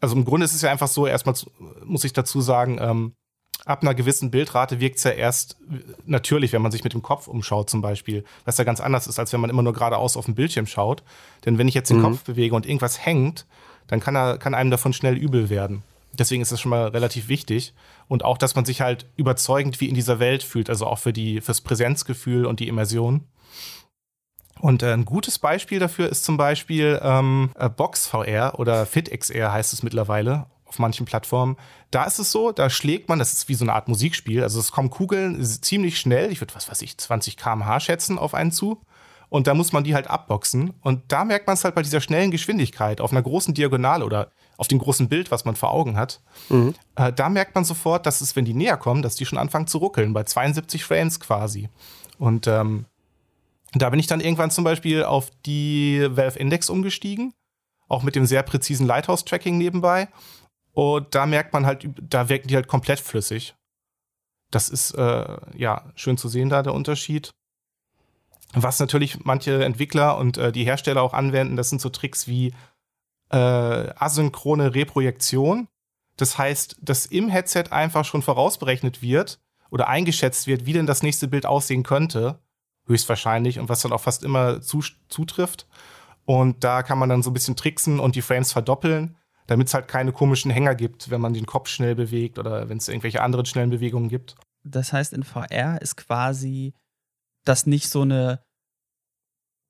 also 0.00 0.14
im 0.16 0.24
Grunde 0.24 0.44
ist 0.44 0.54
es 0.54 0.62
ja 0.62 0.70
einfach 0.70 0.88
so, 0.88 1.06
erstmal 1.06 1.34
muss 1.84 2.04
ich 2.04 2.12
dazu 2.12 2.42
sagen, 2.42 2.78
ähm, 2.80 3.14
ab 3.64 3.82
einer 3.82 3.94
gewissen 3.94 4.30
Bildrate 4.30 4.80
wirkt 4.80 4.98
es 4.98 5.04
ja 5.04 5.12
erst 5.12 5.56
natürlich, 6.04 6.52
wenn 6.52 6.62
man 6.62 6.72
sich 6.72 6.84
mit 6.84 6.92
dem 6.92 7.02
Kopf 7.02 7.26
umschaut 7.26 7.70
zum 7.70 7.80
Beispiel, 7.80 8.24
was 8.44 8.58
ja 8.58 8.64
ganz 8.64 8.80
anders 8.80 9.06
ist, 9.06 9.18
als 9.18 9.32
wenn 9.32 9.40
man 9.40 9.50
immer 9.50 9.62
nur 9.62 9.72
geradeaus 9.72 10.16
auf 10.16 10.26
dem 10.26 10.34
Bildschirm 10.34 10.66
schaut. 10.66 11.02
Denn 11.44 11.56
wenn 11.56 11.68
ich 11.68 11.74
jetzt 11.74 11.90
den 11.90 11.98
mhm. 11.98 12.02
Kopf 12.02 12.24
bewege 12.24 12.54
und 12.54 12.66
irgendwas 12.66 13.04
hängt, 13.04 13.46
dann 13.86 14.00
kann, 14.00 14.14
er, 14.16 14.38
kann 14.38 14.54
einem 14.54 14.70
davon 14.70 14.92
schnell 14.92 15.16
übel 15.16 15.48
werden. 15.48 15.82
Deswegen 16.12 16.42
ist 16.42 16.52
das 16.52 16.60
schon 16.60 16.70
mal 16.70 16.88
relativ 16.88 17.28
wichtig. 17.28 17.74
Und 18.06 18.24
auch, 18.24 18.38
dass 18.38 18.54
man 18.54 18.64
sich 18.64 18.80
halt 18.80 19.06
überzeugend 19.16 19.80
wie 19.80 19.88
in 19.88 19.94
dieser 19.94 20.18
Welt 20.18 20.42
fühlt, 20.42 20.68
also 20.68 20.86
auch 20.86 20.98
für 20.98 21.12
die, 21.12 21.40
fürs 21.40 21.60
Präsenzgefühl 21.60 22.46
und 22.46 22.60
die 22.60 22.68
Immersion. 22.68 23.24
Und 24.64 24.82
äh, 24.82 24.94
ein 24.94 25.04
gutes 25.04 25.38
Beispiel 25.38 25.78
dafür 25.78 26.08
ist 26.08 26.24
zum 26.24 26.38
Beispiel 26.38 26.98
ähm, 27.02 27.50
äh, 27.54 27.68
BoxVR 27.68 28.58
oder 28.58 28.86
FitXR 28.86 29.52
heißt 29.52 29.74
es 29.74 29.82
mittlerweile 29.82 30.46
auf 30.64 30.78
manchen 30.78 31.04
Plattformen. 31.04 31.58
Da 31.90 32.04
ist 32.04 32.18
es 32.18 32.32
so, 32.32 32.50
da 32.50 32.70
schlägt 32.70 33.10
man, 33.10 33.18
das 33.18 33.34
ist 33.34 33.50
wie 33.50 33.54
so 33.56 33.66
eine 33.66 33.74
Art 33.74 33.88
Musikspiel, 33.88 34.42
also 34.42 34.58
es 34.58 34.72
kommen 34.72 34.88
Kugeln 34.88 35.44
ziemlich 35.44 35.98
schnell, 35.98 36.32
ich 36.32 36.40
würde 36.40 36.54
was 36.54 36.70
weiß 36.70 36.80
ich, 36.80 36.96
20 36.96 37.36
km/h 37.36 37.78
schätzen 37.80 38.18
auf 38.18 38.32
einen 38.32 38.52
zu. 38.52 38.80
Und 39.28 39.48
da 39.48 39.52
muss 39.52 39.72
man 39.74 39.84
die 39.84 39.94
halt 39.94 40.08
abboxen. 40.08 40.72
Und 40.80 41.02
da 41.08 41.26
merkt 41.26 41.46
man 41.46 41.54
es 41.54 41.64
halt 41.64 41.74
bei 41.74 41.82
dieser 41.82 42.00
schnellen 42.00 42.30
Geschwindigkeit 42.30 43.02
auf 43.02 43.12
einer 43.12 43.20
großen 43.20 43.52
Diagonale 43.52 44.02
oder 44.02 44.30
auf 44.56 44.68
dem 44.68 44.78
großen 44.78 45.10
Bild, 45.10 45.30
was 45.30 45.44
man 45.44 45.56
vor 45.56 45.72
Augen 45.72 45.98
hat. 45.98 46.22
Mhm. 46.48 46.74
Äh, 46.94 47.12
da 47.12 47.28
merkt 47.28 47.54
man 47.54 47.66
sofort, 47.66 48.06
dass 48.06 48.22
es, 48.22 48.34
wenn 48.34 48.46
die 48.46 48.54
näher 48.54 48.78
kommen, 48.78 49.02
dass 49.02 49.16
die 49.16 49.26
schon 49.26 49.38
anfangen 49.38 49.66
zu 49.66 49.76
ruckeln, 49.76 50.14
bei 50.14 50.22
72 50.22 50.84
Frames 50.84 51.20
quasi. 51.20 51.68
Und 52.16 52.46
ähm, 52.46 52.86
da 53.74 53.90
bin 53.90 53.98
ich 53.98 54.06
dann 54.06 54.20
irgendwann 54.20 54.50
zum 54.50 54.64
Beispiel 54.64 55.04
auf 55.04 55.30
die 55.46 56.06
Valve 56.10 56.38
Index 56.38 56.70
umgestiegen, 56.70 57.34
auch 57.88 58.02
mit 58.02 58.14
dem 58.14 58.26
sehr 58.26 58.42
präzisen 58.42 58.86
Lighthouse-Tracking 58.86 59.58
nebenbei. 59.58 60.08
Und 60.72 61.14
da 61.14 61.26
merkt 61.26 61.52
man 61.52 61.66
halt, 61.66 61.88
da 62.00 62.28
wirken 62.28 62.48
die 62.48 62.56
halt 62.56 62.68
komplett 62.68 63.00
flüssig. 63.00 63.54
Das 64.50 64.68
ist 64.68 64.92
äh, 64.92 65.36
ja 65.56 65.92
schön 65.94 66.16
zu 66.16 66.28
sehen, 66.28 66.48
da 66.48 66.62
der 66.62 66.74
Unterschied. 66.74 67.30
Was 68.52 68.78
natürlich 68.78 69.24
manche 69.24 69.64
Entwickler 69.64 70.16
und 70.16 70.38
äh, 70.38 70.52
die 70.52 70.64
Hersteller 70.64 71.02
auch 71.02 71.12
anwenden, 71.12 71.56
das 71.56 71.70
sind 71.70 71.80
so 71.80 71.88
Tricks 71.88 72.28
wie 72.28 72.54
äh, 73.30 73.36
asynchrone 73.36 74.74
Reprojektion. 74.74 75.66
Das 76.16 76.38
heißt, 76.38 76.76
dass 76.80 77.06
im 77.06 77.28
Headset 77.28 77.64
einfach 77.70 78.04
schon 78.04 78.22
vorausberechnet 78.22 79.02
wird 79.02 79.40
oder 79.70 79.88
eingeschätzt 79.88 80.46
wird, 80.46 80.66
wie 80.66 80.72
denn 80.72 80.86
das 80.86 81.02
nächste 81.02 81.26
Bild 81.26 81.46
aussehen 81.46 81.82
könnte 81.82 82.38
höchstwahrscheinlich 82.86 83.58
und 83.58 83.68
was 83.68 83.82
dann 83.82 83.92
auch 83.92 84.00
fast 84.00 84.24
immer 84.24 84.60
zu, 84.60 84.82
zutrifft. 85.08 85.66
Und 86.24 86.64
da 86.64 86.82
kann 86.82 86.98
man 86.98 87.08
dann 87.08 87.22
so 87.22 87.30
ein 87.30 87.34
bisschen 87.34 87.56
tricksen 87.56 88.00
und 88.00 88.14
die 88.16 88.22
Frames 88.22 88.52
verdoppeln, 88.52 89.16
damit 89.46 89.68
es 89.68 89.74
halt 89.74 89.88
keine 89.88 90.12
komischen 90.12 90.50
Hänger 90.50 90.74
gibt, 90.74 91.10
wenn 91.10 91.20
man 91.20 91.34
den 91.34 91.46
Kopf 91.46 91.68
schnell 91.68 91.94
bewegt 91.94 92.38
oder 92.38 92.68
wenn 92.68 92.78
es 92.78 92.88
irgendwelche 92.88 93.22
anderen 93.22 93.46
schnellen 93.46 93.70
Bewegungen 93.70 94.08
gibt. 94.08 94.36
Das 94.64 94.92
heißt, 94.92 95.12
in 95.12 95.22
VR 95.22 95.80
ist 95.82 95.96
quasi 95.96 96.74
das 97.44 97.66
nicht 97.66 97.88
so 97.90 98.02
eine 98.02 98.42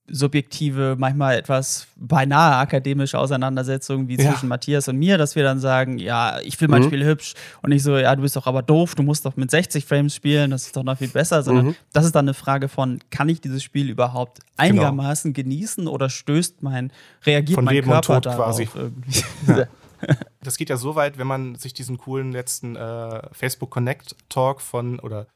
subjektive, 0.06 0.96
manchmal 0.98 1.38
etwas 1.38 1.86
beinahe 1.96 2.56
akademische 2.56 3.18
Auseinandersetzung 3.18 4.06
wie 4.06 4.16
zwischen 4.16 4.46
ja. 4.46 4.48
Matthias 4.48 4.86
und 4.88 4.96
mir, 4.98 5.16
dass 5.16 5.34
wir 5.34 5.42
dann 5.42 5.60
sagen, 5.60 5.98
ja, 5.98 6.40
ich 6.40 6.60
will 6.60 6.68
mein 6.68 6.82
mhm. 6.82 6.86
Spiel 6.86 7.04
hübsch 7.06 7.34
und 7.62 7.72
ich 7.72 7.82
so, 7.82 7.96
ja, 7.96 8.14
du 8.14 8.22
bist 8.22 8.36
doch 8.36 8.46
aber 8.46 8.62
doof, 8.62 8.94
du 8.94 9.02
musst 9.02 9.24
doch 9.24 9.36
mit 9.36 9.50
60 9.50 9.84
Frames 9.86 10.14
spielen, 10.14 10.50
das 10.50 10.66
ist 10.66 10.76
doch 10.76 10.82
noch 10.82 10.98
viel 10.98 11.08
besser, 11.08 11.42
sondern 11.42 11.66
mhm. 11.68 11.76
das 11.92 12.04
ist 12.04 12.14
dann 12.14 12.26
eine 12.26 12.34
Frage 12.34 12.68
von, 12.68 13.00
kann 13.10 13.28
ich 13.30 13.40
dieses 13.40 13.62
Spiel 13.62 13.88
überhaupt 13.88 14.40
genau. 14.40 14.52
einigermaßen 14.56 15.32
genau. 15.32 15.48
genießen 15.48 15.88
oder 15.88 16.10
stößt 16.10 16.62
mein, 16.62 16.92
reagiert 17.24 17.56
von 17.56 17.64
mein 17.64 17.74
Leben 17.74 17.90
Körper 17.90 18.16
und 18.16 18.24
Tod 18.24 18.34
quasi. 18.34 18.68
irgendwie? 18.74 19.22
Ja. 20.06 20.16
das 20.42 20.58
geht 20.58 20.68
ja 20.68 20.76
so 20.76 20.96
weit, 20.96 21.16
wenn 21.16 21.26
man 21.26 21.54
sich 21.54 21.72
diesen 21.72 21.96
coolen 21.96 22.32
letzten 22.32 22.76
äh, 22.76 23.22
Facebook 23.32 23.70
Connect 23.70 24.16
Talk 24.28 24.60
von 24.60 24.98
oder 24.98 25.28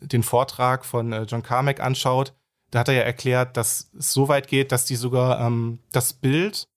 den 0.00 0.22
Vortrag 0.22 0.86
von 0.86 1.12
äh, 1.12 1.22
John 1.22 1.42
Carmack 1.42 1.80
anschaut, 1.80 2.32
da 2.70 2.80
hat 2.80 2.88
er 2.88 2.94
ja 2.94 3.02
erklärt, 3.02 3.56
dass 3.56 3.90
es 3.98 4.12
so 4.12 4.28
weit 4.28 4.48
geht, 4.48 4.72
dass 4.72 4.84
die 4.84 4.96
sogar 4.96 5.40
ähm, 5.40 5.78
das 5.92 6.12
Bild 6.12 6.68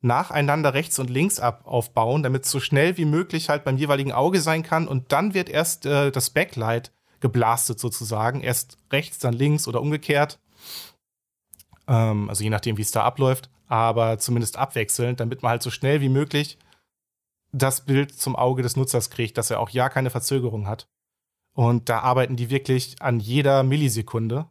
nacheinander 0.00 0.74
rechts 0.74 0.98
und 0.98 1.10
links 1.10 1.40
ab 1.40 1.62
aufbauen, 1.64 2.22
damit 2.22 2.44
es 2.44 2.50
so 2.50 2.60
schnell 2.60 2.96
wie 2.96 3.04
möglich 3.04 3.48
halt 3.48 3.64
beim 3.64 3.76
jeweiligen 3.76 4.12
Auge 4.12 4.40
sein 4.40 4.62
kann 4.62 4.88
und 4.88 5.12
dann 5.12 5.34
wird 5.34 5.48
erst 5.48 5.86
äh, 5.86 6.10
das 6.10 6.30
Backlight 6.30 6.92
geblastet 7.20 7.80
sozusagen, 7.80 8.40
erst 8.40 8.78
rechts, 8.92 9.18
dann 9.18 9.34
links 9.34 9.66
oder 9.66 9.80
umgekehrt. 9.80 10.38
Ähm, 11.88 12.28
also 12.28 12.44
je 12.44 12.50
nachdem, 12.50 12.76
wie 12.76 12.82
es 12.82 12.90
da 12.90 13.04
abläuft, 13.04 13.50
aber 13.68 14.18
zumindest 14.18 14.58
abwechselnd, 14.58 15.20
damit 15.20 15.42
man 15.42 15.50
halt 15.50 15.62
so 15.62 15.70
schnell 15.70 16.00
wie 16.00 16.08
möglich 16.08 16.58
das 17.52 17.84
Bild 17.84 18.12
zum 18.16 18.36
Auge 18.36 18.62
des 18.62 18.76
Nutzers 18.76 19.10
kriegt, 19.10 19.38
dass 19.38 19.50
er 19.50 19.60
auch 19.60 19.70
ja 19.70 19.88
keine 19.88 20.10
Verzögerung 20.10 20.66
hat. 20.66 20.88
Und 21.52 21.88
da 21.88 22.00
arbeiten 22.00 22.36
die 22.36 22.50
wirklich 22.50 23.00
an 23.00 23.18
jeder 23.18 23.62
Millisekunde 23.62 24.46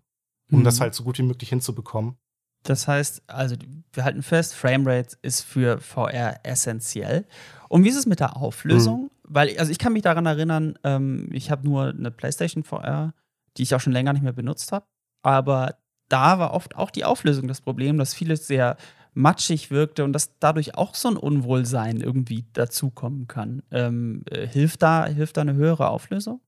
um 0.52 0.60
mhm. 0.60 0.64
das 0.64 0.82
halt 0.82 0.94
so 0.94 1.04
gut 1.04 1.18
wie 1.18 1.24
möglich 1.24 1.50
hinzubekommen. 1.50 2.18
Das 2.64 2.88
heißt, 2.88 3.24
also 3.28 3.56
wir 3.94 4.04
halten 4.04 4.24
fest, 4.24 4.56
Framerate 4.56 5.18
ist 5.22 5.42
für 5.42 5.80
VR 5.80 6.40
essentiell. 6.44 7.26
Und 7.70 7.84
wie 7.84 7.90
ist 7.90 7.96
es 7.96 8.08
mit 8.08 8.20
der 8.20 8.38
Auflösung? 8.38 9.04
Mhm. 9.04 9.10
Weil, 9.24 9.58
also 9.60 9.72
ich 9.72 9.78
kann 9.78 9.94
mich 9.94 10.02
daran 10.02 10.26
erinnern, 10.26 10.78
ähm, 10.84 11.30
ich 11.32 11.52
habe 11.52 11.68
nur 11.68 11.90
eine 11.90 12.12
PlayStation 12.12 12.64
VR, 12.64 13.14
die 13.58 13.64
ich 13.64 13.76
auch 13.76 13.80
schon 13.80 13.94
länger 13.94 14.14
nicht 14.14 14.24
mehr 14.24 14.34
benutzt 14.34 14.72
habe. 14.72 14.86
Aber 15.22 15.76
da 16.10 16.40
war 16.40 16.54
oft 16.54 16.76
auch 16.76 16.92
die 16.92 17.06
Auflösung 17.06 17.48
das 17.48 17.62
Problem, 17.62 17.98
dass 17.98 18.14
vieles 18.14 18.48
sehr 18.48 18.78
matschig 19.14 19.72
wirkte 19.72 20.04
und 20.04 20.14
dass 20.14 20.38
dadurch 20.40 20.76
auch 20.76 20.94
so 20.94 21.08
ein 21.08 21.18
Unwohlsein 21.18 22.02
irgendwie 22.02 22.46
dazukommen 22.54 23.28
kann. 23.28 23.64
Ähm, 23.72 24.24
äh, 24.30 24.46
hilft, 24.48 24.82
da, 24.82 25.06
hilft 25.06 25.38
da 25.38 25.42
eine 25.42 25.54
höhere 25.54 25.90
Auflösung? 25.90 26.42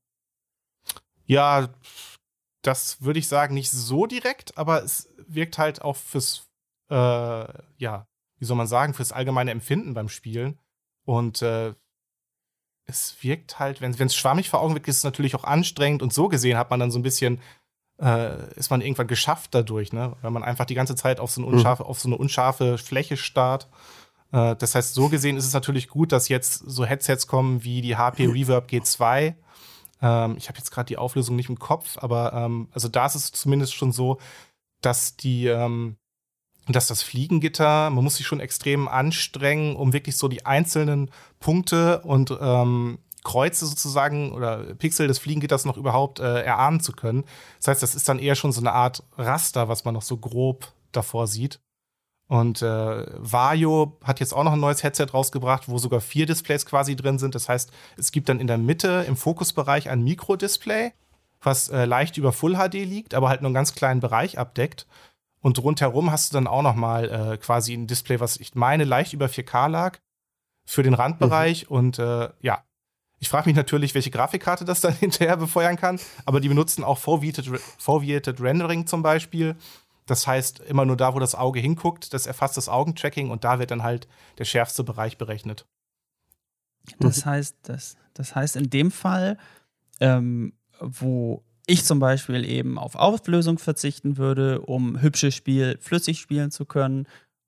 Ja, 1.25 1.69
das 2.67 3.01
würde 3.01 3.19
ich 3.19 3.27
sagen, 3.27 3.53
nicht 3.53 3.71
so 3.71 4.05
direkt, 4.05 4.57
aber 4.57 4.83
es 4.83 5.09
wirkt 5.27 5.57
halt 5.57 5.81
auch 5.81 5.95
fürs, 5.95 6.47
äh, 6.89 6.95
ja, 6.95 8.07
wie 8.39 8.45
soll 8.45 8.57
man 8.57 8.67
sagen, 8.67 8.93
fürs 8.93 9.13
allgemeine 9.13 9.51
Empfinden 9.51 9.93
beim 9.93 10.09
Spielen. 10.09 10.59
Und 11.05 11.41
äh, 11.41 11.73
es 12.85 13.15
wirkt 13.21 13.59
halt, 13.59 13.79
wenn 13.81 13.93
es 13.93 14.15
schwammig 14.15 14.49
vor 14.49 14.61
Augen 14.61 14.73
wirkt, 14.73 14.87
ist 14.89 14.97
es 14.97 15.03
natürlich 15.03 15.35
auch 15.35 15.45
anstrengend 15.45 16.01
und 16.01 16.13
so 16.13 16.27
gesehen 16.27 16.57
hat 16.57 16.69
man 16.69 16.79
dann 16.79 16.91
so 16.91 16.99
ein 16.99 17.03
bisschen, 17.03 17.39
äh, 18.01 18.53
ist 18.55 18.69
man 18.69 18.81
irgendwann 18.81 19.07
geschafft 19.07 19.55
dadurch, 19.55 19.93
ne? 19.93 20.15
Weil 20.21 20.31
man 20.31 20.43
einfach 20.43 20.65
die 20.65 20.75
ganze 20.75 20.95
Zeit 20.95 21.19
auf 21.21 21.31
so 21.31 21.41
eine 21.41 21.49
mhm. 21.49 21.57
unscharfe, 21.57 21.83
mhm. 21.83 21.89
auf 21.89 21.99
so 21.99 22.09
eine 22.09 22.17
unscharfe 22.17 22.77
Fläche 22.77 23.15
starrt. 23.15 23.69
Äh, 24.33 24.57
das 24.57 24.75
heißt, 24.75 24.93
so 24.93 25.07
gesehen 25.07 25.37
ist 25.37 25.45
es 25.45 25.53
natürlich 25.53 25.87
gut, 25.87 26.11
dass 26.11 26.27
jetzt 26.27 26.63
so 26.65 26.85
Headsets 26.85 27.27
kommen 27.27 27.63
wie 27.63 27.81
die 27.81 27.95
HP 27.95 28.25
Reverb 28.25 28.69
G2, 28.69 29.35
ähm, 30.01 30.35
ich 30.37 30.49
habe 30.49 30.57
jetzt 30.57 30.71
gerade 30.71 30.87
die 30.87 30.97
Auflösung 30.97 31.35
nicht 31.35 31.49
im 31.49 31.59
Kopf, 31.59 31.97
aber 31.97 32.33
ähm, 32.33 32.69
also 32.71 32.87
da 32.87 33.05
ist 33.05 33.15
es 33.15 33.31
zumindest 33.31 33.73
schon 33.73 33.91
so, 33.91 34.17
dass 34.81 35.15
die, 35.15 35.47
ähm, 35.47 35.97
dass 36.67 36.87
das 36.87 37.03
Fliegengitter, 37.03 37.89
man 37.89 38.03
muss 38.03 38.17
sich 38.17 38.27
schon 38.27 38.39
extrem 38.39 38.87
anstrengen, 38.87 39.75
um 39.75 39.93
wirklich 39.93 40.17
so 40.17 40.27
die 40.27 40.45
einzelnen 40.45 41.09
Punkte 41.39 42.01
und 42.01 42.35
ähm, 42.39 42.99
Kreuze 43.23 43.65
sozusagen 43.65 44.31
oder 44.31 44.73
Pixel 44.75 45.07
des 45.07 45.19
Fliegengitters 45.19 45.65
noch 45.65 45.77
überhaupt 45.77 46.19
äh, 46.19 46.43
erahnen 46.43 46.79
zu 46.79 46.93
können. 46.93 47.25
Das 47.57 47.67
heißt, 47.67 47.83
das 47.83 47.95
ist 47.95 48.07
dann 48.07 48.19
eher 48.19 48.35
schon 48.35 48.51
so 48.51 48.61
eine 48.61 48.71
Art 48.71 49.03
Raster, 49.17 49.67
was 49.67 49.83
man 49.83 49.93
noch 49.93 50.01
so 50.01 50.17
grob 50.17 50.71
davor 50.91 51.27
sieht. 51.27 51.59
Und 52.27 52.61
äh, 52.61 53.05
Vario 53.17 53.97
hat 54.03 54.19
jetzt 54.19 54.33
auch 54.33 54.43
noch 54.43 54.53
ein 54.53 54.59
neues 54.59 54.83
Headset 54.83 55.07
rausgebracht, 55.13 55.69
wo 55.69 55.77
sogar 55.77 56.01
vier 56.01 56.25
Displays 56.25 56.65
quasi 56.65 56.95
drin 56.95 57.19
sind. 57.19 57.35
Das 57.35 57.47
heißt, 57.47 57.71
es 57.97 58.11
gibt 58.11 58.27
dann 58.27 58.39
in 58.39 58.47
der 58.47 58.57
Mitte 58.57 59.05
im 59.07 59.15
Fokusbereich 59.15 59.89
ein 59.89 60.03
Mikrodisplay, 60.03 60.91
was 61.41 61.69
äh, 61.69 61.85
leicht 61.85 62.17
über 62.17 62.33
Full 62.33 62.55
HD 62.55 62.73
liegt, 62.73 63.13
aber 63.13 63.29
halt 63.29 63.41
nur 63.41 63.47
einen 63.47 63.55
ganz 63.55 63.75
kleinen 63.75 64.01
Bereich 64.01 64.37
abdeckt. 64.37 64.87
Und 65.39 65.63
rundherum 65.63 66.11
hast 66.11 66.31
du 66.31 66.37
dann 66.37 66.47
auch 66.47 66.63
noch 66.63 66.75
mal 66.75 67.09
äh, 67.09 67.37
quasi 67.37 67.73
ein 67.73 67.87
Display, 67.87 68.19
was 68.19 68.37
ich 68.37 68.55
meine 68.55 68.83
leicht 68.83 69.13
über 69.13 69.27
4K 69.27 69.69
lag 69.69 69.99
für 70.65 70.83
den 70.83 70.95
Randbereich. 70.95 71.69
Mhm. 71.69 71.75
Und 71.75 71.99
äh, 71.99 72.29
ja, 72.41 72.63
ich 73.19 73.29
frage 73.29 73.47
mich 73.47 73.55
natürlich, 73.55 73.95
welche 73.95 74.11
Grafikkarte 74.11 74.65
das 74.65 74.81
dann 74.81 74.93
hinterher 74.99 75.37
befeuern 75.37 75.77
kann. 75.77 75.99
Aber 76.25 76.41
die 76.41 76.49
benutzen 76.49 76.83
auch 76.83 76.97
Foveated 76.97 78.41
Rendering 78.41 78.85
zum 78.85 79.01
Beispiel. 79.01 79.55
Das 80.07 80.25
heißt, 80.25 80.59
immer 80.61 80.85
nur 80.85 80.97
da, 80.97 81.13
wo 81.13 81.19
das 81.19 81.35
Auge 81.35 81.59
hinguckt, 81.59 82.13
das 82.13 82.25
erfasst 82.25 82.57
das 82.57 82.69
Augentracking 82.69 83.29
und 83.29 83.43
da 83.43 83.59
wird 83.59 83.71
dann 83.71 83.83
halt 83.83 84.07
der 84.39 84.45
schärfste 84.45 84.83
Bereich 84.83 85.17
berechnet. 85.17 85.65
Das 86.99 87.25
heißt, 87.25 87.57
das, 87.63 87.97
das 88.13 88.33
heißt, 88.33 88.55
in 88.55 88.69
dem 88.69 88.91
Fall, 88.91 89.37
ähm, 89.99 90.53
wo 90.79 91.43
ich 91.65 91.83
zum 91.83 91.99
Beispiel 91.99 92.45
eben 92.45 92.79
auf 92.79 92.95
Auflösung 92.95 93.59
verzichten 93.59 94.17
würde, 94.17 94.61
um 94.61 95.01
hübsches 95.01 95.35
Spiel 95.35 95.77
flüssig 95.81 96.19
spielen 96.19 96.49
zu 96.49 96.65
können, 96.65 97.07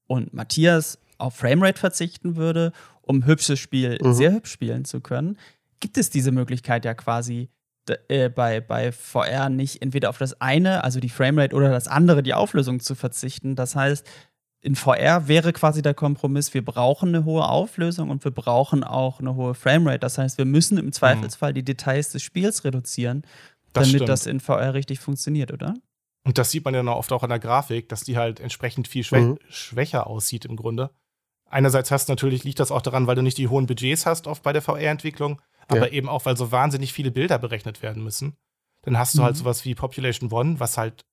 und 0.09 0.33
Matthias 0.33 0.99
auf 1.17 1.35
Framerate 1.35 1.79
verzichten 1.79 2.35
würde, 2.35 2.73
um 3.01 3.25
hübsches 3.25 3.59
Spiel 3.59 3.97
mhm. 4.01 4.13
sehr 4.13 4.31
hübsch 4.33 4.51
spielen 4.51 4.83
zu 4.83 5.01
können, 5.01 5.37
gibt 5.79 5.97
es 5.97 6.09
diese 6.09 6.31
Möglichkeit 6.31 6.83
ja 6.83 6.93
quasi 6.93 7.49
äh, 7.89 8.29
bei, 8.29 8.61
bei 8.61 8.91
VR 8.91 9.49
nicht 9.49 9.81
entweder 9.81 10.09
auf 10.09 10.17
das 10.17 10.39
eine, 10.41 10.83
also 10.83 10.99
die 10.99 11.09
Framerate, 11.09 11.55
oder 11.55 11.69
das 11.69 11.87
andere, 11.87 12.23
die 12.23 12.33
Auflösung 12.33 12.79
zu 12.79 12.95
verzichten. 12.95 13.55
Das 13.55 13.75
heißt, 13.75 14.07
in 14.61 14.75
VR 14.75 15.27
wäre 15.27 15.53
quasi 15.53 15.81
der 15.81 15.93
Kompromiss, 15.93 16.53
wir 16.53 16.63
brauchen 16.63 17.09
eine 17.09 17.25
hohe 17.25 17.47
Auflösung 17.47 18.09
und 18.09 18.23
wir 18.23 18.31
brauchen 18.31 18.83
auch 18.83 19.19
eine 19.19 19.35
hohe 19.35 19.53
Framerate. 19.53 19.99
Das 19.99 20.17
heißt, 20.17 20.37
wir 20.37 20.45
müssen 20.45 20.77
im 20.77 20.91
Zweifelsfall 20.91 21.53
die 21.53 21.63
Details 21.63 22.11
des 22.11 22.23
Spiels 22.23 22.65
reduzieren, 22.65 23.23
das 23.73 23.83
damit 23.83 23.89
stimmt. 23.89 24.09
das 24.09 24.25
in 24.25 24.39
VR 24.39 24.73
richtig 24.73 24.99
funktioniert, 24.99 25.53
oder? 25.53 25.75
Und 26.25 26.37
das 26.37 26.51
sieht 26.51 26.65
man 26.65 26.73
ja 26.73 26.83
noch 26.83 26.97
oft 26.97 27.11
auch 27.13 27.23
an 27.23 27.29
der 27.29 27.39
Grafik, 27.39 27.87
dass 27.89 28.03
die 28.03 28.17
halt 28.17 28.39
entsprechend 28.39 28.87
viel 28.87 29.03
schwä 29.03 29.21
mhm. 29.21 29.39
schwächer 29.49 30.07
aussieht 30.07 30.45
im 30.45 30.57
Grunde. 30.57 30.91
Einerseits 31.49 31.89
hast 31.89 32.09
natürlich 32.09 32.43
liegt 32.43 32.59
das 32.59 32.71
auch 32.71 32.81
daran, 32.81 33.07
weil 33.07 33.15
du 33.15 33.23
nicht 33.23 33.37
die 33.37 33.47
hohen 33.47 33.65
Budgets 33.65 34.05
hast 34.05 34.27
oft 34.27 34.43
bei 34.43 34.53
der 34.53 34.61
VR-Entwicklung 34.61 35.41
aber 35.69 35.87
ja. 35.87 35.93
eben 35.93 36.09
auch, 36.09 36.25
weil 36.25 36.37
so 36.37 36.51
wahnsinnig 36.51 36.93
viele 36.93 37.11
Bilder 37.11 37.39
berechnet 37.39 37.81
werden 37.81 38.03
müssen. 38.03 38.35
Dann 38.83 38.97
hast 38.97 39.15
du 39.15 39.19
halt 39.19 39.23
mhm. 39.23 39.25
halt 39.25 39.37
sowas 39.37 39.65
wie 39.65 39.75
Population 39.75 40.31
One, 40.31 40.59
was 40.59 40.77
halt 40.77 41.05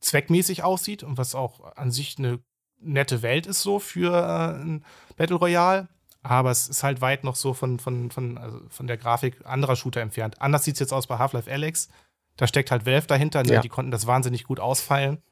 zweckmäßig 0.00 0.62
aussieht 0.62 1.02
und 1.02 1.18
was 1.18 1.34
auch 1.34 1.76
an 1.76 1.90
sich 1.90 2.18
eine 2.18 2.40
nette 2.78 3.22
Welt 3.22 3.46
ist 3.46 3.62
so 3.62 3.78
für 3.78 4.12
äh, 4.12 4.62
ein 4.62 4.84
Battle 5.16 5.36
Royale. 5.36 5.88
Aber 6.22 6.50
es 6.50 6.68
ist 6.68 6.82
halt 6.82 7.00
weit 7.00 7.22
noch 7.22 7.36
so 7.36 7.54
von, 7.54 7.78
von, 7.78 8.10
von, 8.10 8.36
also 8.36 8.60
von 8.68 8.86
der 8.86 8.96
Grafik 8.96 9.46
anderer 9.46 9.76
Shooter 9.76 10.00
entfernt. 10.00 10.40
Anders 10.42 10.64
sieht 10.64 10.74
es 10.74 10.80
jetzt 10.80 10.92
aus 10.92 11.06
bei 11.06 11.18
Half-Life 11.18 11.50
Alex. 11.50 11.88
Da 12.36 12.46
steckt 12.46 12.70
halt 12.70 12.84
Valve 12.84 13.06
dahinter, 13.06 13.44
ne? 13.44 13.54
ja. 13.54 13.60
die 13.60 13.68
konnten 13.68 13.92
das 13.92 14.06
wahnsinnig 14.06 14.44
gut 14.44 14.58
ausfeilen. 14.58 15.22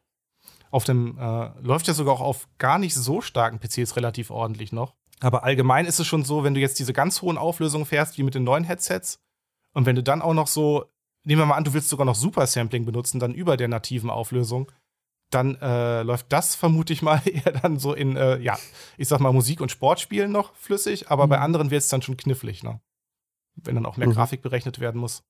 Auf 0.70 0.84
dem 0.84 1.18
äh, 1.18 1.50
läuft 1.60 1.88
ja 1.88 1.94
sogar 1.94 2.14
auch 2.14 2.20
auf 2.20 2.48
gar 2.58 2.78
nicht 2.78 2.94
so 2.94 3.20
starken 3.20 3.58
PCs 3.58 3.96
relativ 3.96 4.30
ordentlich 4.30 4.72
noch. 4.72 4.94
Aber 5.20 5.44
allgemein 5.44 5.86
ist 5.86 6.00
es 6.00 6.06
schon 6.06 6.24
so, 6.24 6.44
wenn 6.44 6.54
du 6.54 6.60
jetzt 6.60 6.78
diese 6.78 6.92
ganz 6.92 7.22
hohen 7.22 7.38
Auflösungen 7.38 7.86
fährst, 7.86 8.18
wie 8.18 8.22
mit 8.22 8.34
den 8.34 8.44
neuen 8.44 8.64
Headsets, 8.64 9.18
und 9.72 9.86
wenn 9.86 9.96
du 9.96 10.02
dann 10.02 10.22
auch 10.22 10.34
noch 10.34 10.46
so, 10.46 10.84
nehmen 11.24 11.42
wir 11.42 11.46
mal 11.46 11.56
an, 11.56 11.64
du 11.64 11.74
willst 11.74 11.88
sogar 11.88 12.06
noch 12.06 12.14
Super 12.14 12.46
Sampling 12.46 12.84
benutzen, 12.84 13.18
dann 13.18 13.34
über 13.34 13.56
der 13.56 13.68
nativen 13.68 14.08
Auflösung, 14.08 14.70
dann 15.30 15.56
äh, 15.56 16.02
läuft 16.02 16.32
das 16.32 16.54
vermute 16.54 16.92
ich 16.92 17.02
mal 17.02 17.20
eher 17.26 17.52
dann 17.52 17.78
so 17.78 17.92
in, 17.92 18.16
äh, 18.16 18.38
ja, 18.38 18.58
ich 18.96 19.08
sag 19.08 19.20
mal 19.20 19.32
Musik- 19.32 19.60
und 19.60 19.70
Sportspielen 19.70 20.30
noch 20.30 20.54
flüssig, 20.54 21.10
aber 21.10 21.26
mhm. 21.26 21.30
bei 21.30 21.38
anderen 21.40 21.70
wird 21.70 21.82
es 21.82 21.88
dann 21.88 22.02
schon 22.02 22.16
knifflig, 22.16 22.62
ne? 22.62 22.80
Wenn 23.56 23.76
dann 23.76 23.86
auch 23.86 23.96
mehr 23.96 24.08
mhm. 24.08 24.14
Grafik 24.14 24.42
berechnet 24.42 24.80
werden 24.80 25.00
muss. 25.00 25.22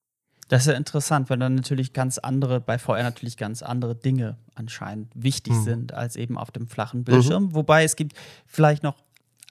Das 0.49 0.63
ist 0.63 0.73
ja 0.73 0.75
interessant, 0.75 1.31
weil 1.31 1.39
dann 1.39 1.55
natürlich 1.55 1.93
ganz 1.93 2.19
andere, 2.19 2.61
bei 2.61 2.79
VR 2.79 3.03
natürlich 3.03 3.37
ganz 3.37 3.63
andere 3.63 3.95
Dinge 3.95 4.39
anscheinend 4.55 5.11
wichtig 5.15 5.55
mhm. 5.55 5.63
sind 5.63 5.95
als 5.95 6.17
eben 6.17 6.37
auf 6.37 6.51
dem 6.51 6.67
flachen 6.67 7.05
Bildschirm. 7.05 7.45
Mhm. 7.45 7.55
Wobei 7.55 7.85
es 7.85 7.97
gibt 7.97 8.15
vielleicht 8.47 8.83
noch 8.83 8.97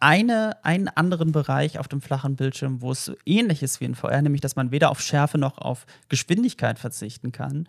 eine, 0.03 0.63
einen 0.65 0.89
anderen 0.89 1.31
Bereich 1.31 1.79
auf 1.79 1.87
dem 1.87 2.01
flachen 2.01 2.35
Bildschirm, 2.35 2.81
wo 2.81 2.91
es 2.91 3.05
so 3.05 3.15
ähnlich 3.25 3.63
ist 3.63 3.79
wie 3.79 3.85
in 3.85 3.95
VR, 3.95 4.21
nämlich 4.21 4.41
dass 4.41 4.57
man 4.57 4.71
weder 4.71 4.91
auf 4.91 4.99
Schärfe 4.99 5.37
noch 5.37 5.57
auf 5.57 5.85
Geschwindigkeit 6.09 6.77
verzichten 6.77 7.31
kann. 7.31 7.67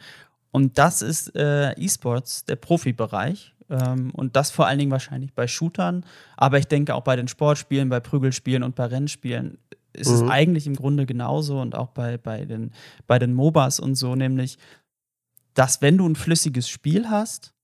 Und 0.50 0.76
das 0.76 1.00
ist 1.00 1.34
äh, 1.36 1.72
E-Sports, 1.72 2.44
der 2.44 2.56
Profibereich. 2.56 3.54
Ähm, 3.70 4.10
und 4.14 4.34
das 4.34 4.50
vor 4.50 4.66
allen 4.66 4.80
Dingen 4.80 4.90
wahrscheinlich 4.90 5.32
bei 5.32 5.46
Shootern, 5.46 6.04
aber 6.36 6.58
ich 6.58 6.66
denke 6.66 6.94
auch 6.96 7.02
bei 7.02 7.14
den 7.14 7.28
Sportspielen, 7.28 7.88
bei 7.88 8.00
Prügelspielen 8.00 8.64
und 8.64 8.74
bei 8.74 8.86
Rennspielen 8.86 9.58
ist 9.92 10.08
mhm. 10.10 10.14
es 10.14 10.22
eigentlich 10.30 10.66
im 10.66 10.74
Grunde 10.74 11.06
genauso 11.06 11.60
und 11.60 11.76
auch 11.76 11.90
bei, 11.90 12.18
bei, 12.18 12.44
den, 12.44 12.72
bei 13.06 13.20
den 13.20 13.32
MOBAs 13.32 13.78
und 13.78 13.94
so, 13.94 14.16
nämlich, 14.16 14.58
dass 15.54 15.80
wenn 15.80 15.98
du 15.98 16.06
ein 16.06 16.16
flüssiges 16.16 16.68
Spiel 16.68 17.08
hast, 17.08 17.54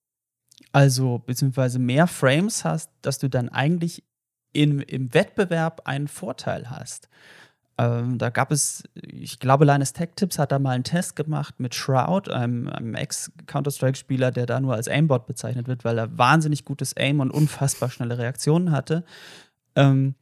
also 0.72 1.18
beziehungsweise 1.18 1.80
mehr 1.80 2.06
Frames 2.06 2.64
hast, 2.64 2.90
dass 3.02 3.18
du 3.18 3.28
dann 3.28 3.48
eigentlich 3.48 4.04
in, 4.52 4.80
im 4.80 5.12
Wettbewerb 5.14 5.82
einen 5.84 6.08
Vorteil 6.08 6.70
hast. 6.70 7.08
Ähm, 7.78 8.18
da 8.18 8.28
gab 8.28 8.52
es, 8.52 8.84
ich 8.94 9.38
glaube, 9.38 9.64
Linus 9.64 9.94
Tech 9.94 10.10
Tips 10.14 10.38
hat 10.38 10.52
da 10.52 10.58
mal 10.58 10.72
einen 10.72 10.84
Test 10.84 11.16
gemacht 11.16 11.60
mit 11.60 11.74
Shroud, 11.74 12.28
einem, 12.28 12.68
einem 12.68 12.94
Ex-Counter-Strike-Spieler, 12.94 14.32
der 14.32 14.44
da 14.44 14.60
nur 14.60 14.74
als 14.74 14.86
Aimbot 14.86 15.26
bezeichnet 15.26 15.66
wird, 15.66 15.82
weil 15.84 15.96
er 15.96 16.18
wahnsinnig 16.18 16.66
gutes 16.66 16.94
Aim 16.96 17.20
und 17.20 17.30
unfassbar 17.30 17.88
schnelle 17.90 18.18
Reaktionen 18.18 18.70
hatte. 18.70 19.04
Ähm, 19.76 20.14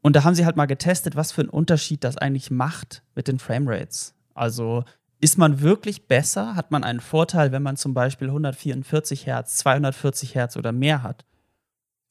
und 0.00 0.16
da 0.16 0.24
haben 0.24 0.34
sie 0.34 0.46
halt 0.46 0.56
mal 0.56 0.66
getestet, 0.66 1.14
was 1.14 1.30
für 1.30 1.42
einen 1.42 1.50
Unterschied 1.50 2.04
das 2.04 2.16
eigentlich 2.16 2.50
macht 2.50 3.02
mit 3.14 3.28
den 3.28 3.38
Framerates. 3.38 4.14
Also 4.32 4.84
ist 5.20 5.36
man 5.36 5.60
wirklich 5.60 6.06
besser? 6.06 6.54
Hat 6.54 6.70
man 6.70 6.84
einen 6.84 7.00
Vorteil, 7.00 7.52
wenn 7.52 7.62
man 7.62 7.76
zum 7.76 7.92
Beispiel 7.92 8.28
144 8.28 9.26
Hertz, 9.26 9.56
240 9.56 10.34
Hertz 10.34 10.56
oder 10.56 10.72
mehr 10.72 11.02
hat? 11.02 11.26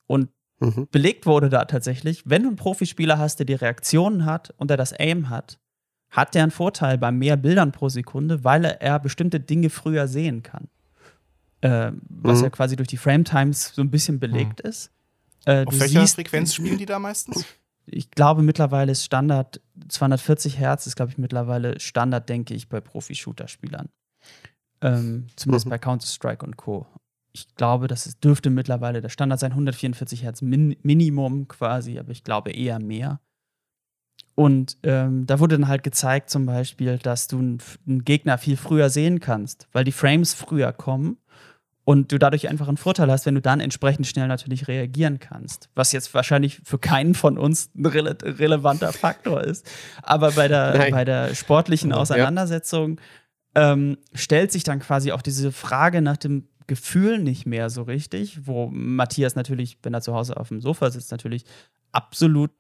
Und 0.06 0.30
mhm. 0.60 0.88
belegt 0.92 1.26
wurde 1.26 1.50
da 1.50 1.66
tatsächlich, 1.66 2.24
wenn 2.26 2.44
du 2.44 2.50
einen 2.50 2.58
Profispieler 2.58 3.18
hast, 3.18 3.38
der 3.38 3.46
die 3.46 3.54
Reaktionen 3.54 4.26
hat 4.26 4.54
und 4.58 4.70
der 4.70 4.78
das 4.78 4.94
Aim 4.94 5.30
hat, 5.30 5.60
hat 6.10 6.36
der 6.36 6.44
einen 6.44 6.52
Vorteil 6.52 6.98
bei 6.98 7.12
mehr 7.12 7.38
Bildern 7.38 7.72
pro 7.72 7.90
Sekunde, 7.90 8.44
weil 8.44 8.66
er 8.66 9.00
bestimmte 9.00 9.40
Dinge 9.40 9.70
früher 9.70 10.08
sehen 10.08 10.44
kann. 10.44 10.70
Äh, 11.62 11.92
was 12.10 12.40
mhm. 12.40 12.46
ja 12.46 12.50
quasi 12.50 12.76
durch 12.76 12.88
die 12.88 12.98
Frame 12.98 13.26
Times 13.26 13.74
so 13.74 13.82
ein 13.82 13.92
bisschen 13.92 14.20
belegt 14.20 14.64
mhm. 14.64 14.70
ist. 14.70 14.92
Äh, 15.46 15.66
Auf 15.66 15.80
welcher 15.80 16.08
Frequenz 16.08 16.54
spielen 16.54 16.78
die 16.78 16.86
da 16.86 17.00
meistens? 17.00 17.46
ich 17.88 18.12
glaube, 18.12 18.44
mittlerweile 18.44 18.92
ist 18.92 19.06
Standard 19.06 19.62
240 19.88 20.60
Hertz, 20.60 20.88
ist, 20.88 20.96
glaube 20.96 21.12
ich, 21.12 21.18
mittlerweile 21.18 21.80
Standard, 21.80 22.28
denke 22.28 22.54
ich, 22.54 22.68
bei 22.68 22.82
Profi-Shooter-Spielern. 22.82 23.90
Ähm, 24.82 25.28
zumindest 25.36 25.66
mhm. 25.66 25.70
bei 25.72 25.78
Counter-Strike 25.80 26.46
und 26.46 26.58
Co. 26.58 26.86
Ich 27.38 27.56
glaube, 27.56 27.88
das 27.88 28.20
dürfte 28.20 28.50
mittlerweile 28.50 29.02
der 29.02 29.10
Standard 29.10 29.40
sein, 29.40 29.52
144 29.52 30.24
Hertz 30.24 30.42
Min 30.42 30.76
Minimum 30.82 31.48
quasi, 31.48 32.00
aber 32.00 32.10
ich 32.12 32.24
glaube 32.24 32.52
eher 32.52 32.80
mehr. 32.80 33.20
Und 34.34 34.78
ähm, 34.84 35.26
da 35.28 35.40
wurde 35.40 35.58
dann 35.58 35.68
halt 35.68 35.84
gezeigt, 35.84 36.30
zum 36.30 36.46
Beispiel, 36.46 36.98
dass 36.98 37.28
du 37.28 37.38
einen 37.38 38.06
Gegner 38.06 38.38
viel 38.38 38.58
früher 38.58 38.90
sehen 38.90 39.20
kannst, 39.20 39.68
weil 39.72 39.84
die 39.84 39.92
Frames 39.92 40.34
früher 40.34 40.74
kommen 40.74 41.18
und 41.84 42.12
du 42.12 42.18
dadurch 42.18 42.50
einfach 42.50 42.68
einen 42.68 42.78
Vorteil 42.78 43.10
hast, 43.12 43.26
wenn 43.26 43.36
du 43.36 43.42
dann 43.42 43.60
entsprechend 43.60 44.08
schnell 44.08 44.28
natürlich 44.28 44.68
reagieren 44.68 45.20
kannst. 45.20 45.70
Was 45.76 45.92
jetzt 45.92 46.14
wahrscheinlich 46.14 46.60
für 46.64 46.80
keinen 46.80 47.14
von 47.14 47.38
uns 47.38 47.70
ein 47.76 47.86
rele 47.86 48.18
relevanter 48.22 48.92
Faktor 48.94 49.44
ist. 49.44 49.66
Aber 50.02 50.32
bei 50.32 50.48
der, 50.48 50.90
bei 50.92 51.06
der 51.06 51.34
sportlichen 51.34 51.94
Auseinandersetzung 51.94 53.00
ja. 53.56 53.74
ähm, 53.74 53.98
stellt 54.14 54.52
sich 54.52 54.64
dann 54.64 54.80
quasi 54.80 55.12
auch 55.12 55.22
diese 55.22 55.52
Frage 55.52 56.02
nach 56.02 56.18
dem 56.18 56.48
Gefühl 56.68 57.20
nicht 57.20 57.46
mehr 57.46 57.70
so 57.70 57.84
richtig, 57.84 58.46
wo 58.46 58.68
Matthias 58.68 59.36
natürlich, 59.36 59.78
wenn 59.84 59.94
er 59.94 60.02
zu 60.02 60.14
Hause 60.14 60.38
auf 60.38 60.50
dem 60.50 60.62
Sofa 60.62 60.92
sitzt, 60.92 61.12
natürlich 61.12 61.46
absolut 61.92 62.52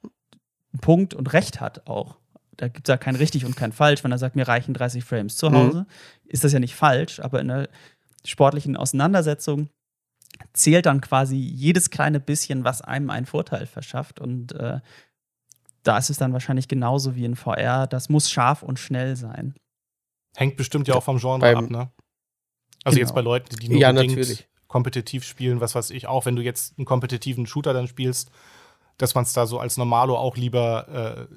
Punkt 0.82 1.14
und 1.14 1.34
Recht 1.34 1.60
hat 1.60 1.88
auch. 1.88 2.18
Da 2.55 2.70
gibt 2.70 2.88
es 2.88 2.91
ja 2.91 2.97
kein 2.97 3.16
richtig 3.16 3.45
und 3.45 3.55
kein 3.55 3.72
falsch. 3.72 4.03
Wenn 4.03 4.12
er 4.12 4.18
sagt, 4.18 4.36
mir 4.36 4.47
reichen 4.47 4.74
30 4.74 5.03
Frames 5.03 5.38
zu 5.38 5.51
Hause, 5.51 5.80
mhm. 5.82 5.86
ist 6.26 6.43
das 6.43 6.53
ja 6.53 6.60
nicht 6.60 6.76
falsch, 6.76 7.20
aber 7.20 7.39
in 7.39 7.49
der 7.49 7.70
sportlichen 8.26 8.76
Auseinandersetzung 8.76 9.70
zählt 10.53 10.86
dann 10.86 11.01
quasi 11.01 11.36
jedes 11.36 11.89
kleine 11.89 12.20
bisschen, 12.20 12.64
was 12.64 12.82
einem 12.82 13.10
einen 13.10 13.26
Vorteil 13.26 13.66
verschafft. 13.66 14.20
Und 14.20 14.53
äh, 14.53 14.80
da 15.84 15.97
ist 15.97 16.10
es 16.10 16.18
dann 16.18 16.34
wahrscheinlich 16.34 16.68
genauso 16.68 17.16
wie 17.16 17.26
in 17.26 17.36
VR. 17.36 17.88
Das 17.88 18.10
muss 18.10 18.32
scharf 18.32 18.64
und 18.64 18.80
schnell 18.80 19.16
sein. 19.16 19.55
Hängt 20.36 20.58
bestimmt 20.58 20.88
ja 20.88 20.95
auch 20.95 21.03
vom 21.03 21.18
Genre 21.18 21.39
Beim, 21.39 21.58
ab, 21.58 21.70
ne? 21.70 21.91
Also 22.88 22.96
genau. 22.96 23.08
jetzt 23.08 23.16
bei 23.16 23.22
Leuten, 23.22 23.56
die 23.58 23.68
nur 23.68 23.80
ja, 23.80 23.92
natürlich. 23.92 24.48
kompetitiv 24.70 25.26
spielen, 25.26 25.60
was 25.60 25.76
weiß 25.76 25.90
ich, 25.90 26.08
auch 26.08 26.26
wenn 26.26 26.38
du 26.38 26.42
jetzt 26.42 26.78
einen 26.78 26.86
kompetitiven 26.86 27.46
Shooter 27.46 27.74
dann 27.74 27.88
spielst, 27.88 28.32
dass 28.98 29.14
man 29.14 29.26
es 29.26 29.34
da 29.34 29.46
so 29.46 29.60
als 29.60 29.76
Normalo 29.76 30.16
auch 30.18 30.38
lieber 30.38 31.28
äh, 31.30 31.36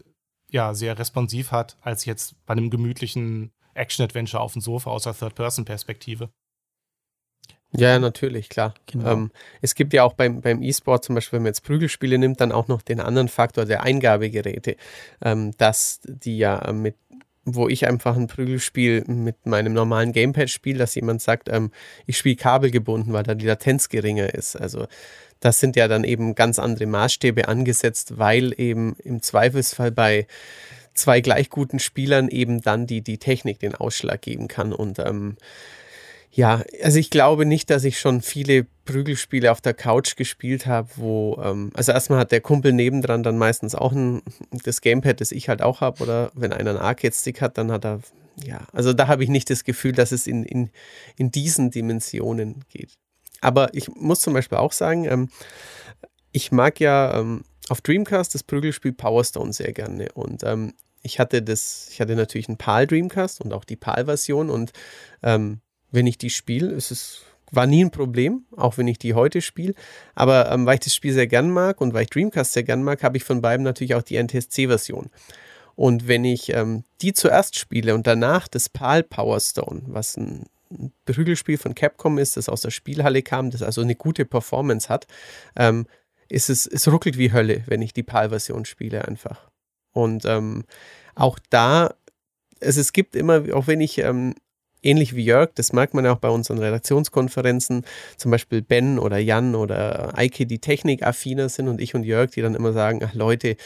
ja, 0.49 0.75
sehr 0.75 0.97
responsiv 0.97 1.51
hat, 1.51 1.77
als 1.83 2.05
jetzt 2.05 2.37
bei 2.47 2.53
einem 2.53 2.71
gemütlichen 2.71 3.51
Action-Adventure 3.75 4.41
auf 4.41 4.53
dem 4.53 4.63
Sofa 4.63 4.91
aus 4.91 5.03
der 5.03 5.19
Third-Person-Perspektive. 5.19 6.31
Ja, 7.73 7.99
natürlich, 7.99 8.49
klar. 8.49 8.75
Genau. 8.87 9.11
Ähm, 9.11 9.31
es 9.61 9.75
gibt 9.75 9.93
ja 9.93 10.05
auch 10.05 10.13
beim, 10.13 10.41
beim 10.41 10.63
E-Sport 10.63 11.05
zum 11.05 11.17
Beispiel, 11.17 11.39
wenn 11.39 11.43
man 11.43 11.51
jetzt 11.51 11.65
Prügelspiele 11.65 12.17
nimmt, 12.17 12.41
dann 12.41 12.53
auch 12.53 12.69
noch 12.69 12.83
den 12.83 13.01
anderen 13.01 13.29
Faktor 13.29 13.65
der 13.65 13.83
Eingabegeräte, 13.83 14.77
ähm, 15.21 15.51
dass 15.57 16.01
die 16.05 16.39
ja 16.39 16.73
mit 16.73 16.95
wo 17.55 17.69
ich 17.69 17.87
einfach 17.87 18.17
ein 18.17 18.27
Prügelspiel 18.27 19.05
mit 19.07 19.47
meinem 19.47 19.73
normalen 19.73 20.13
Gamepad 20.13 20.51
spiele, 20.51 20.79
dass 20.79 20.95
jemand 20.95 21.23
sagt, 21.23 21.49
ähm, 21.49 21.71
ich 22.07 22.17
spiele 22.17 22.37
kabelgebunden, 22.37 23.13
weil 23.13 23.23
da 23.23 23.35
die 23.35 23.47
Latenz 23.47 23.89
geringer 23.89 24.35
ist. 24.35 24.57
Also 24.57 24.87
das 25.41 25.61
sind 25.61 25.77
ja 25.77 25.89
dann 25.89 26.05
eben 26.05 26.35
ganz 26.35 26.59
andere 26.59 26.87
Maßstäbe 26.87 27.49
angesetzt, 27.49 28.19
weil 28.19 28.53
eben 28.59 28.95
im 29.03 29.23
Zweifelsfall 29.23 29.91
bei 29.91 30.27
zwei 30.95 31.21
gleich 31.21 31.49
guten 31.51 31.79
Spielern 31.79 32.29
eben 32.29 32.61
dann 32.61 32.87
die, 32.87 33.01
die 33.01 33.19
Technik 33.19 33.59
den 33.59 33.75
Ausschlag 33.75 34.21
geben 34.21 34.49
kann. 34.49 34.73
Und 34.73 34.99
ähm, 34.99 35.37
ja, 36.33 36.63
also 36.83 36.99
ich 36.99 37.11
glaube 37.11 37.45
nicht, 37.45 37.71
dass 37.71 37.83
ich 37.83 37.99
schon 37.99 38.23
viele 38.23 38.65
Prügelspiele 38.85 39.51
auf 39.51 39.61
der 39.61 39.75
Couch 39.75 40.15
gespielt 40.15 40.67
habe, 40.67 40.89
wo, 40.97 41.41
ähm, 41.43 41.71
also 41.75 41.91
erstmal 41.91 42.21
hat 42.21 42.31
der 42.31 42.41
Kumpel 42.41 42.73
nebendran 42.73 43.25
dann 43.25 43.37
meistens 43.37 43.75
auch 43.75 43.93
ein, 43.93 44.23
das 44.65 44.81
Gamepad, 44.81 45.21
das 45.21 45.33
ich 45.33 45.49
halt 45.49 45.61
auch 45.61 45.81
habe, 45.81 46.03
oder 46.03 46.31
wenn 46.35 46.53
einer 46.53 46.71
einen 46.71 46.79
Arcade-Stick 46.79 47.41
hat, 47.41 47.59
dann 47.59 47.73
hat 47.73 47.85
er, 47.85 48.01
ja, 48.45 48.61
also 48.73 48.93
da 48.93 49.09
habe 49.09 49.25
ich 49.25 49.29
nicht 49.29 49.51
das 49.51 49.65
Gefühl, 49.65 49.93
dass 49.93 50.13
es 50.13 50.29
in, 50.29 50.45
in, 50.45 50.71
in 51.17 51.33
diesen 51.33 51.73
Dimensionen 51.73 52.65
geht. 52.69 52.93
Aber 53.41 53.75
ich 53.75 53.89
muss 53.89 54.21
zum 54.21 54.33
Beispiel 54.33 54.59
auch 54.59 54.73
sagen, 54.73 55.07
ähm, 55.07 55.31
ich 56.31 56.53
mag 56.53 56.79
ja 56.79 57.19
ähm, 57.19 57.43
auf 57.69 57.81
Dreamcast 57.81 58.35
das 58.35 58.45
Prügelspiel 58.45 58.93
Power 58.93 59.25
Stone 59.25 59.53
sehr 59.53 59.73
gerne 59.73 60.09
und 60.15 60.45
ähm, 60.45 60.75
ich 61.03 61.19
hatte 61.19 61.43
das, 61.43 61.89
ich 61.91 62.01
hatte 62.01 62.15
natürlich 62.15 62.49
einen 62.49 62.59
PAL 62.59 62.87
Dreamcast 62.87 63.41
und 63.41 63.53
auch 63.53 63.65
die 63.65 63.77
PAL-Version 63.77 64.51
und 64.51 64.73
ähm, 65.23 65.61
wenn 65.91 66.07
ich 66.07 66.19
die 66.19 66.31
spiele. 66.31 66.71
Es 66.73 66.91
ist, 66.91 67.23
war 67.51 67.67
nie 67.67 67.85
ein 67.85 67.91
Problem, 67.91 68.45
auch 68.57 68.79
wenn 68.79 68.89
ich 68.89 68.99
die 68.99 69.15
heute 69.15 69.41
spiele. 69.41 69.75
Aber 70.15 70.51
ähm, 70.51 70.67
weil 70.67 70.75
ich 70.75 70.81
das 70.81 70.95
Spiel 70.95 71.13
sehr 71.13 71.27
gern 71.27 71.51
mag 71.51 71.81
und 71.81 71.95
weil 71.95 72.05
ich 72.05 72.11
Dreamcast 72.11 72.53
sehr 72.53 72.63
gern 72.63 72.83
mag, 72.83 73.03
habe 73.03 73.17
ich 73.17 73.25
von 73.25 73.41
beiden 73.43 73.65
natürlich 73.65 73.95
auch 73.95 74.03
die 74.03 74.23
NTSC-Version. 74.23 75.11
Und 75.77 76.09
wenn 76.09 76.25
ich 76.25 76.53
ähm, 76.53 76.85
die 77.01 77.13
zuerst 77.13 77.59
spiele 77.59 77.95
und 77.95 78.07
danach 78.07 78.49
das 78.49 78.69
PAL 78.69 79.03
Power 79.03 79.41
Stone, 79.41 79.83
was 79.87 80.17
ein 80.17 80.47
Prügelspiel 81.05 81.59
von 81.59 81.75
Capcom 81.75 82.19
ist, 82.19 82.37
das 82.37 82.49
aus 82.49 82.61
der 82.61 82.71
Spielhalle 82.71 83.23
kam, 83.23 83.51
das 83.51 83.63
also 83.63 83.81
eine 83.81 83.97
gute 83.97 84.25
Performance 84.25 84.89
hat, 84.89 85.07
ähm, 85.57 85.87
ist 86.29 86.49
es, 86.49 86.67
es 86.67 86.87
ruckelt 86.87 87.19
wie 87.19 87.33
Hölle, 87.33 87.65
wenn 87.67 87.83
ich 87.83 87.93
die 87.93 88.03
PAL-Version 88.03 88.65
spiele 88.65 89.07
einfach. 89.07 89.51
Und 89.93 90.25
ähm, 90.25 90.65
auch 91.15 91.39
da, 91.51 91.95
es, 92.61 92.77
es 92.77 92.93
gibt 92.93 93.17
immer, 93.17 93.43
auch 93.55 93.67
wenn 93.67 93.81
ich 93.81 93.99
ähm, 93.99 94.35
ähnlich 94.83 95.15
wie 95.15 95.25
Jörg, 95.25 95.51
das 95.55 95.73
merkt 95.73 95.95
man 95.95 96.05
ja 96.05 96.13
auch 96.13 96.19
bei 96.19 96.29
unseren 96.29 96.59
Redaktionskonferenzen, 96.59 97.85
zum 98.17 98.31
Beispiel 98.31 98.63
Ben 98.63 98.99
oder 98.99 99.19
Jan 99.19 99.55
oder 99.55 100.17
Eike, 100.17 100.47
die 100.47 100.59
technikaffiner 100.59 101.49
sind 101.49 101.69
und 101.69 101.81
ich 101.81 101.95
und 101.95 102.05
Jörg, 102.05 102.31
die 102.31 102.43
dann 102.43 102.55
immer 102.55 102.73
sagen, 102.73 103.01
ach 103.05 103.15
Leute, 103.15 103.57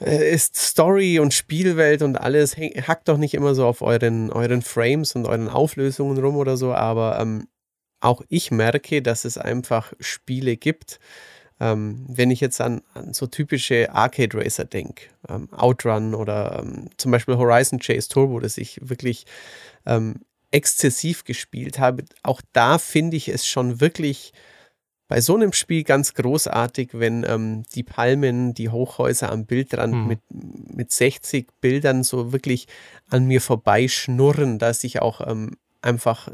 äh, 0.00 0.32
ist 0.32 0.56
Story 0.56 1.18
und 1.18 1.34
Spielwelt 1.34 2.02
und 2.02 2.16
alles, 2.16 2.56
hackt 2.56 3.08
doch 3.08 3.18
nicht 3.18 3.34
immer 3.34 3.54
so 3.54 3.66
auf 3.66 3.82
euren, 3.82 4.30
euren 4.30 4.62
Frames 4.62 5.14
und 5.14 5.26
euren 5.26 5.48
Auflösungen 5.48 6.18
rum 6.18 6.36
oder 6.36 6.56
so, 6.56 6.72
aber 6.72 7.18
ähm, 7.20 7.46
auch 8.00 8.22
ich 8.28 8.50
merke, 8.50 9.02
dass 9.02 9.24
es 9.24 9.36
einfach 9.38 9.92
Spiele 10.00 10.56
gibt, 10.56 11.00
ähm, 11.60 12.04
wenn 12.08 12.30
ich 12.30 12.40
jetzt 12.40 12.60
an, 12.60 12.82
an 12.94 13.12
so 13.12 13.26
typische 13.26 13.92
Arcade 13.92 14.36
Racer 14.36 14.64
denke, 14.64 15.04
ähm, 15.28 15.48
Outrun 15.52 16.14
oder 16.14 16.60
ähm, 16.60 16.88
zum 16.96 17.12
Beispiel 17.12 17.36
Horizon 17.36 17.78
Chase 17.78 18.08
Turbo, 18.08 18.40
das 18.40 18.58
ich 18.58 18.80
wirklich 18.82 19.26
ähm, 19.86 20.16
exzessiv 20.50 21.24
gespielt 21.24 21.78
habe, 21.78 22.04
auch 22.22 22.40
da 22.52 22.78
finde 22.78 23.16
ich 23.16 23.28
es 23.28 23.46
schon 23.46 23.80
wirklich 23.80 24.32
bei 25.10 25.20
so 25.20 25.34
einem 25.34 25.52
Spiel 25.52 25.82
ganz 25.82 26.14
großartig, 26.14 26.90
wenn 26.92 27.24
ähm, 27.28 27.64
die 27.74 27.82
Palmen, 27.82 28.54
die 28.54 28.68
Hochhäuser 28.68 29.30
am 29.30 29.44
Bildrand 29.44 29.92
hm. 29.92 30.06
mit, 30.06 30.20
mit 30.30 30.92
60 30.92 31.48
Bildern 31.60 32.04
so 32.04 32.32
wirklich 32.32 32.68
an 33.08 33.26
mir 33.26 33.40
vorbeischnurren, 33.40 34.60
dass 34.60 34.84
ich 34.84 35.02
auch 35.02 35.20
ähm, 35.26 35.56
einfach, 35.82 36.30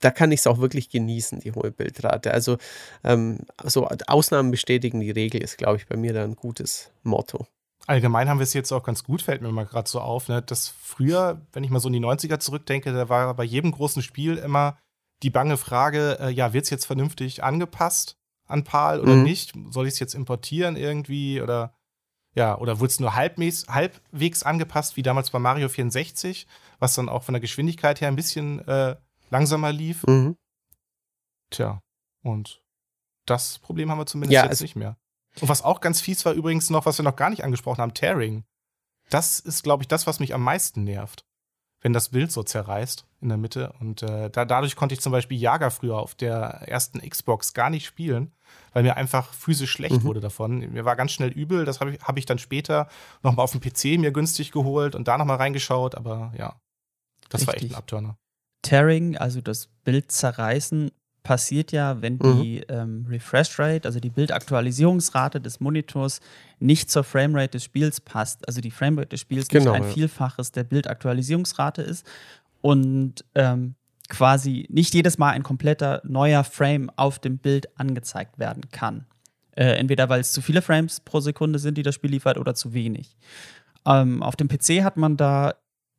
da 0.00 0.10
kann 0.10 0.32
ich 0.32 0.40
es 0.40 0.46
auch 0.46 0.58
wirklich 0.58 0.90
genießen, 0.90 1.40
die 1.40 1.52
hohe 1.52 1.70
Bildrate. 1.70 2.32
Also 2.32 2.58
ähm, 3.04 3.40
so 3.64 3.88
Ausnahmen 4.06 4.50
bestätigen 4.50 5.00
die 5.00 5.10
Regel 5.10 5.42
ist, 5.42 5.58
glaube 5.58 5.76
ich, 5.76 5.86
bei 5.86 5.96
mir 5.96 6.12
da 6.12 6.24
ein 6.24 6.36
gutes 6.36 6.90
Motto 7.02 7.46
allgemein 7.88 8.28
haben 8.28 8.38
wir 8.38 8.44
es 8.44 8.52
jetzt 8.52 8.70
auch 8.70 8.84
ganz 8.84 9.02
gut, 9.02 9.22
fällt 9.22 9.40
mir 9.40 9.50
mal 9.50 9.64
gerade 9.64 9.88
so 9.88 10.00
auf, 10.00 10.28
ne, 10.28 10.42
dass 10.42 10.68
früher, 10.68 11.40
wenn 11.52 11.64
ich 11.64 11.70
mal 11.70 11.80
so 11.80 11.88
in 11.88 11.94
die 11.94 12.00
90er 12.00 12.38
zurückdenke, 12.38 12.92
da 12.92 13.08
war 13.08 13.34
bei 13.34 13.44
jedem 13.44 13.72
großen 13.72 14.02
Spiel 14.02 14.36
immer 14.36 14.78
die 15.22 15.30
bange 15.30 15.56
Frage, 15.56 16.18
äh, 16.20 16.30
ja, 16.30 16.52
wird 16.52 16.64
es 16.64 16.70
jetzt 16.70 16.84
vernünftig 16.84 17.42
angepasst 17.42 18.16
an 18.46 18.62
PAL 18.62 19.00
oder 19.00 19.14
mhm. 19.14 19.22
nicht? 19.22 19.54
Soll 19.70 19.86
ich 19.86 19.94
es 19.94 20.00
jetzt 20.00 20.14
importieren 20.14 20.76
irgendwie 20.76 21.40
oder 21.40 21.74
ja, 22.34 22.56
oder 22.58 22.78
wurde 22.78 22.90
es 22.90 23.00
nur 23.00 23.16
halbwegs, 23.16 23.66
halbwegs 23.68 24.42
angepasst, 24.42 24.96
wie 24.96 25.02
damals 25.02 25.30
bei 25.30 25.38
Mario 25.38 25.68
64, 25.68 26.46
was 26.78 26.94
dann 26.94 27.08
auch 27.08 27.22
von 27.22 27.32
der 27.32 27.40
Geschwindigkeit 27.40 28.00
her 28.00 28.08
ein 28.08 28.16
bisschen 28.16 28.60
äh, 28.68 28.96
langsamer 29.30 29.72
lief? 29.72 30.04
Mhm. 30.06 30.36
Tja. 31.50 31.82
Und 32.22 32.62
das 33.26 33.58
Problem 33.58 33.90
haben 33.90 33.98
wir 33.98 34.06
zumindest 34.06 34.34
ja, 34.34 34.44
jetzt 34.44 34.62
nicht 34.62 34.76
mehr. 34.76 34.96
Und 35.40 35.48
was 35.48 35.62
auch 35.62 35.80
ganz 35.80 36.00
fies 36.00 36.24
war 36.24 36.32
übrigens 36.32 36.70
noch, 36.70 36.86
was 36.86 36.98
wir 36.98 37.04
noch 37.04 37.16
gar 37.16 37.30
nicht 37.30 37.44
angesprochen 37.44 37.80
haben, 37.80 37.94
Tearing. 37.94 38.44
Das 39.10 39.40
ist, 39.40 39.62
glaube 39.62 39.82
ich, 39.82 39.88
das, 39.88 40.06
was 40.06 40.20
mich 40.20 40.34
am 40.34 40.42
meisten 40.42 40.84
nervt. 40.84 41.24
Wenn 41.80 41.92
das 41.92 42.08
Bild 42.08 42.32
so 42.32 42.42
zerreißt 42.42 43.06
in 43.20 43.28
der 43.28 43.38
Mitte. 43.38 43.72
Und 43.78 44.02
äh, 44.02 44.30
da, 44.30 44.44
dadurch 44.44 44.74
konnte 44.74 44.94
ich 44.94 45.00
zum 45.00 45.12
Beispiel 45.12 45.38
Jager 45.38 45.70
früher 45.70 45.96
auf 45.98 46.16
der 46.16 46.40
ersten 46.66 47.08
Xbox 47.08 47.54
gar 47.54 47.70
nicht 47.70 47.86
spielen, 47.86 48.32
weil 48.72 48.82
mir 48.82 48.96
einfach 48.96 49.32
physisch 49.32 49.70
schlecht 49.70 49.94
mhm. 49.94 50.02
wurde 50.02 50.20
davon. 50.20 50.58
Mir 50.72 50.84
war 50.84 50.96
ganz 50.96 51.12
schnell 51.12 51.30
übel. 51.30 51.64
Das 51.64 51.80
habe 51.80 51.92
ich, 51.92 52.02
hab 52.02 52.18
ich 52.18 52.26
dann 52.26 52.38
später 52.38 52.88
nochmal 53.22 53.44
auf 53.44 53.52
dem 53.52 53.60
PC 53.60 54.00
mir 54.00 54.10
günstig 54.10 54.50
geholt 54.50 54.96
und 54.96 55.06
da 55.06 55.16
nochmal 55.18 55.36
reingeschaut. 55.36 55.94
Aber 55.94 56.32
ja, 56.36 56.60
das 57.28 57.42
Richtig. 57.42 57.46
war 57.46 57.54
echt 57.54 57.72
ein 57.72 57.76
Abturner. 57.76 58.18
Tearing, 58.62 59.16
also 59.16 59.40
das 59.40 59.68
Bild 59.84 60.10
zerreißen, 60.10 60.90
passiert 61.22 61.72
ja, 61.72 62.00
wenn 62.00 62.14
mhm. 62.14 62.42
die 62.42 62.60
ähm, 62.68 63.06
Refresh 63.08 63.58
Rate, 63.58 63.86
also 63.86 64.00
die 64.00 64.08
Bildaktualisierungsrate 64.08 65.40
des 65.40 65.60
Monitors, 65.60 66.20
nicht 66.58 66.90
zur 66.90 67.04
Framerate 67.04 67.50
des 67.50 67.64
Spiels 67.64 68.00
passt. 68.00 68.48
Also 68.48 68.62
die 68.62 68.70
Framerate 68.70 69.10
des 69.10 69.20
Spiels 69.20 69.48
genau, 69.48 69.72
nicht 69.72 69.82
ein 69.82 69.88
ja. 69.88 69.94
Vielfaches 69.94 70.52
der 70.52 70.64
Bildaktualisierungsrate 70.64 71.82
ist 71.82 72.06
und 72.62 73.26
ähm, 73.34 73.74
quasi 74.08 74.66
nicht 74.70 74.94
jedes 74.94 75.18
Mal 75.18 75.32
ein 75.32 75.42
kompletter 75.42 76.00
neuer 76.04 76.44
Frame 76.44 76.90
auf 76.96 77.18
dem 77.18 77.36
Bild 77.36 77.78
angezeigt 77.78 78.38
werden 78.38 78.70
kann. 78.72 79.04
Äh, 79.54 79.72
entweder 79.72 80.08
weil 80.08 80.20
es 80.20 80.32
zu 80.32 80.40
viele 80.40 80.62
Frames 80.62 81.00
pro 81.00 81.20
Sekunde 81.20 81.58
sind, 81.58 81.76
die 81.76 81.82
das 81.82 81.94
Spiel 81.94 82.12
liefert, 82.12 82.38
oder 82.38 82.54
zu 82.54 82.72
wenig. 82.72 83.16
Ähm, 83.84 84.22
auf 84.22 84.36
dem 84.36 84.48
PC 84.48 84.82
hat 84.82 84.96
man 84.96 85.16
da 85.16 85.56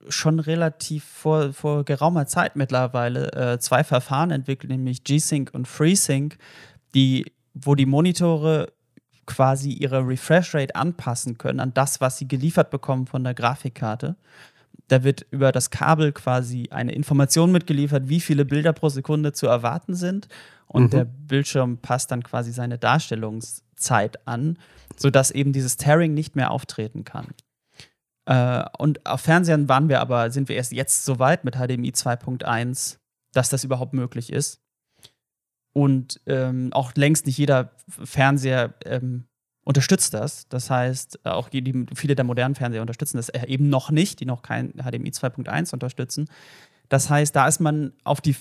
schon 0.07 0.39
relativ 0.39 1.03
vor, 1.03 1.53
vor 1.53 1.83
geraumer 1.83 2.25
Zeit 2.25 2.55
mittlerweile 2.55 3.31
äh, 3.33 3.59
zwei 3.59 3.83
Verfahren 3.83 4.31
entwickelt, 4.31 4.71
nämlich 4.71 5.03
G-Sync 5.03 5.51
und 5.53 5.67
FreeSync, 5.67 6.37
die, 6.95 7.31
wo 7.53 7.75
die 7.75 7.85
Monitore 7.85 8.71
quasi 9.25 9.71
ihre 9.71 10.07
Refresh 10.07 10.55
Rate 10.55 10.75
anpassen 10.75 11.37
können 11.37 11.59
an 11.59 11.73
das, 11.73 12.01
was 12.01 12.17
sie 12.17 12.27
geliefert 12.27 12.71
bekommen 12.71 13.05
von 13.05 13.23
der 13.23 13.33
Grafikkarte. 13.33 14.15
Da 14.87 15.03
wird 15.03 15.27
über 15.29 15.51
das 15.51 15.69
Kabel 15.69 16.11
quasi 16.13 16.69
eine 16.71 16.93
Information 16.93 17.51
mitgeliefert, 17.51 18.09
wie 18.09 18.19
viele 18.19 18.43
Bilder 18.43 18.73
pro 18.73 18.89
Sekunde 18.89 19.33
zu 19.33 19.45
erwarten 19.45 19.93
sind. 19.93 20.27
Und 20.65 20.85
mhm. 20.85 20.89
der 20.89 21.05
Bildschirm 21.05 21.77
passt 21.77 22.11
dann 22.11 22.23
quasi 22.23 22.51
seine 22.51 22.79
Darstellungszeit 22.79 24.27
an, 24.27 24.57
sodass 24.97 25.29
eben 25.29 25.53
dieses 25.53 25.77
Tearing 25.77 26.15
nicht 26.15 26.35
mehr 26.35 26.49
auftreten 26.49 27.03
kann. 27.03 27.27
Äh, 28.29 28.63
und 28.77 29.03
auf 29.07 29.21
Fernsehern 29.21 29.67
waren 29.67 29.89
wir 29.89 29.99
aber, 29.99 30.29
sind 30.29 30.49
wir 30.49 30.55
erst 30.55 30.71
jetzt 30.71 31.03
so 31.03 31.17
weit 31.17 31.43
mit 31.43 31.55
HDMI 31.55 31.89
2.1, 31.89 32.99
dass 33.33 33.49
das 33.49 33.63
überhaupt 33.63 33.93
möglich 33.93 34.31
ist. 34.31 34.61
Und 35.73 36.21
ähm, 36.27 36.71
auch 36.71 36.93
längst 36.93 37.25
nicht 37.25 37.37
jeder 37.39 37.71
Fernseher 37.87 38.75
ähm, 38.85 39.25
unterstützt 39.65 40.13
das. 40.13 40.47
Das 40.49 40.69
heißt, 40.69 41.25
auch 41.25 41.49
die, 41.49 41.87
viele 41.95 42.13
der 42.13 42.25
modernen 42.25 42.53
Fernseher 42.53 42.81
unterstützen 42.81 43.17
das 43.17 43.29
eben 43.29 43.69
noch 43.69 43.89
nicht, 43.89 44.19
die 44.19 44.25
noch 44.25 44.43
kein 44.43 44.73
HDMI 44.73 45.09
2.1 45.09 45.73
unterstützen. 45.73 46.29
Das 46.87 47.09
heißt, 47.09 47.35
da 47.35 47.47
ist 47.47 47.59
man 47.59 47.93
auf 48.03 48.21
die 48.21 48.35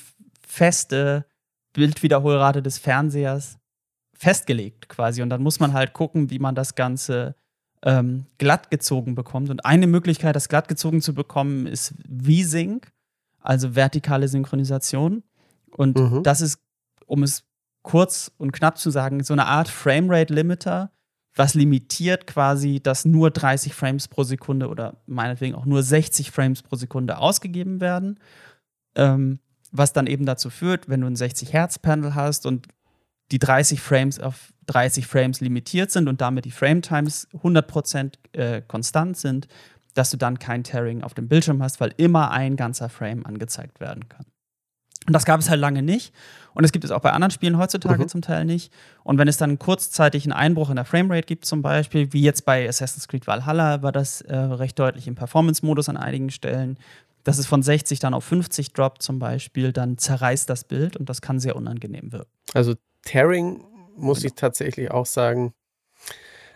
feste 0.47 1.25
Bildwiederholrate 1.73 2.63
des 2.63 2.79
Fernsehers 2.79 3.59
festgelegt 4.15 4.91
quasi. 4.91 5.23
Und 5.23 5.31
dann 5.31 5.43
muss 5.43 5.61
man 5.61 5.73
halt 5.73 5.95
gucken, 5.95 6.31
wie 6.31 6.39
man 6.39 6.55
das 6.55 6.75
Ganze 6.75 7.37
ähm, 7.83 8.27
glatt 8.39 8.71
gezogen 8.71 9.15
bekommt. 9.15 9.51
Und 9.51 9.65
eine 9.65 9.87
Möglichkeit, 9.87 10.37
das 10.37 10.49
glatt 10.49 10.69
gezogen 10.69 11.01
zu 11.01 11.15
bekommen, 11.15 11.67
ist 11.67 11.95
V-Sync, 12.09 12.91
also 13.41 13.75
vertikale 13.75 14.29
Synchronisation. 14.29 15.23
Und 15.71 15.99
mhm. 15.99 16.23
das 16.23 16.41
ist, 16.41 16.61
um 17.07 17.23
es 17.23 17.45
kurz 17.83 18.33
und 18.37 18.53
knapp 18.53 18.79
zu 18.79 18.91
sagen, 18.91 19.23
so 19.23 19.33
eine 19.33 19.47
Art 19.47 19.69
Framerate-Limiter, 19.69 20.91
was 21.35 21.55
limitiert 21.55 22.27
quasi, 22.27 22.81
dass 22.81 23.05
nur 23.05 23.31
30 23.31 23.73
Frames 23.75 24.09
pro 24.09 24.25
Sekunde 24.25 24.69
oder 24.69 24.97
meinetwegen 25.07 25.55
auch 25.55 25.67
nur 25.67 25.83
60 25.83 26.31
Frames 26.31 26.63
pro 26.63 26.77
Sekunde 26.77 27.19
ausgegeben 27.19 27.81
werden. 27.81 28.19
Ähm, 28.97 29.39
was 29.71 29.93
dann 29.93 30.07
eben 30.07 30.27
dazu 30.27 30.51
führt, 30.51 30.89
wenn 30.89 31.03
du 31.03 31.07
ein 31.07 31.17
60 31.17 31.53
Hertz 31.53 31.79
Panel 31.79 32.15
hast 32.15 32.47
und 32.47 32.69
die 33.31 33.39
30 33.39 33.81
Frames 33.81 34.19
auf 34.21 34.53
30 34.67 35.07
Frames 35.07 35.41
limitiert 35.41 35.91
sind 35.91 36.09
und 36.09 36.21
damit 36.21 36.45
die 36.45 36.51
Frame 36.51 36.83
Times 36.83 37.29
100% 37.43 38.13
äh, 38.33 38.63
konstant 38.67 39.17
sind, 39.17 39.49
dass 39.95 40.11
du 40.11 40.17
dann 40.17 40.39
kein 40.39 40.63
Tearing 40.63 41.03
auf 41.03 41.15
dem 41.15 41.29
Bildschirm 41.29 41.63
hast, 41.63 41.81
weil 41.81 41.93
immer 41.97 42.31
ein 42.31 42.57
ganzer 42.57 42.89
Frame 42.89 43.25
angezeigt 43.27 43.81
werden 43.81 44.09
kann. 44.09 44.27
Und 45.07 45.15
das 45.15 45.25
gab 45.25 45.41
es 45.41 45.49
halt 45.49 45.61
lange 45.61 45.83
nicht. 45.83 46.13
Und 46.53 46.65
es 46.65 46.73
gibt 46.73 46.85
es 46.85 46.91
auch 46.91 47.01
bei 47.01 47.13
anderen 47.13 47.31
Spielen 47.31 47.57
heutzutage 47.57 48.03
mhm. 48.03 48.09
zum 48.09 48.21
Teil 48.21 48.45
nicht. 48.45 48.73
Und 49.05 49.17
wenn 49.17 49.27
es 49.27 49.39
dann 49.39 49.59
kurzzeitig 49.59 50.25
einen 50.25 50.35
Einbruch 50.35 50.69
in 50.69 50.77
der 50.77 50.85
Framerate 50.85 51.27
gibt, 51.27 51.47
zum 51.47 51.63
Beispiel, 51.63 52.13
wie 52.13 52.21
jetzt 52.21 52.45
bei 52.45 52.69
Assassin's 52.69 53.09
Creed 53.09 53.27
Valhalla, 53.27 53.83
war 53.83 53.93
das 53.93 54.21
äh, 54.21 54.37
recht 54.37 54.79
deutlich 54.79 55.09
im 55.09 55.15
Performance-Modus 55.15 55.89
an 55.89 55.97
einigen 55.97 56.31
Stellen, 56.31 56.79
dass 57.25 57.39
es 57.39 57.47
von 57.47 57.63
60 57.63 58.01
dann 58.01 58.13
auf 58.13 58.25
50 58.25 58.75
droppt 58.75 59.03
zum 59.03 59.19
Beispiel, 59.19 59.73
dann 59.73 59.99
zerreißt 59.99 60.49
das 60.49 60.65
Bild 60.65 60.97
und 60.97 61.09
das 61.09 61.23
kann 61.23 61.41
sehr 61.41 61.57
unangenehm 61.57 62.13
wirken. 62.13 62.31
Also 62.53 62.75
Tearing 63.09 63.65
muss 63.97 64.19
genau. 64.19 64.27
ich 64.27 64.35
tatsächlich 64.35 64.91
auch 64.91 65.07
sagen. 65.07 65.55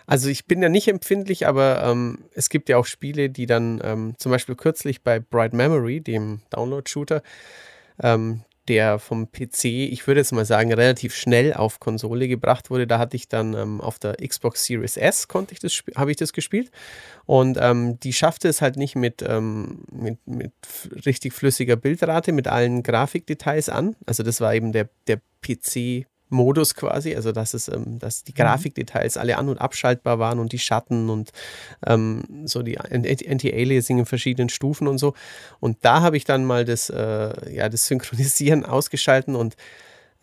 Also 0.06 0.28
ich 0.28 0.46
bin 0.46 0.62
ja 0.62 0.68
nicht 0.68 0.88
empfindlich, 0.88 1.46
aber 1.46 1.82
ähm, 1.84 2.24
es 2.34 2.50
gibt 2.50 2.68
ja 2.68 2.76
auch 2.76 2.86
Spiele, 2.86 3.30
die 3.30 3.46
dann 3.46 3.80
ähm, 3.82 4.14
zum 4.18 4.30
Beispiel 4.30 4.56
kürzlich 4.56 5.02
bei 5.02 5.20
Bright 5.20 5.54
Memory, 5.54 6.00
dem 6.00 6.42
Download-Shooter, 6.50 7.22
ähm, 8.02 8.42
der 8.68 8.98
vom 8.98 9.30
PC, 9.32 9.64
ich 9.64 10.06
würde 10.06 10.20
jetzt 10.20 10.32
mal 10.32 10.44
sagen, 10.44 10.72
relativ 10.72 11.14
schnell 11.14 11.54
auf 11.54 11.80
Konsole 11.80 12.28
gebracht 12.28 12.68
wurde. 12.70 12.86
Da 12.86 12.98
hatte 12.98 13.16
ich 13.16 13.28
dann 13.28 13.54
ähm, 13.54 13.80
auf 13.80 13.98
der 13.98 14.16
Xbox 14.16 14.64
Series 14.64 14.96
S 14.96 15.28
konnte 15.28 15.54
ich 15.54 15.60
das 15.60 15.82
habe 15.96 16.10
ich 16.10 16.16
das 16.16 16.32
gespielt 16.32 16.70
und 17.24 17.58
ähm, 17.60 17.98
die 18.00 18.12
schaffte 18.12 18.48
es 18.48 18.60
halt 18.60 18.76
nicht 18.76 18.94
mit, 18.94 19.22
ähm, 19.26 19.84
mit, 19.90 20.18
mit 20.26 20.52
richtig 21.06 21.32
flüssiger 21.32 21.76
Bildrate 21.76 22.32
mit 22.32 22.46
allen 22.48 22.82
Grafikdetails 22.82 23.68
an. 23.68 23.96
Also 24.06 24.22
das 24.22 24.40
war 24.40 24.54
eben 24.54 24.72
der 24.72 24.88
der 25.08 25.20
PC 25.40 26.06
Modus 26.32 26.74
quasi, 26.74 27.14
also 27.14 27.32
dass 27.32 27.54
es, 27.54 27.68
ähm, 27.68 27.98
dass 27.98 28.24
die 28.24 28.32
mhm. 28.32 28.36
Grafikdetails 28.36 29.16
alle 29.16 29.38
an- 29.38 29.48
und 29.48 29.60
abschaltbar 29.60 30.18
waren 30.18 30.38
und 30.38 30.52
die 30.52 30.58
Schatten 30.58 31.10
und 31.10 31.30
ähm, 31.86 32.22
so 32.44 32.62
die 32.62 32.78
Anti-Aliasing 32.78 33.98
in 34.00 34.06
verschiedenen 34.06 34.48
Stufen 34.48 34.88
und 34.88 34.98
so. 34.98 35.14
Und 35.60 35.78
da 35.82 36.00
habe 36.00 36.16
ich 36.16 36.24
dann 36.24 36.44
mal 36.44 36.64
das, 36.64 36.90
äh, 36.90 37.54
ja, 37.54 37.68
das 37.68 37.86
Synchronisieren 37.86 38.64
ausgeschalten 38.64 39.36
und 39.36 39.56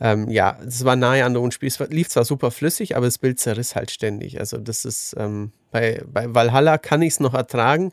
ähm, 0.02 0.30
ja, 0.30 0.58
es 0.66 0.86
war 0.86 0.96
nahe 0.96 1.26
an 1.26 1.34
der 1.34 1.42
Unspiel. 1.42 1.68
Es 1.68 1.80
lief 1.90 2.08
zwar 2.08 2.24
super 2.24 2.52
flüssig, 2.52 2.96
aber 2.96 3.06
das 3.06 3.18
Bild 3.18 3.40
zerriss 3.40 3.76
halt 3.76 3.92
ständig. 3.92 4.40
Also 4.40 4.58
das 4.58 4.86
ist 4.86 5.14
ähm, 5.18 5.52
bei, 5.72 6.02
bei 6.08 6.34
Valhalla 6.34 6.78
kann 6.78 7.02
ich 7.02 7.14
es 7.14 7.20
noch 7.20 7.34
ertragen, 7.34 7.92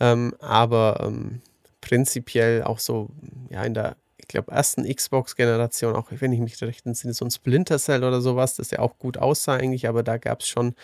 ähm, 0.00 0.34
aber 0.40 1.02
ähm, 1.02 1.40
prinzipiell 1.80 2.62
auch 2.62 2.78
so 2.78 3.08
ja 3.48 3.64
in 3.64 3.74
der 3.74 3.96
glaube, 4.32 4.52
ersten 4.52 4.84
Xbox-Generation, 4.84 5.94
auch 5.94 6.08
wenn 6.10 6.32
ich 6.32 6.40
mich 6.40 6.60
recht 6.62 6.86
entsinne, 6.86 7.14
so 7.14 7.24
ein 7.24 7.30
Splinter 7.30 7.78
Cell 7.78 8.04
oder 8.04 8.20
sowas, 8.20 8.56
das 8.56 8.70
ja 8.70 8.80
auch 8.80 8.98
gut 8.98 9.18
aussah 9.18 9.54
eigentlich, 9.54 9.88
aber 9.88 10.02
da 10.02 10.18
gab 10.18 10.40
es 10.40 10.48
schon 10.48 10.74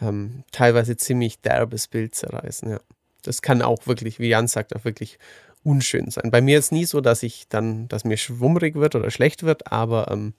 ähm, 0.00 0.44
teilweise 0.52 0.96
ziemlich 0.96 1.40
derbes 1.40 1.88
Bild 1.88 2.14
zerreißen, 2.14 2.70
ja. 2.70 2.80
Das 3.22 3.42
kann 3.42 3.60
auch 3.60 3.86
wirklich, 3.86 4.18
wie 4.18 4.28
Jan 4.28 4.48
sagt, 4.48 4.74
auch 4.74 4.86
wirklich 4.86 5.18
unschön 5.62 6.10
sein. 6.10 6.30
Bei 6.30 6.40
mir 6.40 6.58
ist 6.58 6.72
nie 6.72 6.86
so, 6.86 7.02
dass 7.02 7.22
ich 7.22 7.48
dann, 7.48 7.86
dass 7.88 8.04
mir 8.04 8.16
schwummrig 8.16 8.76
wird 8.76 8.94
oder 8.94 9.10
schlecht 9.10 9.42
wird, 9.42 9.70
aber 9.70 10.10
ähm, 10.10 10.32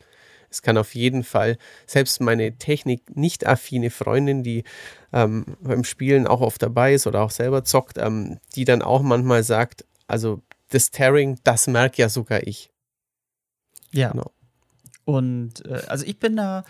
es 0.49 0.61
kann 0.61 0.77
auf 0.77 0.95
jeden 0.95 1.23
Fall, 1.23 1.57
selbst 1.87 2.19
meine 2.21 2.57
Technik 2.57 3.15
nicht 3.15 3.47
affine 3.47 3.89
Freundin, 3.89 4.43
die 4.43 4.63
ähm, 5.13 5.45
beim 5.61 5.83
Spielen 5.83 6.27
auch 6.27 6.41
oft 6.41 6.61
dabei 6.61 6.93
ist 6.93 7.07
oder 7.07 7.21
auch 7.21 7.31
selber 7.31 7.63
zockt, 7.63 7.97
ähm, 7.97 8.39
die 8.55 8.65
dann 8.65 8.81
auch 8.81 9.01
manchmal 9.01 9.43
sagt, 9.43 9.85
also 10.07 10.41
das 10.71 10.91
Tearing, 10.91 11.39
das 11.43 11.67
merke 11.67 12.01
ja 12.01 12.09
sogar 12.09 12.45
ich. 12.47 12.71
Ja. 13.91 14.11
Genau. 14.11 14.31
Und 15.05 15.65
äh, 15.65 15.83
also 15.87 16.05
ich 16.05 16.19
bin 16.19 16.35
da, 16.35 16.63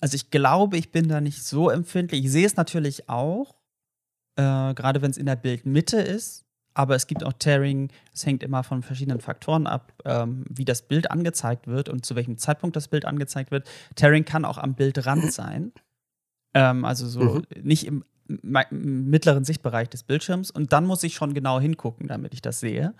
also 0.00 0.14
ich 0.14 0.30
glaube, 0.30 0.76
ich 0.76 0.92
bin 0.92 1.08
da 1.08 1.20
nicht 1.20 1.42
so 1.42 1.70
empfindlich. 1.70 2.24
Ich 2.24 2.32
sehe 2.32 2.46
es 2.46 2.56
natürlich 2.56 3.08
auch, 3.08 3.54
äh, 4.36 4.74
gerade 4.74 5.02
wenn 5.02 5.10
es 5.10 5.18
in 5.18 5.26
der 5.26 5.36
Bildmitte 5.36 5.98
ist. 5.98 6.44
Aber 6.76 6.96
es 6.96 7.06
gibt 7.06 7.22
auch 7.22 7.32
Tearing, 7.34 7.92
es 8.12 8.26
hängt 8.26 8.42
immer 8.42 8.64
von 8.64 8.82
verschiedenen 8.82 9.20
Faktoren 9.20 9.68
ab, 9.68 9.92
ähm, 10.04 10.44
wie 10.50 10.64
das 10.64 10.82
Bild 10.82 11.08
angezeigt 11.08 11.68
wird 11.68 11.88
und 11.88 12.04
zu 12.04 12.16
welchem 12.16 12.36
Zeitpunkt 12.36 12.74
das 12.74 12.88
Bild 12.88 13.04
angezeigt 13.04 13.52
wird. 13.52 13.68
Tearing 13.94 14.24
kann 14.24 14.44
auch 14.44 14.58
am 14.58 14.74
Bildrand 14.74 15.32
sein. 15.32 15.72
Ähm, 16.52 16.84
also 16.84 17.06
so 17.06 17.20
mhm. 17.20 17.46
nicht 17.62 17.86
im 17.86 18.04
mittleren 18.26 19.44
Sichtbereich 19.44 19.88
des 19.88 20.02
Bildschirms. 20.02 20.50
Und 20.50 20.72
dann 20.72 20.86
muss 20.86 21.02
ich 21.02 21.14
schon 21.14 21.34
genau 21.34 21.60
hingucken, 21.60 22.08
damit 22.08 22.34
ich 22.34 22.42
das 22.42 22.60
sehe. 22.60 22.94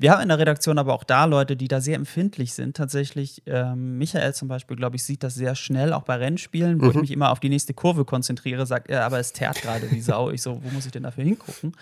Wir 0.00 0.12
haben 0.12 0.22
in 0.22 0.28
der 0.28 0.38
Redaktion 0.38 0.78
aber 0.78 0.94
auch 0.94 1.04
da 1.04 1.26
Leute, 1.26 1.56
die 1.56 1.68
da 1.68 1.82
sehr 1.82 1.96
empfindlich 1.96 2.54
sind. 2.54 2.74
Tatsächlich, 2.74 3.42
ähm, 3.44 3.98
Michael 3.98 4.32
zum 4.32 4.48
Beispiel, 4.48 4.74
glaube 4.74 4.96
ich, 4.96 5.04
sieht 5.04 5.22
das 5.22 5.34
sehr 5.34 5.54
schnell, 5.54 5.92
auch 5.92 6.04
bei 6.04 6.14
Rennspielen, 6.14 6.80
wo 6.80 6.86
mhm. 6.86 6.90
ich 6.90 6.96
mich 6.96 7.10
immer 7.10 7.30
auf 7.30 7.38
die 7.38 7.50
nächste 7.50 7.74
Kurve 7.74 8.06
konzentriere, 8.06 8.64
sagt 8.64 8.88
er, 8.88 9.04
aber 9.04 9.18
es 9.18 9.34
teert 9.34 9.60
gerade 9.60 9.90
wie 9.90 10.00
Sau. 10.00 10.30
Ich 10.30 10.40
so, 10.40 10.62
wo 10.62 10.70
muss 10.70 10.86
ich 10.86 10.92
denn 10.92 11.02
dafür 11.02 11.24
hingucken? 11.24 11.74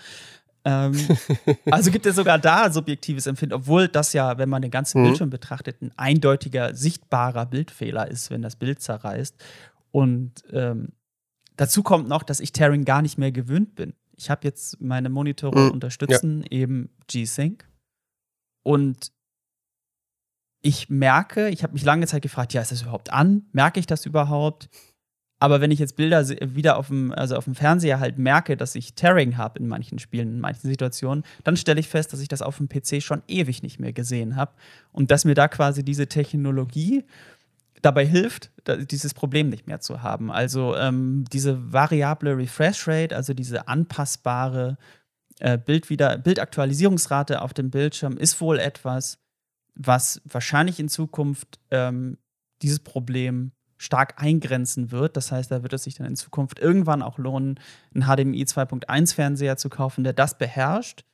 Ähm, 0.65 0.93
also 1.71 1.91
gibt 1.91 2.05
es 2.05 2.17
sogar 2.17 2.37
da 2.39 2.69
subjektives 2.69 3.25
Empfinden, 3.25 3.53
obwohl 3.53 3.87
das 3.87 4.11
ja, 4.11 4.37
wenn 4.37 4.49
man 4.49 4.61
den 4.61 4.71
ganzen 4.71 4.99
mhm. 4.99 5.05
Bildschirm 5.05 5.29
betrachtet, 5.29 5.81
ein 5.81 5.91
eindeutiger, 5.95 6.75
sichtbarer 6.75 7.45
Bildfehler 7.45 8.09
ist, 8.09 8.31
wenn 8.31 8.41
das 8.41 8.57
Bild 8.57 8.81
zerreißt. 8.81 9.35
Und 9.91 10.43
ähm, 10.51 10.89
dazu 11.59 11.83
kommt 11.83 12.07
noch, 12.07 12.23
dass 12.23 12.39
ich 12.39 12.53
Tearing 12.53 12.85
gar 12.85 13.01
nicht 13.01 13.17
mehr 13.17 13.31
gewöhnt 13.31 13.75
bin. 13.75 13.93
Ich 14.15 14.29
habe 14.29 14.41
jetzt 14.43 14.81
meine 14.81 15.09
Monitore 15.09 15.59
mhm. 15.59 15.71
unterstützen 15.71 16.41
ja. 16.43 16.59
eben 16.59 16.89
G-Sync. 17.07 17.67
Und 18.63 19.11
ich 20.61 20.89
merke, 20.89 21.49
ich 21.49 21.63
habe 21.63 21.73
mich 21.73 21.83
lange 21.83 22.07
Zeit 22.07 22.21
gefragt, 22.21 22.53
ja, 22.53 22.61
ist 22.61 22.71
das 22.71 22.81
überhaupt 22.81 23.11
an? 23.11 23.47
Merke 23.51 23.79
ich 23.79 23.87
das 23.87 24.05
überhaupt? 24.05 24.69
Aber 25.41 25.61
wenn 25.61 25.71
ich 25.71 25.79
jetzt 25.79 25.95
Bilder 25.95 26.27
wieder 26.27 26.77
auf 26.77 26.87
dem, 26.87 27.13
also 27.13 27.37
auf 27.37 27.45
dem 27.45 27.55
Fernseher 27.55 28.01
halt 28.01 28.19
merke, 28.19 28.57
dass 28.57 28.75
ich 28.75 28.93
Tearing 28.93 29.37
habe 29.37 29.59
in 29.59 29.67
manchen 29.69 29.97
Spielen, 29.97 30.33
in 30.33 30.39
manchen 30.41 30.67
Situationen, 30.67 31.23
dann 31.45 31.55
stelle 31.55 31.79
ich 31.79 31.87
fest, 31.87 32.11
dass 32.11 32.19
ich 32.19 32.27
das 32.27 32.41
auf 32.41 32.57
dem 32.57 32.67
PC 32.67 33.01
schon 33.01 33.23
ewig 33.27 33.63
nicht 33.63 33.79
mehr 33.79 33.93
gesehen 33.93 34.35
habe. 34.35 34.51
Und 34.91 35.11
dass 35.11 35.23
mir 35.23 35.35
da 35.35 35.47
quasi 35.47 35.83
diese 35.83 36.07
Technologie 36.07 37.05
dabei 37.81 38.05
hilft, 38.05 38.51
dieses 38.91 39.13
Problem 39.13 39.49
nicht 39.49 39.67
mehr 39.67 39.79
zu 39.79 40.03
haben. 40.03 40.31
Also 40.31 40.75
ähm, 40.75 41.25
diese 41.31 41.71
variable 41.71 42.37
Refresh 42.37 42.87
Rate, 42.87 43.15
also 43.15 43.33
diese 43.33 43.67
anpassbare 43.67 44.77
äh, 45.39 45.57
Bildwieder 45.57 46.17
Bildaktualisierungsrate 46.17 47.41
auf 47.41 47.53
dem 47.53 47.69
Bildschirm, 47.69 48.17
ist 48.17 48.39
wohl 48.41 48.59
etwas, 48.59 49.19
was 49.75 50.21
wahrscheinlich 50.25 50.79
in 50.79 50.89
Zukunft 50.89 51.59
ähm, 51.71 52.17
dieses 52.61 52.79
Problem 52.79 53.51
stark 53.77 54.21
eingrenzen 54.21 54.91
wird. 54.91 55.15
Das 55.15 55.31
heißt, 55.31 55.49
da 55.49 55.63
wird 55.63 55.73
es 55.73 55.83
sich 55.83 55.95
dann 55.95 56.07
in 56.07 56.17
Zukunft 56.17 56.59
irgendwann 56.59 57.01
auch 57.01 57.17
lohnen, 57.17 57.59
einen 57.95 58.03
HDMI 58.03 58.43
2.1 58.43 59.15
Fernseher 59.15 59.57
zu 59.57 59.69
kaufen, 59.69 60.03
der 60.03 60.13
das 60.13 60.37
beherrscht. 60.37 61.05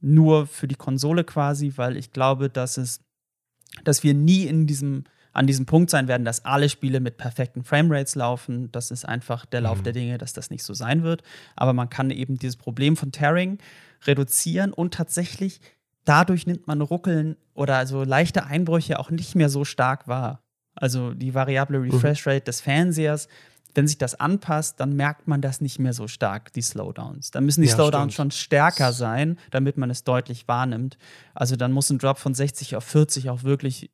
Nur 0.00 0.46
für 0.46 0.68
die 0.68 0.76
Konsole 0.76 1.24
quasi, 1.24 1.72
weil 1.76 1.96
ich 1.96 2.12
glaube, 2.12 2.48
dass 2.50 2.76
es, 2.76 3.00
dass 3.82 4.04
wir 4.04 4.14
nie 4.14 4.44
in 4.46 4.66
diesem, 4.66 5.04
an 5.34 5.46
diesem 5.46 5.66
Punkt 5.66 5.90
sein 5.90 6.08
werden, 6.08 6.24
dass 6.24 6.44
alle 6.44 6.68
Spiele 6.68 7.00
mit 7.00 7.16
perfekten 7.16 7.64
Framerates 7.64 8.14
laufen. 8.14 8.70
Das 8.72 8.90
ist 8.90 9.04
einfach 9.04 9.44
der 9.44 9.60
Lauf 9.60 9.78
mhm. 9.78 9.82
der 9.82 9.92
Dinge, 9.92 10.18
dass 10.18 10.32
das 10.32 10.50
nicht 10.50 10.62
so 10.62 10.74
sein 10.74 11.02
wird. 11.02 11.22
Aber 11.56 11.72
man 11.72 11.90
kann 11.90 12.10
eben 12.10 12.38
dieses 12.38 12.56
Problem 12.56 12.96
von 12.96 13.12
Tearing 13.12 13.58
reduzieren 14.06 14.72
und 14.72 14.94
tatsächlich 14.94 15.60
dadurch 16.04 16.46
nimmt 16.46 16.66
man 16.66 16.80
Ruckeln 16.80 17.36
oder 17.54 17.86
so 17.86 18.04
leichte 18.04 18.44
Einbrüche 18.46 18.98
auch 18.98 19.10
nicht 19.10 19.34
mehr 19.34 19.48
so 19.48 19.64
stark 19.64 20.06
wahr. 20.06 20.40
Also 20.76 21.14
die 21.14 21.34
variable 21.34 21.80
mhm. 21.80 21.90
Refresh 21.90 22.26
Rate 22.26 22.44
des 22.44 22.60
Fernsehers, 22.60 23.28
wenn 23.74 23.88
sich 23.88 23.98
das 23.98 24.14
anpasst, 24.14 24.78
dann 24.78 24.94
merkt 24.94 25.26
man 25.26 25.40
das 25.40 25.60
nicht 25.60 25.80
mehr 25.80 25.92
so 25.92 26.06
stark, 26.06 26.52
die 26.52 26.62
Slowdowns. 26.62 27.32
Dann 27.32 27.44
müssen 27.44 27.62
die 27.62 27.68
ja, 27.68 27.74
Slowdowns 27.74 28.12
stimmt. 28.12 28.34
schon 28.34 28.40
stärker 28.40 28.92
sein, 28.92 29.36
damit 29.50 29.76
man 29.78 29.90
es 29.90 30.04
deutlich 30.04 30.46
wahrnimmt. 30.46 30.96
Also 31.34 31.56
dann 31.56 31.72
muss 31.72 31.90
ein 31.90 31.98
Drop 31.98 32.18
von 32.18 32.34
60 32.34 32.76
auf 32.76 32.84
40 32.84 33.30
auch 33.30 33.42
wirklich 33.42 33.90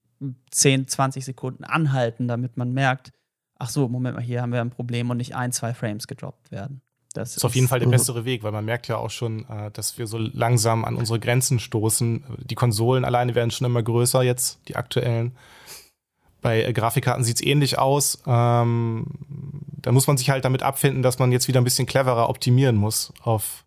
10, 0.51 0.89
20 0.89 1.25
Sekunden 1.25 1.65
anhalten, 1.65 2.29
damit 2.29 2.57
man 2.57 2.73
merkt, 2.73 3.13
ach 3.59 3.69
so, 3.69 3.89
Moment 3.89 4.17
mal, 4.17 4.23
hier 4.23 4.43
haben 4.43 4.53
wir 4.53 4.61
ein 4.61 4.71
Problem 4.71 5.11
und 5.11 5.17
nicht 5.17 5.35
ein, 5.35 5.53
zwei 5.53 5.75
Frames 5.75 6.07
gedroppt 6.07 6.51
werden. 6.51 6.83
Das 7.13 7.37
ist 7.37 7.45
auf 7.45 7.57
jeden 7.57 7.67
Fall 7.67 7.81
der 7.81 7.89
bessere 7.89 8.25
Weg, 8.25 8.45
weil 8.45 8.53
man 8.53 8.65
merkt 8.65 8.87
ja 8.87 8.97
auch 8.97 9.11
schon, 9.11 9.45
äh, 9.49 9.71
dass 9.73 9.99
wir 9.99 10.07
so 10.07 10.17
langsam 10.19 10.85
an 10.85 10.95
unsere 10.95 11.19
Grenzen 11.19 11.59
stoßen. 11.59 12.25
Die 12.39 12.55
Konsolen 12.55 13.05
alleine 13.05 13.35
werden 13.35 13.51
schon 13.51 13.67
immer 13.67 13.83
größer 13.83 14.23
jetzt, 14.23 14.61
die 14.69 14.77
aktuellen. 14.77 15.33
Bei 16.41 16.63
äh, 16.63 16.73
Grafikkarten 16.73 17.25
sieht 17.25 17.37
es 17.37 17.43
ähnlich 17.43 17.79
aus. 17.79 18.23
Ähm, 18.27 19.07
da 19.83 19.91
muss 19.91 20.07
man 20.07 20.19
sich 20.19 20.31
halt 20.31 20.45
damit 20.45 20.63
abfinden, 20.63 21.03
dass 21.03 21.19
man 21.19 21.33
jetzt 21.33 21.49
wieder 21.49 21.61
ein 21.61 21.65
bisschen 21.65 21.87
cleverer 21.87 22.29
optimieren 22.29 22.77
muss 22.77 23.13
auf 23.23 23.65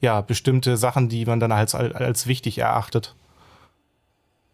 ja, 0.00 0.20
bestimmte 0.20 0.76
Sachen, 0.76 1.08
die 1.08 1.26
man 1.26 1.40
dann 1.40 1.52
als, 1.52 1.74
als 1.74 2.26
wichtig 2.26 2.58
erachtet. 2.58 3.16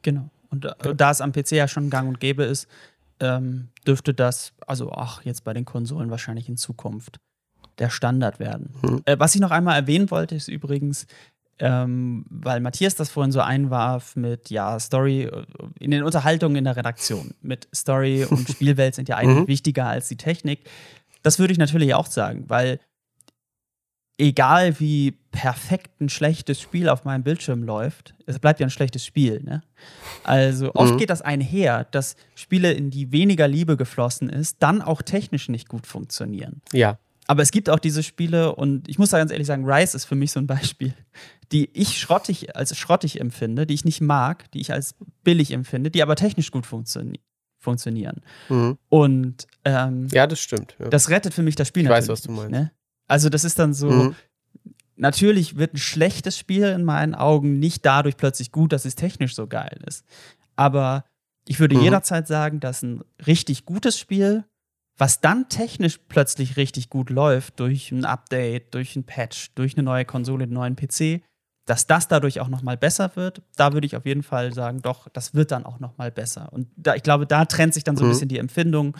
Genau. 0.03 0.31
Und 0.51 0.65
äh, 0.65 0.95
da 0.95 1.11
es 1.11 1.21
am 1.21 1.33
PC 1.33 1.53
ja 1.53 1.69
schon 1.69 1.91
gang 1.91 2.09
und 2.09 2.21
gäbe 2.21 2.45
ist, 2.45 2.69
ähm, 3.21 3.69
dürfte 3.87 4.15
das, 4.15 4.53
also 4.67 4.93
ach, 4.93 5.23
jetzt 5.25 5.45
bei 5.45 5.53
den 5.53 5.65
Konsolen 5.65 6.11
wahrscheinlich 6.11 6.49
in 6.49 6.57
Zukunft 6.57 7.19
der 7.79 7.91
Standard 7.91 8.39
werden. 8.39 8.75
Hm. 8.81 9.03
Äh, 9.05 9.19
was 9.19 9.35
ich 9.35 9.41
noch 9.41 9.51
einmal 9.51 9.77
erwähnen 9.77 10.11
wollte, 10.11 10.35
ist 10.35 10.49
übrigens, 10.49 11.07
ähm, 11.59 12.27
weil 12.29 12.61
Matthias 12.61 12.95
das 12.95 13.11
vorhin 13.11 13.33
so 13.33 13.41
einwarf 13.41 14.17
mit, 14.17 14.51
ja, 14.51 14.79
Story 14.79 15.23
äh, 15.23 15.45
in 15.79 15.91
den 15.91 16.03
Unterhaltungen 16.03 16.57
in 16.57 16.65
der 16.65 16.77
Redaktion. 16.77 17.35
Mit 17.41 17.69
Story 17.75 18.25
und 18.25 18.49
Spielwelt 18.51 18.95
sind 18.95 19.09
ja 19.09 19.17
eigentlich 19.17 19.45
mhm. 19.45 19.49
wichtiger 19.49 19.87
als 19.87 20.09
die 20.09 20.17
Technik. 20.17 20.69
Das 21.23 21.39
würde 21.39 21.53
ich 21.53 21.59
natürlich 21.59 21.95
auch 21.95 22.07
sagen, 22.07 22.45
weil 22.49 22.79
egal 24.19 24.81
wie 24.81 25.13
perfekt 25.31 26.01
ein 26.01 26.09
schlechtes 26.09 26.61
Spiel 26.61 26.89
auf 26.89 27.05
meinem 27.05 27.23
Bildschirm 27.23 27.63
läuft, 27.63 28.15
es 28.27 28.39
bleibt 28.39 28.61
ja 28.61 28.67
ein 28.67 28.71
schlechtes 28.71 29.05
Spiel. 29.05 29.43
Ne? 29.43 29.63
Also 30.25 30.75
oft 30.75 30.95
mhm. 30.95 30.99
geht 30.99 31.11
das 31.11 31.23
einher, 31.23 31.85
dass 31.85 32.17
Spiele, 32.35 32.73
in 32.73 32.91
die 32.91 33.13
weniger 33.13 33.47
Liebe 33.47 33.77
geflossen 33.77 34.31
ist, 34.31 34.57
dann 34.61 34.81
auch 34.81 35.03
technisch 35.03 35.49
nicht 35.49 35.69
gut 35.69 35.87
funktionieren. 35.87 36.63
Ja. 36.73 36.99
Aber 37.27 37.43
es 37.43 37.51
gibt 37.51 37.69
auch 37.69 37.81
diese 37.81 38.03
Spiele, 38.03 38.55
und 38.55 38.89
ich 38.89 38.99
muss 38.99 39.11
da 39.11 39.19
ganz 39.19 39.33
ehrlich 39.33 39.49
sagen, 39.49 39.69
Rise 39.69 39.97
ist 39.97 40.05
für 40.05 40.15
mich 40.15 40.33
so 40.33 40.41
ein 40.41 40.47
Beispiel, 40.47 40.95
die 41.53 41.69
ich 41.73 41.99
schrottig, 41.99 42.57
als 42.57 42.77
schrottig 42.77 43.21
empfinde, 43.21 43.67
die 43.67 43.75
ich 43.75 43.85
nicht 43.85 44.01
mag, 44.01 44.51
die 44.53 44.61
ich 44.61 44.73
als 44.73 44.95
billig 45.25 45.51
empfinde, 45.51 45.91
die 45.91 46.03
aber 46.03 46.17
technisch 46.17 46.51
gut 46.51 46.67
funktio 46.67 47.03
funktionieren. 47.59 48.21
Mhm. 48.49 48.79
Und 48.89 49.47
ähm, 49.65 50.07
ja, 50.13 50.27
das 50.29 50.39
stimmt. 50.39 50.77
Ja. 50.79 50.89
Das 50.89 51.11
rettet 51.11 51.35
für 51.35 51.43
mich 51.43 51.57
das 51.57 51.67
Spiel. 51.67 51.83
Ich 51.83 51.89
weiß, 51.89 52.09
was 52.09 52.23
du 52.23 52.31
meinst. 52.31 52.53
Ne? 52.53 52.71
Also, 53.07 53.29
das 53.29 53.45
ist 53.45 53.59
dann 53.59 53.75
so. 53.75 53.91
Mhm. 53.91 54.15
Natürlich 54.99 55.59
wird 55.59 55.75
ein 55.75 55.79
schlechtes 55.79 56.39
Spiel 56.39 56.65
in 56.65 56.83
meinen 56.83 57.15
Augen 57.15 57.59
nicht 57.59 57.85
dadurch 57.85 58.17
plötzlich 58.17 58.51
gut, 58.51 58.73
dass 58.73 58.87
es 58.87 58.95
technisch 58.95 59.35
so 59.35 59.47
geil 59.47 59.79
ist. 59.87 60.07
Aber 60.57 61.05
ich 61.47 61.61
würde 61.61 61.77
mhm. 61.77 61.83
jederzeit 61.83 62.27
sagen, 62.27 62.61
dass 62.61 62.83
ein 62.83 63.05
richtig 63.27 63.67
gutes 63.67 63.99
Spiel 63.99 64.45
was 64.99 65.21
dann 65.21 65.49
technisch 65.49 65.99
plötzlich 66.09 66.57
richtig 66.57 66.89
gut 66.91 67.11
läuft, 67.11 67.61
durch 67.61 67.93
ein 67.93 68.05
Update, 68.05 68.75
durch 68.75 68.97
ein 68.97 69.05
Patch, 69.05 69.51
durch 69.55 69.77
eine 69.77 69.83
neue 69.83 70.05
Konsole, 70.05 70.45
einen 70.45 70.55
neuen 70.55 70.77
PC, 70.77 71.23
dass 71.67 71.87
das 71.87 72.09
dadurch 72.09 72.41
auch 72.41 72.49
noch 72.49 72.63
mal 72.63 72.77
besser 72.77 73.15
wird, 73.15 73.43
da 73.57 73.73
würde 73.73 73.87
ich 73.87 73.97
auf 73.97 74.07
jeden 74.07 74.23
Fall 74.23 74.55
sagen, 74.55 74.81
doch, 74.83 75.09
das 75.09 75.35
wird 75.35 75.51
dann 75.51 75.67
auch 75.67 75.81
noch 75.81 75.99
mal 75.99 76.11
besser. 76.11 76.53
Und 76.53 76.69
da, 76.77 76.95
ich 76.95 77.03
glaube, 77.03 77.27
da 77.27 77.45
trennt 77.45 77.75
sich 77.75 77.85
dann 77.85 77.97
so 77.97 78.05
ein 78.05 78.09
mhm. 78.09 78.13
bisschen 78.13 78.29
die 78.29 78.39
Empfindung, 78.39 78.97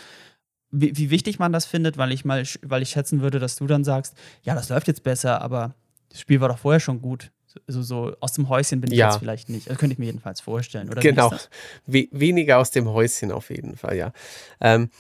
wie, 0.81 0.97
wie, 0.97 1.11
wichtig 1.11 1.39
man 1.39 1.53
das 1.53 1.65
findet, 1.65 1.97
weil 1.97 2.13
ich 2.13 2.25
mal, 2.25 2.45
weil 2.63 2.83
ich 2.83 2.91
schätzen 2.91 3.21
würde, 3.21 3.39
dass 3.39 3.57
du 3.57 3.67
dann 3.67 3.85
sagst, 3.85 4.15
ja, 4.43 4.55
das 4.55 4.69
läuft 4.69 4.89
jetzt 4.89 5.03
besser, 5.03 5.41
aber 5.41 5.75
das 6.11 6.21
Spiel 6.21 6.41
war 6.41 6.49
doch 6.49 6.59
vorher 6.59 6.81
schon 6.81 7.01
gut. 7.01 7.31
So, 7.67 7.81
so 7.83 8.15
aus 8.21 8.33
dem 8.33 8.51
Häuschen 8.51 8.83
bin 8.83 8.93
ich 8.93 8.99
ja. 8.99 9.09
jetzt 9.09 9.19
vielleicht 9.19 9.49
nicht. 9.49 9.71
Das 9.71 9.79
könnte 9.79 9.95
ich 9.95 9.99
mir 9.99 10.07
jedenfalls 10.07 10.43
vorstellen. 10.43 10.91
Oder 10.91 11.01
genau. 11.01 11.33
We 11.87 12.09
weniger 12.13 12.59
aus 12.59 12.71
dem 12.71 12.87
Häuschen 12.89 13.33
auf 13.33 13.49
jeden 13.49 13.77
Fall, 13.77 13.97
ja. 13.97 14.13
Ähm, 14.61 14.91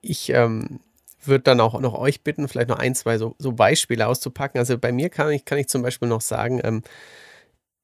ich 0.00 0.30
ähm, 0.30 0.80
würde 1.22 1.44
dann 1.44 1.60
auch 1.60 1.78
noch 1.80 1.94
euch 1.94 2.22
bitten, 2.22 2.48
vielleicht 2.48 2.70
noch 2.70 2.78
ein, 2.78 2.94
zwei 2.94 3.18
so, 3.18 3.34
so, 3.38 3.52
Beispiele 3.52 4.06
auszupacken. 4.06 4.58
Also 4.58 4.78
bei 4.78 4.92
mir 4.92 5.10
kann 5.10 5.30
ich, 5.30 5.44
kann 5.44 5.58
ich 5.58 5.68
zum 5.68 5.82
Beispiel 5.82 6.08
noch 6.08 6.22
sagen, 6.22 6.60
ähm, 6.64 6.82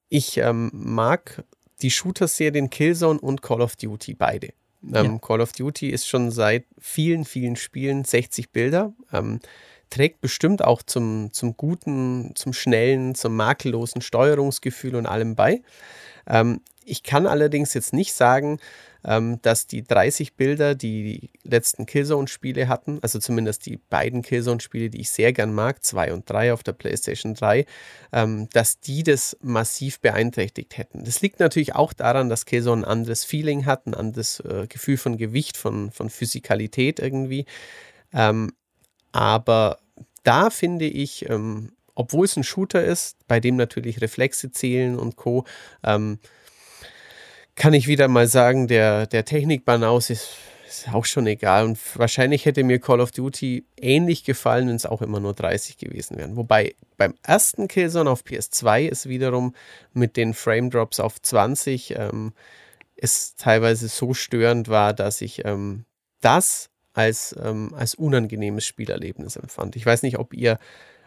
ich 0.08 0.38
ähm, 0.38 0.70
mag 0.72 1.44
die 1.82 1.90
Shooter-Serien 1.90 2.70
Killzone 2.70 3.20
und 3.20 3.42
Call 3.42 3.60
of 3.60 3.76
Duty 3.76 4.14
beide. 4.14 4.50
Ähm, 4.82 5.12
ja. 5.12 5.18
Call 5.18 5.40
of 5.40 5.52
Duty 5.52 5.88
ist 5.90 6.08
schon 6.08 6.30
seit 6.30 6.64
vielen, 6.78 7.24
vielen 7.24 7.56
Spielen 7.56 8.04
60 8.04 8.50
Bilder. 8.50 8.92
Ähm, 9.12 9.40
trägt 9.90 10.20
bestimmt 10.20 10.64
auch 10.64 10.82
zum, 10.82 11.32
zum 11.32 11.56
guten, 11.56 12.32
zum 12.36 12.52
schnellen, 12.52 13.14
zum 13.14 13.36
makellosen 13.36 14.02
Steuerungsgefühl 14.02 14.94
und 14.94 15.06
allem 15.06 15.34
bei. 15.34 15.62
Ähm, 16.26 16.60
ich 16.84 17.02
kann 17.02 17.26
allerdings 17.26 17.74
jetzt 17.74 17.92
nicht 17.92 18.12
sagen, 18.14 18.58
ähm, 19.04 19.40
dass 19.42 19.66
die 19.66 19.82
30 19.82 20.34
Bilder, 20.34 20.74
die 20.74 21.02
die 21.02 21.48
letzten 21.48 21.86
Killzone-Spiele 21.86 22.68
hatten, 22.68 22.98
also 23.02 23.18
zumindest 23.18 23.66
die 23.66 23.76
beiden 23.76 24.22
Killzone-Spiele, 24.22 24.90
die 24.90 25.00
ich 25.00 25.10
sehr 25.10 25.32
gern 25.32 25.54
mag, 25.54 25.84
2 25.84 26.12
und 26.12 26.28
3 26.28 26.52
auf 26.52 26.62
der 26.62 26.72
PlayStation 26.72 27.34
3, 27.34 27.66
ähm, 28.12 28.48
dass 28.52 28.80
die 28.80 29.02
das 29.02 29.36
massiv 29.40 30.00
beeinträchtigt 30.00 30.78
hätten. 30.78 31.04
Das 31.04 31.20
liegt 31.20 31.40
natürlich 31.40 31.74
auch 31.74 31.92
daran, 31.92 32.28
dass 32.28 32.46
Killzone 32.46 32.82
ein 32.82 32.90
anderes 32.90 33.24
Feeling 33.24 33.66
hat, 33.66 33.86
ein 33.86 33.94
anderes 33.94 34.40
äh, 34.40 34.66
Gefühl 34.68 34.96
von 34.96 35.16
Gewicht, 35.16 35.56
von, 35.56 35.90
von 35.90 36.10
Physikalität 36.10 37.00
irgendwie. 37.00 37.46
Ähm, 38.12 38.52
aber 39.12 39.78
da 40.22 40.50
finde 40.50 40.86
ich, 40.86 41.28
ähm, 41.28 41.72
obwohl 41.94 42.24
es 42.24 42.36
ein 42.36 42.44
Shooter 42.44 42.84
ist, 42.84 43.16
bei 43.26 43.40
dem 43.40 43.56
natürlich 43.56 44.00
Reflexe 44.00 44.50
zählen 44.52 44.98
und 44.98 45.16
Co., 45.16 45.44
ähm, 45.82 46.18
kann 47.60 47.74
ich 47.74 47.86
wieder 47.86 48.08
mal 48.08 48.26
sagen, 48.26 48.68
der, 48.68 49.06
der 49.06 49.26
Technik-Banaus 49.26 50.08
ist, 50.08 50.30
ist 50.66 50.88
auch 50.94 51.04
schon 51.04 51.26
egal. 51.26 51.66
Und 51.66 51.78
wahrscheinlich 51.94 52.46
hätte 52.46 52.64
mir 52.64 52.78
Call 52.78 53.00
of 53.00 53.10
Duty 53.10 53.66
ähnlich 53.78 54.24
gefallen, 54.24 54.68
wenn 54.68 54.76
es 54.76 54.86
auch 54.86 55.02
immer 55.02 55.20
nur 55.20 55.34
30 55.34 55.76
gewesen 55.76 56.16
wären. 56.16 56.36
Wobei 56.36 56.74
beim 56.96 57.12
ersten 57.22 57.68
Killzone 57.68 58.08
auf 58.08 58.22
PS2 58.22 58.88
ist 58.88 59.10
wiederum 59.10 59.54
mit 59.92 60.16
den 60.16 60.32
Frame 60.32 60.70
Drops 60.70 61.00
auf 61.00 61.20
20 61.20 61.96
ähm, 61.98 62.32
es 62.96 63.34
teilweise 63.36 63.88
so 63.88 64.14
störend 64.14 64.68
war, 64.68 64.94
dass 64.94 65.20
ich 65.20 65.44
ähm, 65.44 65.84
das 66.22 66.70
als, 66.94 67.36
ähm, 67.42 67.74
als 67.74 67.94
unangenehmes 67.94 68.64
Spielerlebnis 68.64 69.36
empfand. 69.36 69.76
Ich 69.76 69.84
weiß 69.84 70.02
nicht, 70.02 70.18
ob 70.18 70.32
ihr 70.32 70.58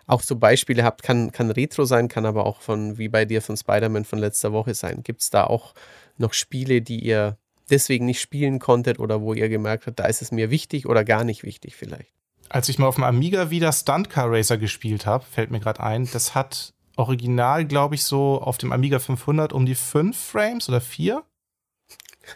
auch 0.05 0.21
so 0.21 0.35
Beispiele 0.35 0.83
habt, 0.83 1.01
kann, 1.01 1.31
kann 1.31 1.49
Retro 1.49 1.85
sein, 1.85 2.09
kann 2.09 2.27
aber 2.27 2.45
auch 2.45 2.61
von, 2.61 2.99
wie 2.99 3.09
bei 3.09 3.25
dir 3.25 3.41
von 3.41 3.57
Spider-Man 3.57 4.05
von 4.05 4.19
letzter 4.19 4.53
Woche 4.53 4.75
sein. 4.75 5.01
Gibt 5.01 5.21
es 5.21 5.31
da 5.31 5.45
auch 5.45 5.73
noch 6.17 6.33
Spiele, 6.33 6.81
die 6.81 6.99
ihr 6.99 7.37
deswegen 7.69 8.05
nicht 8.05 8.21
spielen 8.21 8.59
konntet 8.59 8.99
oder 8.99 9.21
wo 9.21 9.33
ihr 9.33 9.49
gemerkt 9.49 9.87
habt, 9.87 9.99
da 9.99 10.05
ist 10.05 10.21
es 10.21 10.31
mir 10.31 10.49
wichtig 10.49 10.87
oder 10.87 11.03
gar 11.03 11.23
nicht 11.23 11.43
wichtig 11.43 11.75
vielleicht? 11.75 12.11
Als 12.49 12.69
ich 12.69 12.77
mal 12.77 12.87
auf 12.87 12.95
dem 12.95 13.03
Amiga 13.03 13.49
wieder 13.49 13.71
Stunt 13.71 14.09
Car 14.09 14.31
Racer 14.31 14.57
gespielt 14.57 15.05
habe, 15.05 15.25
fällt 15.25 15.49
mir 15.49 15.59
gerade 15.59 15.81
ein, 15.81 16.09
das 16.11 16.35
hat 16.35 16.73
original, 16.95 17.65
glaube 17.65 17.95
ich, 17.95 18.03
so 18.03 18.39
auf 18.41 18.57
dem 18.57 18.71
Amiga 18.71 18.99
500 18.99 19.53
um 19.53 19.65
die 19.65 19.75
5 19.75 20.15
Frames 20.15 20.69
oder 20.69 20.81
4. 20.81 21.23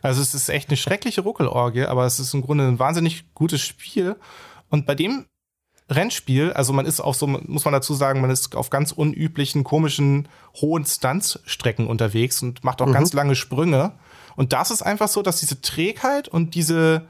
Also 0.02 0.22
es 0.22 0.34
ist 0.34 0.50
echt 0.50 0.70
eine 0.70 0.78
schreckliche 0.78 1.22
Ruckelorgie, 1.22 1.86
aber 1.86 2.06
es 2.06 2.20
ist 2.20 2.34
im 2.34 2.42
Grunde 2.42 2.68
ein 2.68 2.80
wahnsinnig 2.80 3.34
gutes 3.34 3.62
Spiel. 3.62 4.16
Und 4.70 4.86
bei 4.86 4.96
dem 4.96 5.28
Rennspiel, 5.90 6.52
also 6.52 6.74
man 6.74 6.86
ist 6.86 7.00
auf 7.00 7.16
so, 7.16 7.28
muss 7.28 7.64
man 7.64 7.72
dazu 7.72 7.94
sagen, 7.94 8.20
man 8.20 8.30
ist 8.30 8.56
auf 8.56 8.70
ganz 8.70 8.92
unüblichen, 8.92 9.64
komischen, 9.64 10.28
hohen 10.60 10.86
Stunts-Strecken 10.86 11.88
unterwegs 11.88 12.42
und 12.42 12.64
macht 12.64 12.82
auch 12.82 12.88
mhm. 12.88 12.94
ganz 12.94 13.14
lange 13.14 13.36
Sprünge. 13.36 13.94
Und 14.36 14.54
das 14.54 14.70
ist 14.70 14.82
einfach 14.82 15.08
so, 15.08 15.22
dass 15.22 15.40
diese 15.40 15.62
Trägheit 15.62 16.28
und 16.28 16.56
diese, 16.56 17.04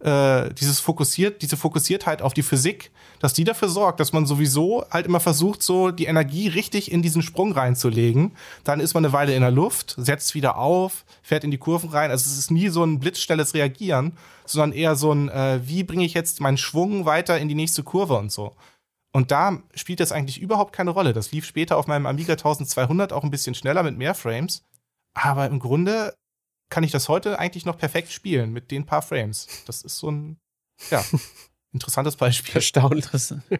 äh, 0.00 0.52
dieses 0.54 0.80
fokussiert, 0.80 1.42
diese 1.42 1.56
Fokussiertheit 1.56 2.22
auf 2.22 2.34
die 2.34 2.42
Physik, 2.42 2.90
dass 3.24 3.32
die 3.32 3.44
dafür 3.44 3.70
sorgt, 3.70 4.00
dass 4.00 4.12
man 4.12 4.26
sowieso 4.26 4.84
halt 4.90 5.06
immer 5.06 5.18
versucht, 5.18 5.62
so 5.62 5.90
die 5.90 6.04
Energie 6.04 6.46
richtig 6.46 6.92
in 6.92 7.00
diesen 7.00 7.22
Sprung 7.22 7.52
reinzulegen. 7.52 8.36
Dann 8.64 8.80
ist 8.80 8.92
man 8.92 9.02
eine 9.02 9.14
Weile 9.14 9.34
in 9.34 9.40
der 9.40 9.50
Luft, 9.50 9.94
setzt 9.96 10.34
wieder 10.34 10.58
auf, 10.58 11.06
fährt 11.22 11.42
in 11.42 11.50
die 11.50 11.56
Kurven 11.56 11.88
rein. 11.88 12.10
Also 12.10 12.28
es 12.28 12.36
ist 12.36 12.50
nie 12.50 12.68
so 12.68 12.84
ein 12.84 12.98
blitzschnelles 12.98 13.54
Reagieren, 13.54 14.12
sondern 14.44 14.72
eher 14.72 14.94
so 14.94 15.10
ein, 15.10 15.30
äh, 15.30 15.66
wie 15.66 15.84
bringe 15.84 16.04
ich 16.04 16.12
jetzt 16.12 16.42
meinen 16.42 16.58
Schwung 16.58 17.06
weiter 17.06 17.38
in 17.38 17.48
die 17.48 17.54
nächste 17.54 17.82
Kurve 17.82 18.18
und 18.18 18.30
so. 18.30 18.54
Und 19.14 19.30
da 19.30 19.62
spielt 19.74 20.00
das 20.00 20.12
eigentlich 20.12 20.42
überhaupt 20.42 20.74
keine 20.74 20.90
Rolle. 20.90 21.14
Das 21.14 21.32
lief 21.32 21.46
später 21.46 21.78
auf 21.78 21.86
meinem 21.86 22.04
Amiga 22.04 22.34
1200 22.34 23.14
auch 23.14 23.24
ein 23.24 23.30
bisschen 23.30 23.54
schneller 23.54 23.82
mit 23.82 23.96
mehr 23.96 24.14
Frames. 24.14 24.64
Aber 25.14 25.46
im 25.46 25.60
Grunde 25.60 26.14
kann 26.68 26.84
ich 26.84 26.92
das 26.92 27.08
heute 27.08 27.38
eigentlich 27.38 27.64
noch 27.64 27.78
perfekt 27.78 28.12
spielen 28.12 28.52
mit 28.52 28.70
den 28.70 28.84
paar 28.84 29.00
Frames. 29.00 29.48
Das 29.64 29.80
ist 29.80 29.96
so 29.96 30.10
ein, 30.10 30.36
ja, 30.90 31.02
interessantes 31.74 32.16
Beispiel. 32.16 32.54
Erstaunlich. 32.54 33.06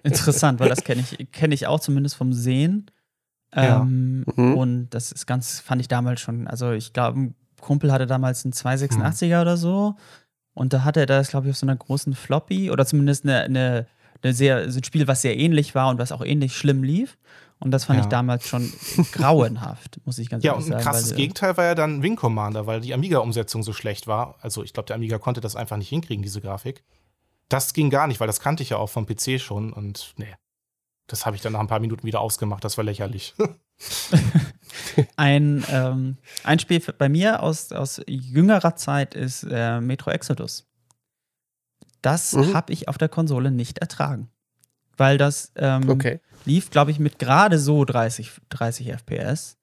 Interessant, 0.03 0.61
weil 0.61 0.71
das 0.71 0.85
kenne 0.85 1.03
ich, 1.03 1.31
kenne 1.33 1.55
ich 1.55 1.67
auch 1.67 1.81
zumindest 1.81 2.15
vom 2.15 2.33
Sehen. 2.33 2.91
Ähm, 3.53 4.25
ja. 4.27 4.43
mhm. 4.43 4.57
Und 4.57 4.91
das 4.91 5.13
ist 5.13 5.27
ganz, 5.27 5.61
fand 5.61 5.83
ich 5.83 5.89
damals 5.89 6.21
schon, 6.21 6.49
also 6.49 6.71
ich 6.73 6.93
glaube, 6.93 7.21
ein 7.21 7.35
Kumpel 7.61 7.93
hatte 7.93 8.07
damals 8.07 8.45
einen 8.45 8.53
286er 8.53 9.37
mhm. 9.37 9.43
oder 9.43 9.57
so. 9.57 9.97
Und 10.55 10.73
da 10.73 10.85
hatte 10.85 11.01
er 11.01 11.07
das, 11.07 11.29
glaube 11.29 11.47
ich, 11.47 11.51
auf 11.51 11.57
so 11.59 11.67
einer 11.67 11.77
großen 11.77 12.15
Floppy 12.15 12.71
oder 12.71 12.87
zumindest 12.87 13.25
eine, 13.25 13.43
eine, 13.43 13.87
eine 14.23 14.33
sehr, 14.33 14.71
so 14.71 14.79
ein 14.79 14.85
Spiel, 14.85 15.07
was 15.09 15.23
sehr 15.23 15.37
ähnlich 15.37 15.75
war 15.75 15.89
und 15.89 15.99
was 15.99 16.13
auch 16.13 16.25
ähnlich 16.25 16.57
schlimm 16.57 16.83
lief. 16.83 17.19
Und 17.59 17.71
das 17.71 17.85
fand 17.85 17.99
ja. 17.99 18.05
ich 18.05 18.09
damals 18.09 18.47
schon 18.47 18.73
grauenhaft, 19.13 20.01
muss 20.05 20.19
ich 20.19 20.29
ganz 20.29 20.45
ja, 20.45 20.53
ehrlich 20.53 20.67
sagen. 20.67 20.73
Ja, 20.73 20.79
und 20.79 20.87
ein 20.87 20.93
krasses 20.93 21.15
Gegenteil 21.15 21.57
war 21.57 21.65
ja 21.65 21.75
dann 21.75 22.03
Wing 22.03 22.15
Commander, 22.17 22.67
weil 22.67 22.81
die 22.81 22.95
Amiga-Umsetzung 22.95 23.63
so 23.63 23.73
schlecht 23.73 24.07
war. 24.07 24.37
Also 24.41 24.63
ich 24.63 24.73
glaube, 24.73 24.87
der 24.87 24.97
Amiga 24.97 25.19
konnte 25.19 25.41
das 25.41 25.57
einfach 25.57 25.77
nicht 25.77 25.89
hinkriegen, 25.89 26.23
diese 26.23 26.41
Grafik. 26.41 26.85
Das 27.49 27.75
ging 27.75 27.91
gar 27.91 28.07
nicht, 28.07 28.21
weil 28.21 28.27
das 28.27 28.41
kannte 28.41 28.63
ich 28.63 28.71
ja 28.71 28.77
auch 28.79 28.89
vom 28.89 29.07
PC 29.07 29.41
schon 29.41 29.73
und 29.73 30.15
nee. 30.17 30.35
Das 31.07 31.27
habe 31.27 31.37
ich 31.37 31.43
dann 31.43 31.53
nach 31.53 31.61
ein 31.61 31.67
paar 31.67 31.81
Minuten 31.81 32.07
wieder 32.07 32.21
ausgemacht, 32.21 32.65
das 32.65 32.79
war 32.79 32.85
lächerlich. 32.85 33.35
ein, 35.17 35.63
ähm, 35.69 36.17
ein 36.45 36.59
Spiel 36.59 36.81
bei 36.81 37.11
mir 37.11 37.43
aus, 37.43 37.73
aus 37.73 38.01
jüngerer 38.07 38.75
Zeit 38.77 39.15
ist 39.15 39.47
äh, 39.51 39.81
Metro 39.81 40.11
Exodus. 40.11 40.67
Das 42.01 42.33
mhm. 42.33 42.55
habe 42.55 42.73
ich 42.73 42.89
auf 42.89 42.97
der 42.97 43.11
Konsole 43.11 43.51
nicht 43.51 43.79
ertragen. 43.79 44.31
Weil 44.97 45.19
das 45.19 45.53
ähm, 45.57 45.89
okay 45.91 46.21
lief, 46.45 46.71
glaube 46.71 46.91
ich, 46.91 46.99
mit 46.99 47.19
gerade 47.19 47.59
so 47.59 47.85
30, 47.85 48.33
30 48.51 48.93
FPS. 48.93 49.57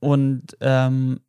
Und 0.00 0.56
ähm, 0.60 1.20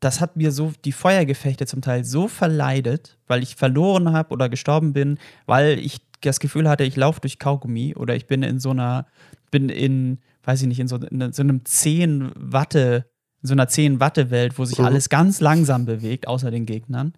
das 0.00 0.20
hat 0.20 0.36
mir 0.36 0.50
so 0.50 0.72
die 0.84 0.92
Feuergefechte 0.92 1.66
zum 1.66 1.82
Teil 1.82 2.04
so 2.04 2.26
verleidet, 2.26 3.18
weil 3.26 3.42
ich 3.42 3.54
verloren 3.54 4.12
habe 4.12 4.32
oder 4.32 4.48
gestorben 4.48 4.92
bin, 4.92 5.18
weil 5.46 5.78
ich 5.78 6.00
das 6.22 6.40
Gefühl 6.40 6.68
hatte, 6.68 6.84
ich 6.84 6.96
laufe 6.96 7.20
durch 7.20 7.38
Kaugummi 7.38 7.94
oder 7.94 8.16
ich 8.16 8.26
bin 8.26 8.42
in 8.42 8.58
so 8.58 8.70
einer, 8.70 9.06
bin 9.50 9.68
in, 9.68 10.18
weiß 10.44 10.62
ich 10.62 10.68
nicht, 10.68 10.80
in 10.80 10.88
so, 10.88 10.96
in 10.96 11.32
so 11.32 11.42
einem 11.42 11.64
10 11.64 12.32
Watte, 12.34 13.06
in 13.42 13.48
so 13.48 13.52
einer 13.52 13.68
10 13.68 14.00
Watte 14.00 14.30
Welt, 14.30 14.58
wo 14.58 14.64
sich 14.64 14.78
mhm. 14.78 14.86
alles 14.86 15.10
ganz 15.10 15.40
langsam 15.40 15.84
bewegt, 15.84 16.26
außer 16.26 16.50
den 16.50 16.66
Gegnern. 16.66 17.12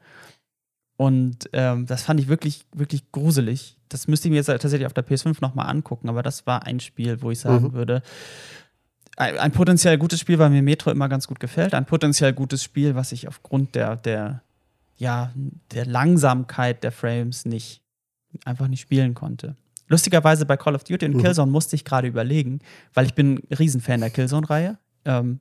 Und 0.96 1.50
ähm, 1.52 1.86
das 1.86 2.02
fand 2.02 2.20
ich 2.20 2.28
wirklich, 2.28 2.66
wirklich 2.74 3.10
gruselig. 3.12 3.76
Das 3.88 4.08
müsste 4.08 4.28
ich 4.28 4.30
mir 4.30 4.36
jetzt 4.36 4.46
tatsächlich 4.46 4.86
auf 4.86 4.92
der 4.92 5.06
PS5 5.06 5.38
nochmal 5.40 5.68
angucken, 5.68 6.08
aber 6.08 6.22
das 6.22 6.46
war 6.46 6.64
ein 6.64 6.80
Spiel, 6.80 7.22
wo 7.22 7.30
ich 7.30 7.40
sagen 7.40 7.66
mhm. 7.66 7.72
würde, 7.72 8.02
ein, 9.16 9.38
ein, 9.38 9.52
potenziell 9.52 9.98
gutes 9.98 10.20
Spiel, 10.20 10.38
weil 10.38 10.50
mir 10.50 10.62
Metro 10.62 10.90
immer 10.90 11.08
ganz 11.08 11.26
gut 11.28 11.40
gefällt. 11.40 11.74
Ein 11.74 11.86
potenziell 11.86 12.32
gutes 12.32 12.62
Spiel, 12.62 12.94
was 12.94 13.12
ich 13.12 13.28
aufgrund 13.28 13.74
der, 13.74 13.96
der, 13.96 14.42
ja, 14.96 15.32
der 15.72 15.86
Langsamkeit 15.86 16.82
der 16.82 16.92
Frames 16.92 17.44
nicht, 17.44 17.82
einfach 18.44 18.68
nicht 18.68 18.80
spielen 18.80 19.14
konnte. 19.14 19.56
Lustigerweise 19.88 20.46
bei 20.46 20.56
Call 20.56 20.74
of 20.74 20.84
Duty 20.84 21.06
und 21.06 21.16
mhm. 21.16 21.22
Killzone 21.22 21.50
musste 21.50 21.76
ich 21.76 21.84
gerade 21.84 22.08
überlegen, 22.08 22.60
weil 22.94 23.06
ich 23.06 23.14
bin 23.14 23.42
ein 23.50 23.54
Riesenfan 23.54 24.00
der 24.00 24.10
Killzone-Reihe. 24.10 24.78
Ähm, 25.04 25.40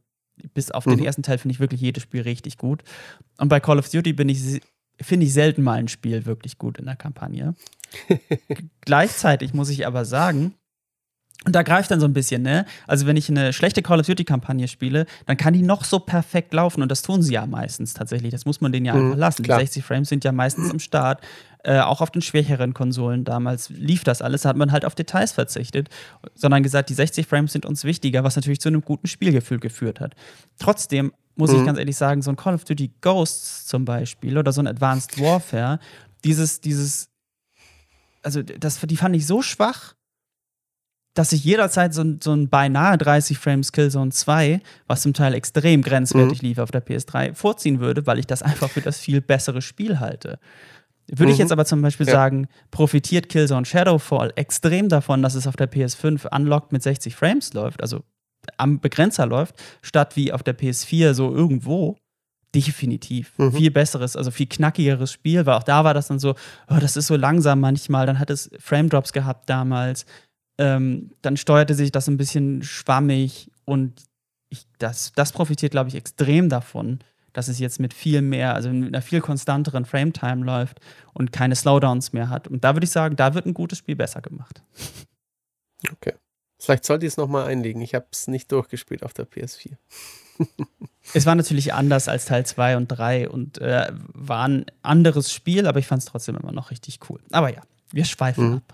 bis 0.53 0.71
auf 0.71 0.85
mhm. 0.85 0.97
den 0.97 1.05
ersten 1.05 1.23
Teil 1.23 1.37
finde 1.37 1.53
ich 1.53 1.59
wirklich 1.59 1.81
jedes 1.81 2.03
Spiel 2.03 2.21
richtig 2.21 2.57
gut. 2.57 2.83
Und 3.37 3.49
bei 3.49 3.59
Call 3.59 3.79
of 3.79 3.89
Duty 3.89 4.13
bin 4.13 4.27
ich 4.29 4.61
finde 4.99 5.25
ich 5.25 5.33
selten 5.33 5.63
mal 5.63 5.79
ein 5.79 5.87
Spiel 5.87 6.25
wirklich 6.25 6.57
gut 6.57 6.77
in 6.77 6.85
der 6.85 6.95
Kampagne. 6.95 7.55
Gleichzeitig 8.81 9.53
muss 9.53 9.69
ich 9.69 9.87
aber 9.87 10.05
sagen, 10.05 10.53
und 11.43 11.55
da 11.55 11.63
greift 11.63 11.89
dann 11.89 11.99
so 11.99 12.05
ein 12.05 12.13
bisschen, 12.13 12.43
ne? 12.43 12.65
Also, 12.85 13.07
wenn 13.07 13.17
ich 13.17 13.27
eine 13.27 13.51
schlechte 13.51 13.81
Call 13.81 13.99
of 13.99 14.05
Duty-Kampagne 14.05 14.67
spiele, 14.67 15.07
dann 15.25 15.37
kann 15.37 15.53
die 15.53 15.63
noch 15.63 15.83
so 15.83 15.97
perfekt 15.97 16.53
laufen. 16.53 16.83
Und 16.83 16.89
das 16.89 17.01
tun 17.01 17.23
sie 17.23 17.33
ja 17.33 17.47
meistens 17.47 17.95
tatsächlich. 17.95 18.31
Das 18.31 18.45
muss 18.45 18.61
man 18.61 18.71
denen 18.71 18.85
ja 18.85 18.93
mhm, 18.93 19.05
einfach 19.05 19.17
lassen. 19.17 19.43
Klar. 19.43 19.57
Die 19.57 19.65
60 19.65 19.83
Frames 19.83 20.09
sind 20.09 20.23
ja 20.23 20.31
meistens 20.31 20.71
im 20.71 20.79
Start. 20.79 21.21
Äh, 21.63 21.79
auch 21.79 22.01
auf 22.01 22.11
den 22.11 22.21
schwächeren 22.21 22.73
Konsolen 22.73 23.23
damals 23.23 23.69
lief 23.69 24.03
das 24.03 24.21
alles. 24.21 24.43
Da 24.43 24.49
hat 24.49 24.57
man 24.57 24.71
halt 24.71 24.85
auf 24.85 24.93
Details 24.93 25.31
verzichtet, 25.31 25.89
sondern 26.35 26.61
gesagt, 26.61 26.89
die 26.89 26.95
60 26.95 27.25
Frames 27.25 27.53
sind 27.53 27.65
uns 27.65 27.83
wichtiger, 27.83 28.23
was 28.23 28.35
natürlich 28.35 28.61
zu 28.61 28.69
einem 28.69 28.81
guten 28.81 29.07
Spielgefühl 29.07 29.59
geführt 29.59 29.99
hat. 29.99 30.15
Trotzdem 30.59 31.11
muss 31.35 31.51
mhm. 31.51 31.59
ich 31.59 31.65
ganz 31.65 31.79
ehrlich 31.79 31.97
sagen, 31.97 32.21
so 32.21 32.31
ein 32.31 32.35
Call 32.35 32.53
of 32.53 32.65
Duty 32.65 32.91
Ghosts 33.01 33.65
zum 33.65 33.85
Beispiel 33.85 34.37
oder 34.37 34.51
so 34.51 34.61
ein 34.61 34.67
Advanced 34.67 35.19
Warfare, 35.19 35.79
dieses, 36.23 36.61
dieses, 36.61 37.09
also 38.21 38.41
das, 38.43 38.79
die 38.79 38.97
fand 38.97 39.15
ich 39.15 39.25
so 39.25 39.41
schwach, 39.41 39.95
dass 41.13 41.33
ich 41.33 41.43
jederzeit 41.43 41.93
so, 41.93 42.03
so 42.21 42.33
ein 42.33 42.49
beinahe 42.49 42.97
30 42.97 43.37
Frames 43.37 43.71
Killzone 43.71 44.11
2, 44.11 44.61
was 44.87 45.01
zum 45.01 45.13
Teil 45.13 45.33
extrem 45.33 45.81
grenzwertig 45.81 46.41
mhm. 46.41 46.49
lief 46.49 46.57
auf 46.57 46.71
der 46.71 46.85
PS3, 46.85 47.33
vorziehen 47.35 47.79
würde, 47.79 48.05
weil 48.07 48.19
ich 48.19 48.27
das 48.27 48.41
einfach 48.41 48.69
für 48.69 48.81
das 48.81 48.99
viel 48.99 49.21
bessere 49.21 49.61
Spiel 49.61 49.99
halte. 49.99 50.39
Würde 51.07 51.25
mhm. 51.25 51.31
ich 51.33 51.37
jetzt 51.39 51.51
aber 51.51 51.65
zum 51.65 51.81
Beispiel 51.81 52.07
ja. 52.07 52.13
sagen, 52.13 52.47
profitiert 52.69 53.27
Killzone 53.27 53.65
Shadowfall 53.65 54.31
extrem 54.35 54.87
davon, 54.87 55.21
dass 55.21 55.35
es 55.35 55.47
auf 55.47 55.57
der 55.57 55.69
PS5 55.69 56.33
unlocked 56.33 56.71
mit 56.71 56.81
60 56.81 57.15
Frames 57.15 57.53
läuft, 57.53 57.81
also 57.81 58.03
am 58.57 58.79
Begrenzer 58.79 59.25
läuft, 59.25 59.55
statt 59.81 60.15
wie 60.15 60.31
auf 60.31 60.43
der 60.43 60.57
PS4 60.57 61.13
so 61.13 61.33
irgendwo. 61.33 61.97
Definitiv. 62.53 63.31
Mhm. 63.37 63.53
Viel 63.53 63.71
besseres, 63.71 64.17
also 64.17 64.29
viel 64.29 64.47
knackigeres 64.47 65.11
Spiel, 65.11 65.45
weil 65.45 65.55
auch 65.55 65.63
da 65.63 65.83
war 65.85 65.93
das 65.93 66.07
dann 66.07 66.19
so, 66.19 66.35
oh, 66.69 66.77
das 66.79 66.97
ist 66.97 67.07
so 67.07 67.15
langsam 67.15 67.61
manchmal. 67.61 68.05
Dann 68.05 68.19
hat 68.19 68.29
es 68.29 68.49
Frame 68.59 68.89
Drops 68.89 69.13
gehabt 69.13 69.49
damals. 69.49 70.05
Ähm, 70.61 71.09
dann 71.23 71.37
steuerte 71.37 71.73
sich 71.73 71.91
das 71.91 72.07
ein 72.07 72.17
bisschen 72.17 72.61
schwammig 72.61 73.49
und 73.65 74.03
ich, 74.49 74.67
das, 74.77 75.11
das 75.15 75.31
profitiert, 75.31 75.71
glaube 75.71 75.89
ich, 75.89 75.95
extrem 75.95 76.49
davon, 76.49 76.99
dass 77.33 77.47
es 77.47 77.57
jetzt 77.57 77.79
mit 77.79 77.95
viel 77.95 78.21
mehr, 78.21 78.53
also 78.53 78.69
mit 78.69 78.89
einer 78.89 79.01
viel 79.01 79.21
konstanteren 79.21 79.85
Frame-Time 79.85 80.45
läuft 80.45 80.79
und 81.13 81.31
keine 81.31 81.55
Slowdowns 81.55 82.13
mehr 82.13 82.29
hat. 82.29 82.47
Und 82.47 82.63
da 82.63 82.75
würde 82.75 82.83
ich 82.83 82.91
sagen, 82.91 83.15
da 83.15 83.33
wird 83.33 83.47
ein 83.47 83.55
gutes 83.55 83.79
Spiel 83.79 83.95
besser 83.95 84.21
gemacht. 84.21 84.61
Okay. 85.91 86.13
Vielleicht 86.59 86.85
sollte 86.85 87.07
ich 87.07 87.13
es 87.13 87.17
nochmal 87.17 87.47
einlegen. 87.47 87.81
Ich 87.81 87.95
habe 87.95 88.05
es 88.11 88.27
nicht 88.27 88.51
durchgespielt 88.51 89.01
auf 89.01 89.13
der 89.13 89.25
PS4. 89.25 89.77
es 91.13 91.25
war 91.25 91.33
natürlich 91.33 91.73
anders 91.73 92.07
als 92.07 92.25
Teil 92.25 92.45
2 92.45 92.77
und 92.77 92.87
3 92.87 93.29
und 93.29 93.57
äh, 93.57 93.87
war 94.13 94.47
ein 94.47 94.65
anderes 94.83 95.33
Spiel, 95.33 95.65
aber 95.65 95.79
ich 95.79 95.87
fand 95.87 96.03
es 96.03 96.09
trotzdem 96.09 96.35
immer 96.35 96.51
noch 96.51 96.69
richtig 96.69 96.99
cool. 97.09 97.19
Aber 97.31 97.51
ja, 97.51 97.61
wir 97.91 98.05
schweifen 98.05 98.49
mhm. 98.49 98.57
ab. 98.57 98.73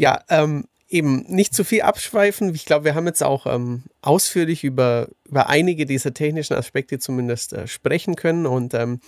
Ja, 0.00 0.20
ähm, 0.28 0.66
eben 0.96 1.24
nicht 1.28 1.54
zu 1.54 1.64
viel 1.64 1.82
abschweifen. 1.82 2.54
Ich 2.54 2.64
glaube, 2.64 2.84
wir 2.84 2.94
haben 2.94 3.06
jetzt 3.06 3.22
auch 3.22 3.46
ähm, 3.46 3.84
ausführlich 4.02 4.64
über, 4.64 5.08
über 5.24 5.48
einige 5.48 5.86
dieser 5.86 6.14
technischen 6.14 6.54
Aspekte 6.54 6.98
zumindest 6.98 7.52
äh, 7.52 7.66
sprechen 7.66 8.16
können 8.16 8.46
und 8.46 8.74
ähm, 8.74 9.00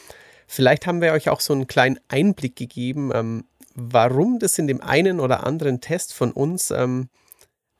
vielleicht 0.46 0.86
haben 0.86 1.00
wir 1.00 1.12
euch 1.12 1.28
auch 1.28 1.40
so 1.40 1.52
einen 1.52 1.66
kleinen 1.66 1.98
Einblick 2.08 2.56
gegeben, 2.56 3.10
ähm, 3.14 3.44
warum 3.74 4.38
das 4.38 4.58
in 4.58 4.66
dem 4.66 4.80
einen 4.80 5.20
oder 5.20 5.46
anderen 5.46 5.80
Test 5.80 6.12
von 6.12 6.32
uns 6.32 6.70
ähm, 6.70 7.08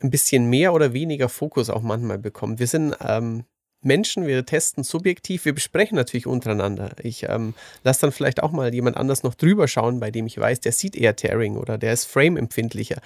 ein 0.00 0.10
bisschen 0.10 0.48
mehr 0.48 0.72
oder 0.72 0.92
weniger 0.92 1.28
Fokus 1.28 1.70
auch 1.70 1.82
manchmal 1.82 2.18
bekommt. 2.18 2.60
Wir 2.60 2.68
sind 2.68 2.94
ähm, 3.00 3.44
Menschen, 3.80 4.26
wir 4.26 4.44
testen 4.44 4.82
subjektiv, 4.82 5.44
wir 5.44 5.54
besprechen 5.54 5.96
natürlich 5.96 6.26
untereinander. 6.26 6.92
Ich 7.02 7.24
ähm, 7.28 7.54
lasse 7.84 8.02
dann 8.02 8.12
vielleicht 8.12 8.42
auch 8.42 8.50
mal 8.50 8.74
jemand 8.74 8.96
anders 8.96 9.22
noch 9.22 9.34
drüber 9.34 9.68
schauen, 9.68 10.00
bei 10.00 10.10
dem 10.10 10.26
ich 10.26 10.38
weiß, 10.38 10.60
der 10.60 10.72
sieht 10.72 10.96
eher 10.96 11.16
Tearing 11.16 11.56
oder 11.56 11.78
der 11.78 11.92
ist 11.92 12.06
Frame-empfindlicher. 12.06 13.00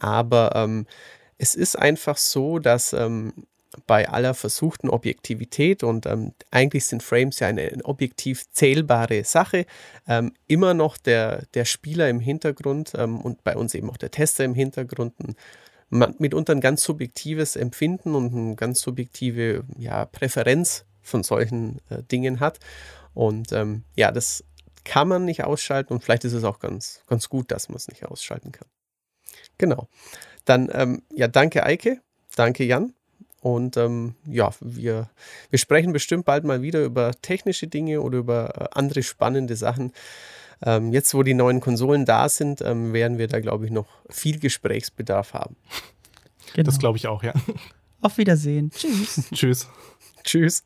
Aber 0.00 0.52
ähm, 0.56 0.86
es 1.38 1.54
ist 1.54 1.78
einfach 1.78 2.16
so, 2.16 2.58
dass 2.58 2.92
ähm, 2.92 3.32
bei 3.86 4.08
aller 4.08 4.34
versuchten 4.34 4.90
Objektivität 4.90 5.82
und 5.84 6.06
ähm, 6.06 6.32
eigentlich 6.50 6.86
sind 6.86 7.02
Frames 7.02 7.38
ja 7.38 7.48
eine, 7.48 7.70
objektiv 7.84 8.50
zählbare 8.50 9.24
Sache, 9.24 9.66
ähm, 10.08 10.32
immer 10.48 10.74
noch 10.74 10.96
der, 10.96 11.46
der 11.54 11.64
Spieler 11.64 12.08
im 12.08 12.20
Hintergrund 12.20 12.92
ähm, 12.96 13.20
und 13.20 13.44
bei 13.44 13.56
uns 13.56 13.74
eben 13.74 13.88
auch 13.90 13.96
der 13.96 14.10
Tester 14.10 14.44
im 14.44 14.54
Hintergrund 14.54 15.14
ein, 15.20 15.36
mitunter 16.18 16.52
ein 16.52 16.60
ganz 16.60 16.82
subjektives 16.82 17.56
Empfinden 17.56 18.14
und 18.14 18.34
eine 18.34 18.56
ganz 18.56 18.80
subjektive 18.80 19.64
ja, 19.78 20.04
Präferenz 20.04 20.84
von 21.02 21.22
solchen 21.22 21.80
äh, 21.90 22.02
Dingen 22.02 22.40
hat. 22.40 22.58
Und 23.14 23.52
ähm, 23.52 23.84
ja, 23.96 24.12
das 24.12 24.44
kann 24.84 25.08
man 25.08 25.24
nicht 25.24 25.44
ausschalten 25.44 25.92
und 25.92 26.02
vielleicht 26.02 26.24
ist 26.24 26.32
es 26.32 26.44
auch 26.44 26.58
ganz, 26.58 27.02
ganz 27.06 27.28
gut, 27.28 27.50
dass 27.50 27.68
man 27.68 27.76
es 27.76 27.88
nicht 27.88 28.04
ausschalten 28.04 28.52
kann. 28.52 28.68
Genau. 29.60 29.88
Dann, 30.46 30.70
ähm, 30.72 31.02
ja, 31.14 31.28
danke 31.28 31.64
Eike, 31.64 32.00
danke 32.34 32.64
Jan. 32.64 32.94
Und 33.42 33.76
ähm, 33.76 34.14
ja, 34.26 34.50
wir, 34.60 35.10
wir 35.50 35.58
sprechen 35.58 35.92
bestimmt 35.92 36.24
bald 36.24 36.44
mal 36.44 36.62
wieder 36.62 36.82
über 36.82 37.12
technische 37.20 37.66
Dinge 37.66 38.00
oder 38.00 38.18
über 38.18 38.54
äh, 38.58 38.68
andere 38.72 39.02
spannende 39.02 39.54
Sachen. 39.56 39.92
Ähm, 40.62 40.92
jetzt, 40.92 41.12
wo 41.14 41.22
die 41.22 41.34
neuen 41.34 41.60
Konsolen 41.60 42.06
da 42.06 42.28
sind, 42.30 42.62
ähm, 42.62 42.94
werden 42.94 43.18
wir 43.18 43.28
da, 43.28 43.40
glaube 43.40 43.66
ich, 43.66 43.70
noch 43.70 43.86
viel 44.08 44.38
Gesprächsbedarf 44.38 45.34
haben. 45.34 45.56
Genau. 46.54 46.66
Das 46.66 46.78
glaube 46.78 46.96
ich 46.96 47.06
auch, 47.06 47.22
ja. 47.22 47.34
Auf 48.00 48.16
Wiedersehen. 48.16 48.70
Tschüss. 48.70 49.28
Tschüss. 49.32 49.68
Tschüss. 50.24 50.64